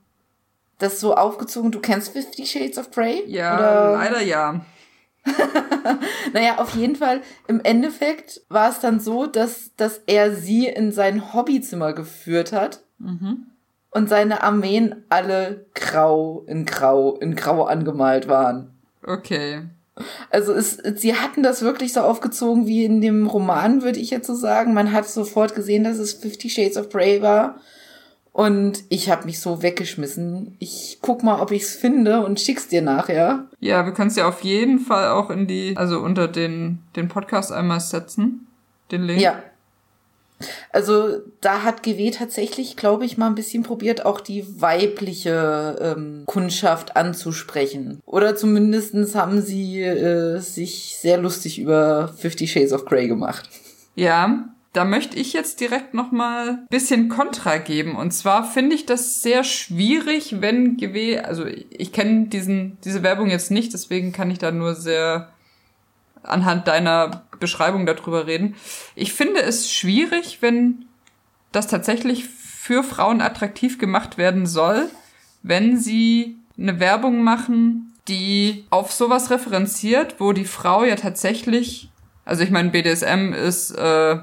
das 0.80 1.02
so 1.02 1.14
aufgezogen. 1.14 1.72
Du 1.72 1.80
kennst 1.80 2.14
Fifty 2.14 2.46
Shades 2.46 2.78
of 2.78 2.90
Grey? 2.92 3.24
Ja, 3.28 3.58
Oder? 3.58 3.92
leider 3.98 4.22
ja. 4.22 4.62
naja, 6.34 6.60
auf 6.60 6.74
jeden 6.76 6.96
Fall, 6.96 7.22
im 7.48 7.60
Endeffekt 7.60 8.42
war 8.48 8.70
es 8.70 8.80
dann 8.80 9.02
so, 9.02 9.26
dass, 9.26 9.76
dass 9.76 10.02
er 10.06 10.34
sie 10.34 10.68
in 10.68 10.94
sein 10.94 11.34
Hobbyzimmer 11.34 11.92
geführt 11.92 12.54
hat. 12.54 12.82
Mhm. 12.98 13.48
Und 13.90 14.08
seine 14.08 14.44
Armeen 14.44 15.04
alle 15.10 15.66
grau 15.74 16.44
in 16.48 16.66
grau 16.66 17.16
in 17.16 17.36
grau 17.36 17.64
angemalt 17.64 18.28
waren. 18.28 18.77
Okay. 19.08 19.64
Also 20.30 20.54
es, 20.54 20.78
sie 20.96 21.16
hatten 21.16 21.42
das 21.42 21.64
wirklich 21.64 21.94
so 21.94 22.02
aufgezogen 22.02 22.68
wie 22.68 22.86
in 22.86 23.02
dem 23.02 23.26
Roman, 23.26 23.82
würde 23.82 24.00
ich 24.00 24.12
jetzt 24.12 24.28
so 24.28 24.36
sagen. 24.36 24.74
Man 24.74 24.92
hat 24.92 25.08
sofort 25.08 25.56
gesehen, 25.56 25.84
dass 25.84 25.98
es 25.98 26.14
Fifty 26.14 26.50
Shades 26.50 26.78
of 26.78 26.90
Grey 26.90 27.22
war. 27.22 27.60
Und 28.32 28.84
ich 28.90 29.10
habe 29.10 29.26
mich 29.26 29.40
so 29.40 29.64
weggeschmissen. 29.64 30.56
Ich 30.60 31.00
guck 31.02 31.24
mal, 31.24 31.42
ob 31.42 31.50
ich's 31.50 31.76
finde 31.76 32.24
und 32.24 32.40
schick's 32.40 32.68
dir 32.68 32.84
nachher. 32.84 33.48
Ja, 33.60 33.84
wir 33.84 33.94
können 33.94 34.10
es 34.10 34.16
ja 34.16 34.28
auf 34.28 34.42
jeden 34.42 34.78
Fall 34.78 35.10
auch 35.10 35.32
in 35.32 35.48
die, 35.48 35.76
also 35.76 36.00
unter 36.02 36.28
den, 36.28 36.84
den 36.96 37.08
Podcast 37.08 37.52
einmal 37.52 37.80
setzen. 37.80 38.46
Den 38.92 39.04
Link. 39.04 39.20
Ja, 39.20 39.42
also 40.72 41.22
da 41.42 41.64
hat 41.64 41.84
GW 41.84 42.12
tatsächlich, 42.12 42.78
glaube 42.78 43.06
ich, 43.06 43.18
mal 43.18 43.28
ein 43.28 43.36
bisschen 43.36 43.64
probiert, 43.64 44.06
auch 44.06 44.22
die 44.22 44.46
weibliche 44.62 45.78
ähm, 45.82 46.24
Kundschaft 46.26 46.96
anzusprechen. 46.96 48.02
Oder 48.06 48.36
zumindestens 48.36 49.16
haben 49.16 49.42
sie 49.42 49.82
äh, 49.82 50.40
sich 50.40 50.98
sehr 51.00 51.18
lustig 51.18 51.60
über 51.60 52.14
Fifty 52.18 52.48
Shades 52.48 52.74
of 52.74 52.86
Grey 52.86 53.08
gemacht. 53.08 53.50
Ja, 53.96 54.50
da 54.74 54.86
möchte 54.86 55.18
ich 55.18 55.34
jetzt 55.34 55.60
direkt 55.60 55.96
noch 55.96 56.12
mal 56.12 56.60
bisschen 56.70 57.10
Kontra 57.10 57.58
geben. 57.58 57.96
Und 57.96 58.12
zwar 58.12 58.44
finde 58.44 58.76
ich 58.76 58.86
das 58.86 59.24
sehr 59.24 59.44
schwierig, 59.44 60.42
wenn 60.42 60.78
GW, 60.78 61.20
also 61.20 61.46
ich 61.46 61.92
kenne 61.92 62.28
diesen 62.28 62.78
diese 62.84 63.02
Werbung 63.02 63.32
jetzt 63.32 63.50
nicht, 63.50 63.74
deswegen 63.74 64.12
kann 64.12 64.30
ich 64.30 64.38
da 64.38 64.52
nur 64.52 64.76
sehr 64.76 65.30
anhand 66.22 66.68
deiner 66.68 67.27
Beschreibung 67.40 67.86
darüber 67.86 68.28
reden. 68.28 68.56
Ich 68.96 69.14
finde 69.14 69.42
es 69.42 69.72
schwierig, 69.72 70.40
wenn 70.42 70.86
das 71.52 71.68
tatsächlich 71.68 72.26
für 72.26 72.84
Frauen 72.84 73.22
attraktiv 73.22 73.78
gemacht 73.80 74.18
werden 74.18 74.46
soll, 74.46 74.90
wenn 75.44 75.78
sie 75.78 76.38
eine 76.58 76.80
Werbung 76.80 77.24
machen, 77.24 77.94
die 78.08 78.66
auf 78.70 78.92
sowas 78.92 79.32
referenziert, 79.32 80.16
wo 80.20 80.34
die 80.34 80.46
Frau 80.46 80.84
ja 80.84 80.96
tatsächlich, 80.96 81.90
also 82.26 82.44
ich 82.44 82.52
meine, 82.52 82.70
BDSM 82.70 83.34
ist 83.34 83.72
äh, 83.72 84.18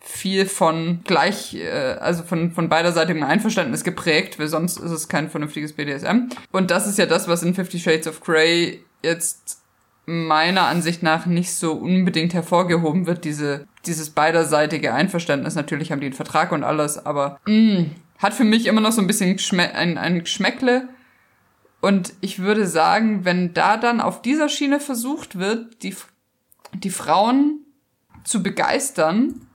viel 0.00 0.46
von 0.46 1.00
gleich, 1.04 1.54
äh, 1.54 1.96
also 2.00 2.22
von, 2.22 2.52
von 2.52 2.68
beiderseitigem 2.68 3.22
Einverständnis 3.22 3.84
geprägt, 3.84 4.38
weil 4.38 4.48
sonst 4.48 4.78
ist 4.78 4.90
es 4.90 5.08
kein 5.08 5.30
vernünftiges 5.30 5.74
BDSM. 5.74 6.30
Und 6.50 6.70
das 6.70 6.86
ist 6.86 6.98
ja 6.98 7.06
das, 7.06 7.28
was 7.28 7.42
in 7.42 7.54
Fifty 7.54 7.78
Shades 7.78 8.06
of 8.08 8.20
Grey 8.20 8.82
jetzt 9.02 9.59
meiner 10.06 10.62
Ansicht 10.62 11.02
nach 11.02 11.26
nicht 11.26 11.54
so 11.54 11.72
unbedingt 11.72 12.34
hervorgehoben 12.34 13.06
wird, 13.06 13.24
diese, 13.24 13.66
dieses 13.86 14.10
beiderseitige 14.10 14.92
Einverständnis. 14.92 15.54
Natürlich 15.54 15.92
haben 15.92 16.00
die 16.00 16.06
einen 16.06 16.14
Vertrag 16.14 16.52
und 16.52 16.64
alles, 16.64 17.04
aber 17.04 17.38
mh, 17.46 17.80
mm, 17.80 17.90
hat 18.18 18.34
für 18.34 18.44
mich 18.44 18.66
immer 18.66 18.80
noch 18.80 18.92
so 18.92 19.00
ein 19.00 19.06
bisschen 19.06 19.36
Geschme 19.36 19.74
ein, 19.74 19.98
ein 19.98 20.20
Geschmäckle. 20.20 20.88
Und 21.80 22.12
ich 22.20 22.40
würde 22.40 22.66
sagen, 22.66 23.24
wenn 23.24 23.54
da 23.54 23.76
dann 23.76 24.00
auf 24.00 24.20
dieser 24.20 24.48
Schiene 24.48 24.80
versucht 24.80 25.38
wird, 25.38 25.82
die, 25.82 25.96
die 26.74 26.90
Frauen 26.90 27.64
zu 28.24 28.42
begeistern 28.42 29.46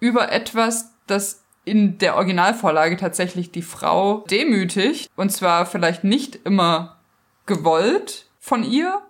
über 0.00 0.32
etwas, 0.32 0.92
das 1.06 1.44
in 1.64 1.98
der 1.98 2.14
Originalvorlage 2.14 2.96
tatsächlich 2.96 3.50
die 3.50 3.62
Frau 3.62 4.24
demütigt, 4.30 5.10
und 5.16 5.30
zwar 5.30 5.66
vielleicht 5.66 6.04
nicht 6.04 6.36
immer 6.46 7.00
gewollt 7.44 8.26
von 8.38 8.64
ihr, 8.64 9.02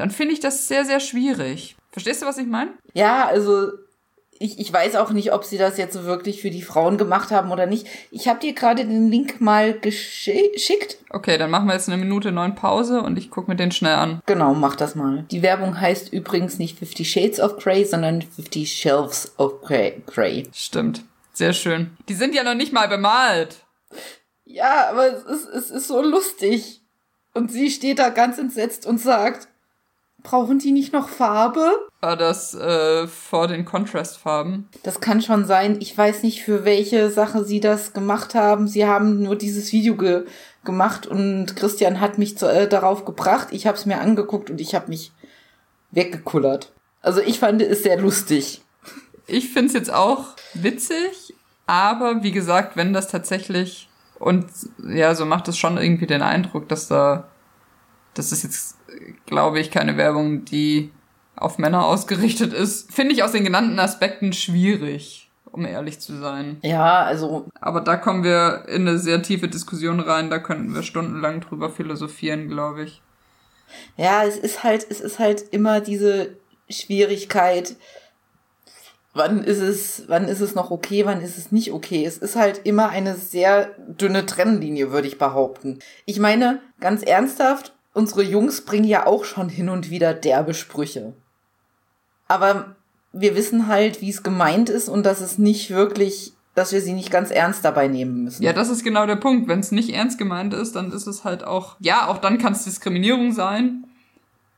dann 0.00 0.10
finde 0.10 0.32
ich 0.32 0.40
das 0.40 0.66
sehr, 0.66 0.84
sehr 0.86 0.98
schwierig. 0.98 1.76
Verstehst 1.92 2.22
du, 2.22 2.26
was 2.26 2.38
ich 2.38 2.46
meine? 2.46 2.70
Ja, 2.94 3.26
also 3.26 3.68
ich, 4.38 4.58
ich 4.58 4.72
weiß 4.72 4.96
auch 4.96 5.10
nicht, 5.10 5.34
ob 5.34 5.44
sie 5.44 5.58
das 5.58 5.76
jetzt 5.76 5.92
so 5.92 6.04
wirklich 6.04 6.40
für 6.40 6.50
die 6.50 6.62
Frauen 6.62 6.96
gemacht 6.96 7.30
haben 7.30 7.52
oder 7.52 7.66
nicht. 7.66 7.86
Ich 8.10 8.26
habe 8.26 8.40
dir 8.40 8.54
gerade 8.54 8.86
den 8.86 9.10
Link 9.10 9.42
mal 9.42 9.78
geschickt. 9.78 10.96
Okay, 11.10 11.36
dann 11.36 11.50
machen 11.50 11.66
wir 11.66 11.74
jetzt 11.74 11.90
eine 11.90 11.98
Minute 11.98 12.32
neun 12.32 12.54
Pause 12.54 13.02
und 13.02 13.18
ich 13.18 13.30
gucke 13.30 13.50
mir 13.50 13.56
den 13.56 13.72
schnell 13.72 13.96
an. 13.96 14.22
Genau, 14.24 14.54
mach 14.54 14.76
das 14.76 14.94
mal. 14.94 15.26
Die 15.30 15.42
Werbung 15.42 15.78
heißt 15.78 16.10
übrigens 16.14 16.58
nicht 16.58 16.78
50 16.78 17.10
Shades 17.10 17.40
of 17.40 17.58
Grey, 17.58 17.84
sondern 17.84 18.22
50 18.22 18.72
Shelves 18.72 19.34
of 19.36 19.60
Grey. 19.60 20.48
Stimmt. 20.54 21.04
Sehr 21.34 21.52
schön. 21.52 21.90
Die 22.08 22.14
sind 22.14 22.34
ja 22.34 22.42
noch 22.42 22.54
nicht 22.54 22.72
mal 22.72 22.88
bemalt. 22.88 23.66
Ja, 24.46 24.88
aber 24.88 25.06
es 25.08 25.24
ist, 25.24 25.48
es 25.48 25.70
ist 25.70 25.88
so 25.88 26.00
lustig. 26.00 26.80
Und 27.34 27.52
sie 27.52 27.70
steht 27.70 27.98
da 27.98 28.08
ganz 28.08 28.38
entsetzt 28.38 28.86
und 28.86 28.98
sagt, 28.98 29.48
Brauchen 30.22 30.58
die 30.58 30.72
nicht 30.72 30.92
noch 30.92 31.08
Farbe? 31.08 31.70
War 32.00 32.16
das 32.16 32.54
äh, 32.54 33.06
vor 33.06 33.48
den 33.48 33.64
Contrastfarben? 33.64 34.68
Das 34.82 35.00
kann 35.00 35.22
schon 35.22 35.44
sein. 35.44 35.76
Ich 35.80 35.96
weiß 35.96 36.22
nicht, 36.22 36.42
für 36.42 36.64
welche 36.64 37.10
Sache 37.10 37.44
sie 37.44 37.60
das 37.60 37.92
gemacht 37.92 38.34
haben. 38.34 38.68
Sie 38.68 38.86
haben 38.86 39.22
nur 39.22 39.36
dieses 39.36 39.72
Video 39.72 39.96
ge 39.96 40.24
gemacht 40.62 41.06
und 41.06 41.56
Christian 41.56 42.00
hat 42.00 42.18
mich 42.18 42.36
zu, 42.36 42.46
äh, 42.46 42.68
darauf 42.68 43.06
gebracht. 43.06 43.48
Ich 43.50 43.66
habe 43.66 43.78
es 43.78 43.86
mir 43.86 43.98
angeguckt 43.98 44.50
und 44.50 44.60
ich 44.60 44.74
habe 44.74 44.88
mich 44.88 45.10
weggekullert. 45.90 46.72
Also 47.00 47.22
ich 47.22 47.38
fand 47.38 47.62
es 47.62 47.82
sehr 47.82 47.98
lustig. 47.98 48.62
Ich 49.26 49.52
finde 49.52 49.68
es 49.68 49.72
jetzt 49.74 49.92
auch 49.92 50.36
witzig, 50.52 51.34
aber 51.66 52.22
wie 52.22 52.32
gesagt, 52.32 52.76
wenn 52.76 52.92
das 52.92 53.08
tatsächlich 53.08 53.88
und 54.20 54.46
ja, 54.86 55.14
so 55.14 55.24
macht 55.24 55.48
es 55.48 55.56
schon 55.56 55.78
irgendwie 55.78 56.06
den 56.06 56.20
Eindruck, 56.20 56.68
dass 56.68 56.88
da 56.88 57.29
das 58.14 58.32
ist 58.32 58.42
jetzt 58.42 58.76
glaube 59.26 59.60
ich, 59.60 59.70
keine 59.70 59.96
Werbung, 59.96 60.44
die 60.44 60.90
auf 61.36 61.58
Männer 61.58 61.86
ausgerichtet 61.86 62.52
ist. 62.52 62.92
Finde 62.92 63.14
ich 63.14 63.22
aus 63.22 63.32
den 63.32 63.44
genannten 63.44 63.78
Aspekten 63.78 64.32
schwierig, 64.32 65.30
um 65.50 65.64
ehrlich 65.64 66.00
zu 66.00 66.16
sein. 66.16 66.58
Ja, 66.62 67.02
also. 67.02 67.48
Aber 67.60 67.80
da 67.80 67.96
kommen 67.96 68.24
wir 68.24 68.64
in 68.68 68.86
eine 68.86 68.98
sehr 68.98 69.22
tiefe 69.22 69.48
Diskussion 69.48 70.00
rein, 70.00 70.30
da 70.30 70.38
könnten 70.38 70.74
wir 70.74 70.82
stundenlang 70.82 71.40
drüber 71.40 71.70
philosophieren, 71.70 72.48
glaube 72.48 72.84
ich. 72.84 73.02
Ja, 73.96 74.24
es 74.24 74.36
ist 74.36 74.64
halt, 74.64 74.86
es 74.90 75.00
ist 75.00 75.18
halt 75.18 75.44
immer 75.52 75.80
diese 75.80 76.36
Schwierigkeit, 76.68 77.76
wann 79.14 79.42
ist 79.42 79.60
es, 79.60 80.04
wann 80.08 80.26
ist 80.26 80.40
es 80.40 80.54
noch 80.54 80.70
okay, 80.70 81.06
wann 81.06 81.20
ist 81.20 81.38
es 81.38 81.52
nicht 81.52 81.72
okay. 81.72 82.04
Es 82.04 82.18
ist 82.18 82.36
halt 82.36 82.62
immer 82.64 82.88
eine 82.88 83.14
sehr 83.14 83.70
dünne 83.78 84.26
Trennlinie, 84.26 84.90
würde 84.90 85.08
ich 85.08 85.18
behaupten. 85.18 85.78
Ich 86.04 86.18
meine, 86.18 86.60
ganz 86.80 87.02
ernsthaft, 87.02 87.72
unsere 87.92 88.22
Jungs 88.22 88.62
bringen 88.62 88.84
ja 88.84 89.06
auch 89.06 89.24
schon 89.24 89.48
hin 89.48 89.68
und 89.68 89.90
wieder 89.90 90.14
derbe 90.14 90.54
Sprüche. 90.54 91.12
Aber 92.28 92.76
wir 93.12 93.34
wissen 93.34 93.66
halt, 93.66 94.00
wie 94.00 94.10
es 94.10 94.22
gemeint 94.22 94.68
ist 94.68 94.88
und 94.88 95.04
dass 95.04 95.20
es 95.20 95.38
nicht 95.38 95.70
wirklich, 95.70 96.32
dass 96.54 96.72
wir 96.72 96.80
sie 96.80 96.92
nicht 96.92 97.10
ganz 97.10 97.30
ernst 97.30 97.64
dabei 97.64 97.88
nehmen 97.88 98.24
müssen. 98.24 98.42
Ja, 98.42 98.52
das 98.52 98.68
ist 98.68 98.84
genau 98.84 99.06
der 99.06 99.16
Punkt. 99.16 99.48
Wenn 99.48 99.60
es 99.60 99.72
nicht 99.72 99.90
ernst 99.90 100.18
gemeint 100.18 100.54
ist, 100.54 100.76
dann 100.76 100.92
ist 100.92 101.06
es 101.06 101.24
halt 101.24 101.42
auch, 101.42 101.76
ja, 101.80 102.06
auch 102.06 102.18
dann 102.18 102.38
kann 102.38 102.52
es 102.52 102.64
Diskriminierung 102.64 103.32
sein. 103.32 103.84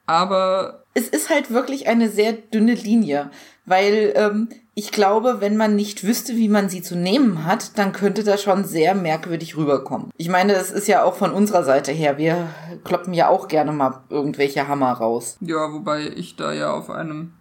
Aber 0.04 0.84
es 0.94 1.08
ist 1.08 1.30
halt 1.30 1.50
wirklich 1.50 1.86
eine 1.86 2.10
sehr 2.10 2.32
dünne 2.32 2.74
Linie, 2.74 3.30
weil 3.64 4.12
ähm, 4.16 4.48
ich 4.74 4.90
glaube, 4.90 5.40
wenn 5.40 5.56
man 5.56 5.76
nicht 5.76 6.04
wüsste, 6.04 6.36
wie 6.36 6.48
man 6.48 6.68
sie 6.68 6.82
zu 6.82 6.96
nehmen 6.96 7.44
hat, 7.44 7.78
dann 7.78 7.92
könnte 7.92 8.24
das 8.24 8.42
schon 8.42 8.64
sehr 8.64 8.94
merkwürdig 8.94 9.56
rüberkommen. 9.56 10.10
Ich 10.16 10.28
meine, 10.28 10.54
es 10.54 10.70
ist 10.70 10.88
ja 10.88 11.04
auch 11.04 11.14
von 11.14 11.32
unserer 11.32 11.62
Seite 11.62 11.92
her. 11.92 12.16
Wir 12.16 12.48
kloppen 12.84 13.12
ja 13.12 13.28
auch 13.28 13.48
gerne 13.48 13.72
mal 13.72 14.00
irgendwelche 14.08 14.68
Hammer 14.68 14.92
raus. 14.92 15.36
Ja, 15.40 15.72
wobei 15.72 16.08
ich 16.08 16.36
da 16.36 16.52
ja 16.52 16.72
auf 16.72 16.88
einem 16.88 17.34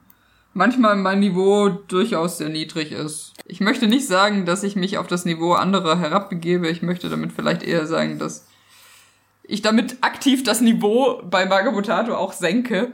manchmal 0.53 0.97
mein 0.97 1.19
Niveau 1.19 1.69
durchaus 1.69 2.37
sehr 2.37 2.49
niedrig 2.49 2.91
ist. 2.91 3.33
Ich 3.45 3.61
möchte 3.61 3.87
nicht 3.87 4.07
sagen, 4.07 4.45
dass 4.45 4.63
ich 4.63 4.75
mich 4.75 4.97
auf 4.97 5.07
das 5.07 5.23
Niveau 5.25 5.53
anderer 5.53 5.99
herabbegebe. 5.99 6.67
Ich 6.67 6.81
möchte 6.81 7.09
damit 7.09 7.31
vielleicht 7.31 7.63
eher 7.63 7.87
sagen, 7.87 8.19
dass 8.19 8.45
ich 9.43 9.61
damit 9.61 9.97
aktiv 10.01 10.43
das 10.43 10.61
Niveau 10.61 11.21
bei 11.23 11.45
Magabotato 11.45 12.15
auch 12.15 12.33
senke. 12.33 12.91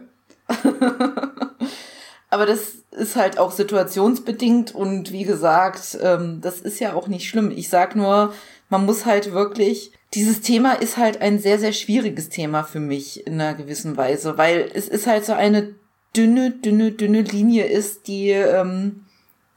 Aber 2.29 2.45
das 2.45 2.83
ist 2.97 3.15
halt 3.15 3.37
auch 3.37 3.51
situationsbedingt 3.51 4.75
und 4.75 5.11
wie 5.11 5.23
gesagt, 5.23 5.97
ähm, 6.01 6.39
das 6.41 6.59
ist 6.59 6.79
ja 6.79 6.93
auch 6.93 7.07
nicht 7.07 7.29
schlimm. 7.29 7.51
Ich 7.51 7.69
sag 7.69 7.95
nur, 7.95 8.33
man 8.69 8.85
muss 8.85 9.05
halt 9.05 9.31
wirklich, 9.31 9.91
dieses 10.13 10.41
Thema 10.41 10.73
ist 10.73 10.97
halt 10.97 11.21
ein 11.21 11.39
sehr, 11.39 11.59
sehr 11.59 11.73
schwieriges 11.73 12.29
Thema 12.29 12.63
für 12.63 12.79
mich 12.79 13.25
in 13.25 13.33
einer 13.35 13.53
gewissen 13.53 13.97
Weise, 13.97 14.37
weil 14.37 14.69
es 14.73 14.87
ist 14.87 15.07
halt 15.07 15.25
so 15.25 15.33
eine 15.33 15.75
dünne, 16.15 16.51
dünne, 16.51 16.91
dünne 16.91 17.21
Linie 17.21 17.65
ist, 17.65 18.07
die, 18.07 18.31
ähm, 18.31 19.05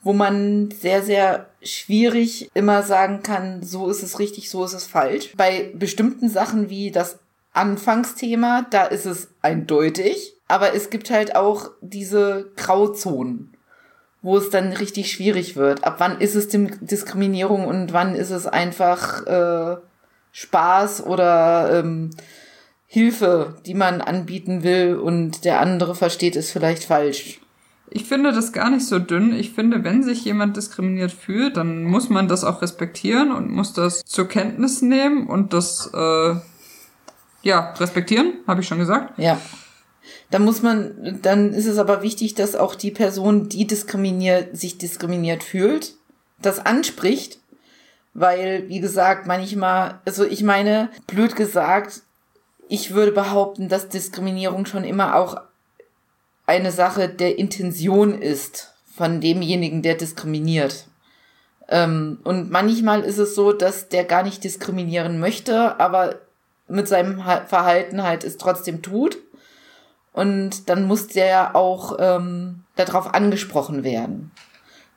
wo 0.02 0.12
man 0.12 0.70
sehr, 0.70 1.02
sehr 1.02 1.46
schwierig 1.62 2.50
immer 2.54 2.82
sagen 2.82 3.22
kann, 3.22 3.62
so 3.62 3.88
ist 3.88 4.02
es 4.02 4.18
richtig, 4.18 4.50
so 4.50 4.64
ist 4.64 4.74
es 4.74 4.86
falsch. 4.86 5.32
Bei 5.36 5.72
bestimmten 5.74 6.28
Sachen 6.28 6.70
wie 6.70 6.90
das 6.90 7.18
Anfangsthema, 7.52 8.66
da 8.70 8.84
ist 8.84 9.06
es 9.06 9.28
eindeutig. 9.42 10.36
Aber 10.50 10.74
es 10.74 10.90
gibt 10.90 11.10
halt 11.10 11.36
auch 11.36 11.70
diese 11.80 12.50
Grauzonen, 12.56 13.54
wo 14.22 14.36
es 14.36 14.50
dann 14.50 14.72
richtig 14.72 15.12
schwierig 15.12 15.56
wird. 15.56 15.84
Ab 15.84 15.96
wann 15.98 16.20
ist 16.20 16.34
es 16.34 16.48
Diskriminierung 16.48 17.66
und 17.66 17.92
wann 17.92 18.14
ist 18.14 18.30
es 18.30 18.46
einfach 18.46 19.26
äh, 19.26 19.76
Spaß 20.32 21.06
oder 21.06 21.80
ähm, 21.80 22.10
Hilfe, 22.86 23.54
die 23.66 23.74
man 23.74 24.00
anbieten 24.00 24.62
will 24.62 24.96
und 24.96 25.44
der 25.44 25.60
andere 25.60 25.94
versteht 25.94 26.34
es 26.34 26.50
vielleicht 26.50 26.84
falsch. 26.84 27.40
Ich 27.88 28.04
finde 28.04 28.32
das 28.32 28.52
gar 28.52 28.70
nicht 28.70 28.86
so 28.86 28.98
dünn. 29.00 29.34
Ich 29.34 29.52
finde, 29.52 29.82
wenn 29.82 30.02
sich 30.04 30.24
jemand 30.24 30.56
diskriminiert 30.56 31.10
fühlt, 31.12 31.56
dann 31.56 31.84
muss 31.84 32.08
man 32.08 32.28
das 32.28 32.44
auch 32.44 32.62
respektieren 32.62 33.32
und 33.32 33.50
muss 33.50 33.72
das 33.72 34.04
zur 34.04 34.28
Kenntnis 34.28 34.80
nehmen 34.80 35.26
und 35.26 35.52
das 35.52 35.90
äh, 35.92 36.34
ja 37.42 37.72
respektieren, 37.78 38.34
habe 38.46 38.60
ich 38.60 38.68
schon 38.68 38.78
gesagt. 38.78 39.18
Ja. 39.18 39.40
Da 40.30 40.38
muss 40.38 40.62
man, 40.62 41.18
dann 41.22 41.52
ist 41.52 41.66
es 41.66 41.78
aber 41.78 42.02
wichtig, 42.02 42.34
dass 42.34 42.56
auch 42.56 42.74
die 42.74 42.90
Person, 42.90 43.48
die 43.48 43.66
diskriminiert, 43.66 44.56
sich 44.56 44.78
diskriminiert 44.78 45.42
fühlt, 45.42 45.94
das 46.40 46.64
anspricht, 46.64 47.38
weil, 48.14 48.68
wie 48.68 48.80
gesagt, 48.80 49.26
manchmal, 49.26 50.00
also 50.04 50.24
ich 50.24 50.42
meine, 50.42 50.90
blöd 51.06 51.36
gesagt, 51.36 52.02
ich 52.68 52.94
würde 52.94 53.12
behaupten, 53.12 53.68
dass 53.68 53.88
Diskriminierung 53.88 54.66
schon 54.66 54.84
immer 54.84 55.16
auch 55.16 55.40
eine 56.46 56.72
Sache 56.72 57.08
der 57.08 57.38
Intention 57.38 58.20
ist 58.20 58.74
von 58.92 59.20
demjenigen, 59.20 59.82
der 59.82 59.94
diskriminiert. 59.94 60.86
Ähm, 61.68 62.18
und 62.24 62.50
manchmal 62.50 63.02
ist 63.02 63.18
es 63.18 63.34
so, 63.34 63.52
dass 63.52 63.88
der 63.88 64.04
gar 64.04 64.22
nicht 64.22 64.42
diskriminieren 64.42 65.20
möchte, 65.20 65.78
aber 65.80 66.16
mit 66.68 66.88
seinem 66.88 67.20
Verhalten 67.20 68.02
halt 68.02 68.24
es 68.24 68.36
trotzdem 68.36 68.82
tut. 68.82 69.18
Und 70.12 70.68
dann 70.68 70.86
muss 70.86 71.08
der 71.08 71.54
auch 71.54 71.96
ähm, 72.00 72.64
darauf 72.76 73.14
angesprochen 73.14 73.84
werden. 73.84 74.32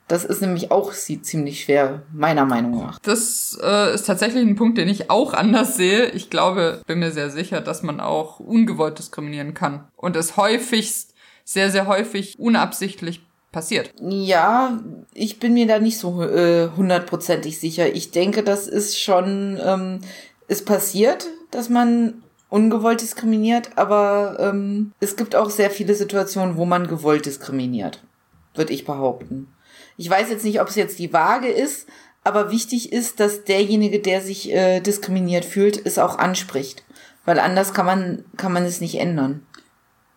Das 0.07 0.25
ist 0.25 0.41
nämlich 0.41 0.69
auch 0.69 0.91
ziemlich 0.91 1.63
schwer, 1.63 2.03
meiner 2.11 2.45
Meinung 2.45 2.77
nach. 2.77 2.99
Das 2.99 3.57
äh, 3.63 3.93
ist 3.93 4.05
tatsächlich 4.05 4.45
ein 4.45 4.55
Punkt, 4.55 4.77
den 4.77 4.89
ich 4.89 5.09
auch 5.09 5.33
anders 5.33 5.75
sehe. 5.75 6.07
Ich 6.09 6.29
glaube, 6.29 6.81
bin 6.85 6.99
mir 6.99 7.11
sehr 7.11 7.29
sicher, 7.29 7.61
dass 7.61 7.83
man 7.83 7.99
auch 7.99 8.39
ungewollt 8.39 8.99
diskriminieren 8.99 9.53
kann. 9.53 9.85
Und 9.95 10.15
es 10.15 10.35
häufigst, 10.35 11.13
sehr, 11.45 11.71
sehr 11.71 11.87
häufig 11.87 12.37
unabsichtlich 12.37 13.25
passiert. 13.51 13.93
Ja, 14.01 14.79
ich 15.13 15.39
bin 15.39 15.53
mir 15.53 15.67
da 15.67 15.79
nicht 15.79 15.97
so 15.97 16.21
äh, 16.21 16.69
hundertprozentig 16.75 17.59
sicher. 17.59 17.93
Ich 17.93 18.11
denke, 18.11 18.43
das 18.43 18.67
ist 18.67 18.99
schon, 18.99 19.59
ähm, 19.63 20.01
es 20.47 20.65
passiert, 20.65 21.27
dass 21.51 21.69
man 21.69 22.22
ungewollt 22.53 23.01
diskriminiert, 23.01 23.71
aber 23.77 24.37
ähm, 24.39 24.93
es 24.99 25.15
gibt 25.15 25.35
auch 25.35 25.49
sehr 25.49 25.71
viele 25.71 25.95
Situationen, 25.95 26.55
wo 26.55 26.65
man 26.65 26.85
gewollt 26.85 27.25
diskriminiert, 27.25 28.03
würde 28.53 28.73
ich 28.73 28.85
behaupten. 28.85 29.47
Ich 29.97 30.07
weiß 30.07 30.29
jetzt 30.29 30.45
nicht, 30.45 30.61
ob 30.61 30.67
es 30.67 30.75
jetzt 30.75 30.99
die 30.99 31.11
Waage 31.11 31.47
ist, 31.47 31.87
aber 32.23 32.51
wichtig 32.51 32.93
ist, 32.93 33.19
dass 33.19 33.43
derjenige, 33.43 33.99
der 33.99 34.21
sich 34.21 34.53
äh, 34.53 34.81
diskriminiert 34.81 35.45
fühlt, 35.45 35.83
es 35.83 35.97
auch 35.97 36.19
anspricht, 36.19 36.83
weil 37.25 37.39
anders 37.39 37.73
kann 37.73 37.87
man 37.87 38.23
kann 38.37 38.53
man 38.53 38.65
es 38.65 38.81
nicht 38.81 38.99
ändern. 38.99 39.43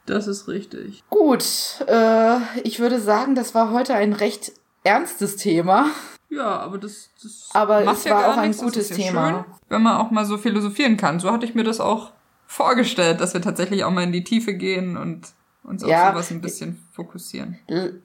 Das 0.05 0.27
ist 0.27 0.47
richtig. 0.47 1.05
Gut, 1.09 1.47
äh, 1.87 2.37
ich 2.65 2.81
würde 2.81 3.01
sagen, 3.01 3.35
das 3.35 3.55
war 3.55 3.73
heute 3.73 3.95
ein 3.95 4.13
recht 4.13 4.53
ernstes 4.85 5.37
Thema. 5.37 5.87
Ja, 6.29 6.59
aber 6.59 6.77
das, 6.77 7.09
das 7.23 7.49
aber 7.55 7.91
es 7.91 8.05
ja 8.05 8.15
war 8.15 8.35
auch 8.35 8.37
ein 8.37 8.55
gutes 8.55 8.91
ja 8.91 8.97
Thema. 8.97 9.31
Schön, 9.31 9.55
wenn 9.71 9.83
man 9.83 9.97
auch 9.97 10.11
mal 10.11 10.27
so 10.27 10.37
philosophieren 10.37 10.99
kann. 10.99 11.19
So 11.19 11.33
hatte 11.33 11.47
ich 11.47 11.55
mir 11.55 11.65
das 11.65 11.81
auch 11.81 12.13
vorgestellt, 12.47 13.21
dass 13.21 13.35
wir 13.35 13.43
tatsächlich 13.43 13.85
auch 13.85 13.91
mal 13.91 14.05
in 14.05 14.13
die 14.13 14.25
Tiefe 14.25 14.55
gehen 14.55 14.97
und 14.97 15.29
uns 15.63 15.83
auf 15.83 15.91
ja, 15.91 16.13
sowas 16.13 16.31
ein 16.31 16.41
bisschen 16.41 16.81
fokussieren. 16.93 17.59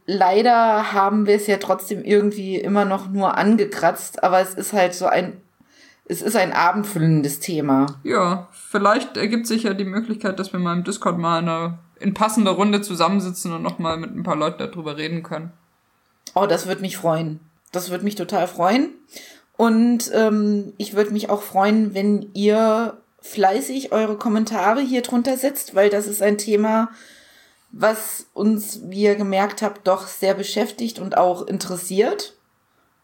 Leider 0.06 0.94
haben 0.94 1.28
wir 1.28 1.36
es 1.36 1.48
ja 1.48 1.58
trotzdem 1.58 2.04
irgendwie 2.04 2.56
immer 2.56 2.86
noch 2.86 3.10
nur 3.10 3.38
angekratzt, 3.38 4.24
aber 4.24 4.40
es 4.40 4.56
ist 4.56 4.74
halt 4.74 4.96
so 4.96 5.06
ein, 5.06 5.40
es 6.06 6.22
ist 6.22 6.36
ein 6.36 6.54
abendfüllendes 6.54 7.40
Thema. 7.40 7.86
Ja, 8.04 8.50
vielleicht 8.52 9.16
ergibt 9.16 9.46
sich 9.48 9.64
ja 9.64 9.74
die 9.74 9.86
Möglichkeit, 9.86 10.40
dass 10.40 10.54
wir 10.54 10.60
mal 10.60 10.76
im 10.76 10.84
Discord 10.84 11.18
mal 11.18 11.40
eine 11.40 11.78
in 12.00 12.16
passender 12.16 12.52
Runde 12.52 12.82
zusammensitzen 12.82 13.54
und 13.54 13.62
nochmal 13.62 13.98
mit 13.98 14.16
ein 14.16 14.24
paar 14.24 14.36
Leuten 14.36 14.58
darüber 14.58 14.98
reden 14.98 15.22
können. 15.22 15.52
Oh, 16.34 16.48
das 16.48 16.68
würde 16.68 16.82
mich 16.82 16.98
freuen. 16.98 17.40
Das 17.72 17.92
würde 17.92 18.04
mich 18.04 18.16
total 18.16 18.48
freuen. 18.48 18.90
Und 19.56 20.10
ähm, 20.14 20.74
ich 20.78 20.96
würde 20.96 21.12
mich 21.12 21.30
auch 21.30 21.44
freuen, 21.44 21.94
wenn 21.94 22.32
ihr 22.34 22.98
fleißig 23.22 23.92
eure 23.92 24.18
Kommentare 24.18 24.82
hier 24.82 25.02
drunter 25.02 25.38
setzt, 25.38 25.76
weil 25.76 25.90
das 25.90 26.08
ist 26.08 26.22
ein 26.22 26.38
Thema, 26.38 26.90
was 27.72 28.28
uns, 28.34 28.82
wie 28.86 29.04
ihr 29.04 29.16
gemerkt 29.16 29.62
habt, 29.62 29.88
doch 29.88 30.08
sehr 30.08 30.34
beschäftigt 30.34 31.00
und 31.00 31.18
auch 31.18 31.48
interessiert. 31.48 32.36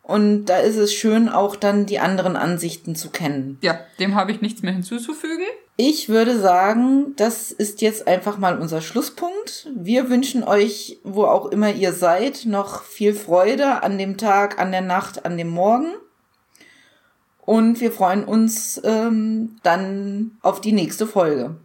Und 0.03 0.45
da 0.45 0.57
ist 0.57 0.77
es 0.77 0.93
schön, 0.93 1.27
auch 1.27 1.55
dann 1.55 1.85
die 1.85 1.99
anderen 1.99 2.37
Ansichten 2.37 2.95
zu 2.95 3.09
kennen. 3.09 3.57
Ja, 3.61 3.79
dem 3.99 4.15
habe 4.15 4.31
ich 4.31 4.41
nichts 4.41 4.61
mehr 4.61 4.71
hinzuzufügen. 4.71 5.45
Ich 5.75 6.09
würde 6.09 6.39
sagen, 6.39 7.13
das 7.17 7.51
ist 7.51 7.81
jetzt 7.81 8.07
einfach 8.07 8.37
mal 8.37 8.57
unser 8.57 8.81
Schlusspunkt. 8.81 9.67
Wir 9.75 10.09
wünschen 10.09 10.43
euch, 10.43 10.99
wo 11.03 11.25
auch 11.25 11.47
immer 11.47 11.71
ihr 11.71 11.93
seid, 11.93 12.45
noch 12.45 12.83
viel 12.83 13.13
Freude 13.13 13.83
an 13.83 13.97
dem 13.97 14.17
Tag, 14.17 14.59
an 14.59 14.71
der 14.71 14.81
Nacht, 14.81 15.25
an 15.25 15.37
dem 15.37 15.49
Morgen. 15.49 15.93
Und 17.47 17.79
wir 17.79 17.93
freuen 17.93 18.25
uns 18.25 18.81
ähm, 18.83 19.55
dann 19.63 20.37
auf 20.41 20.59
die 20.59 20.73
nächste 20.73 21.07
Folge. 21.07 21.55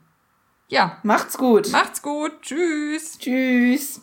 Ja. 0.68 0.98
Macht's 1.02 1.36
gut. 1.36 1.72
Macht's 1.72 2.02
gut. 2.02 2.40
Tschüss. 2.40 3.18
Tschüss. 3.18 4.00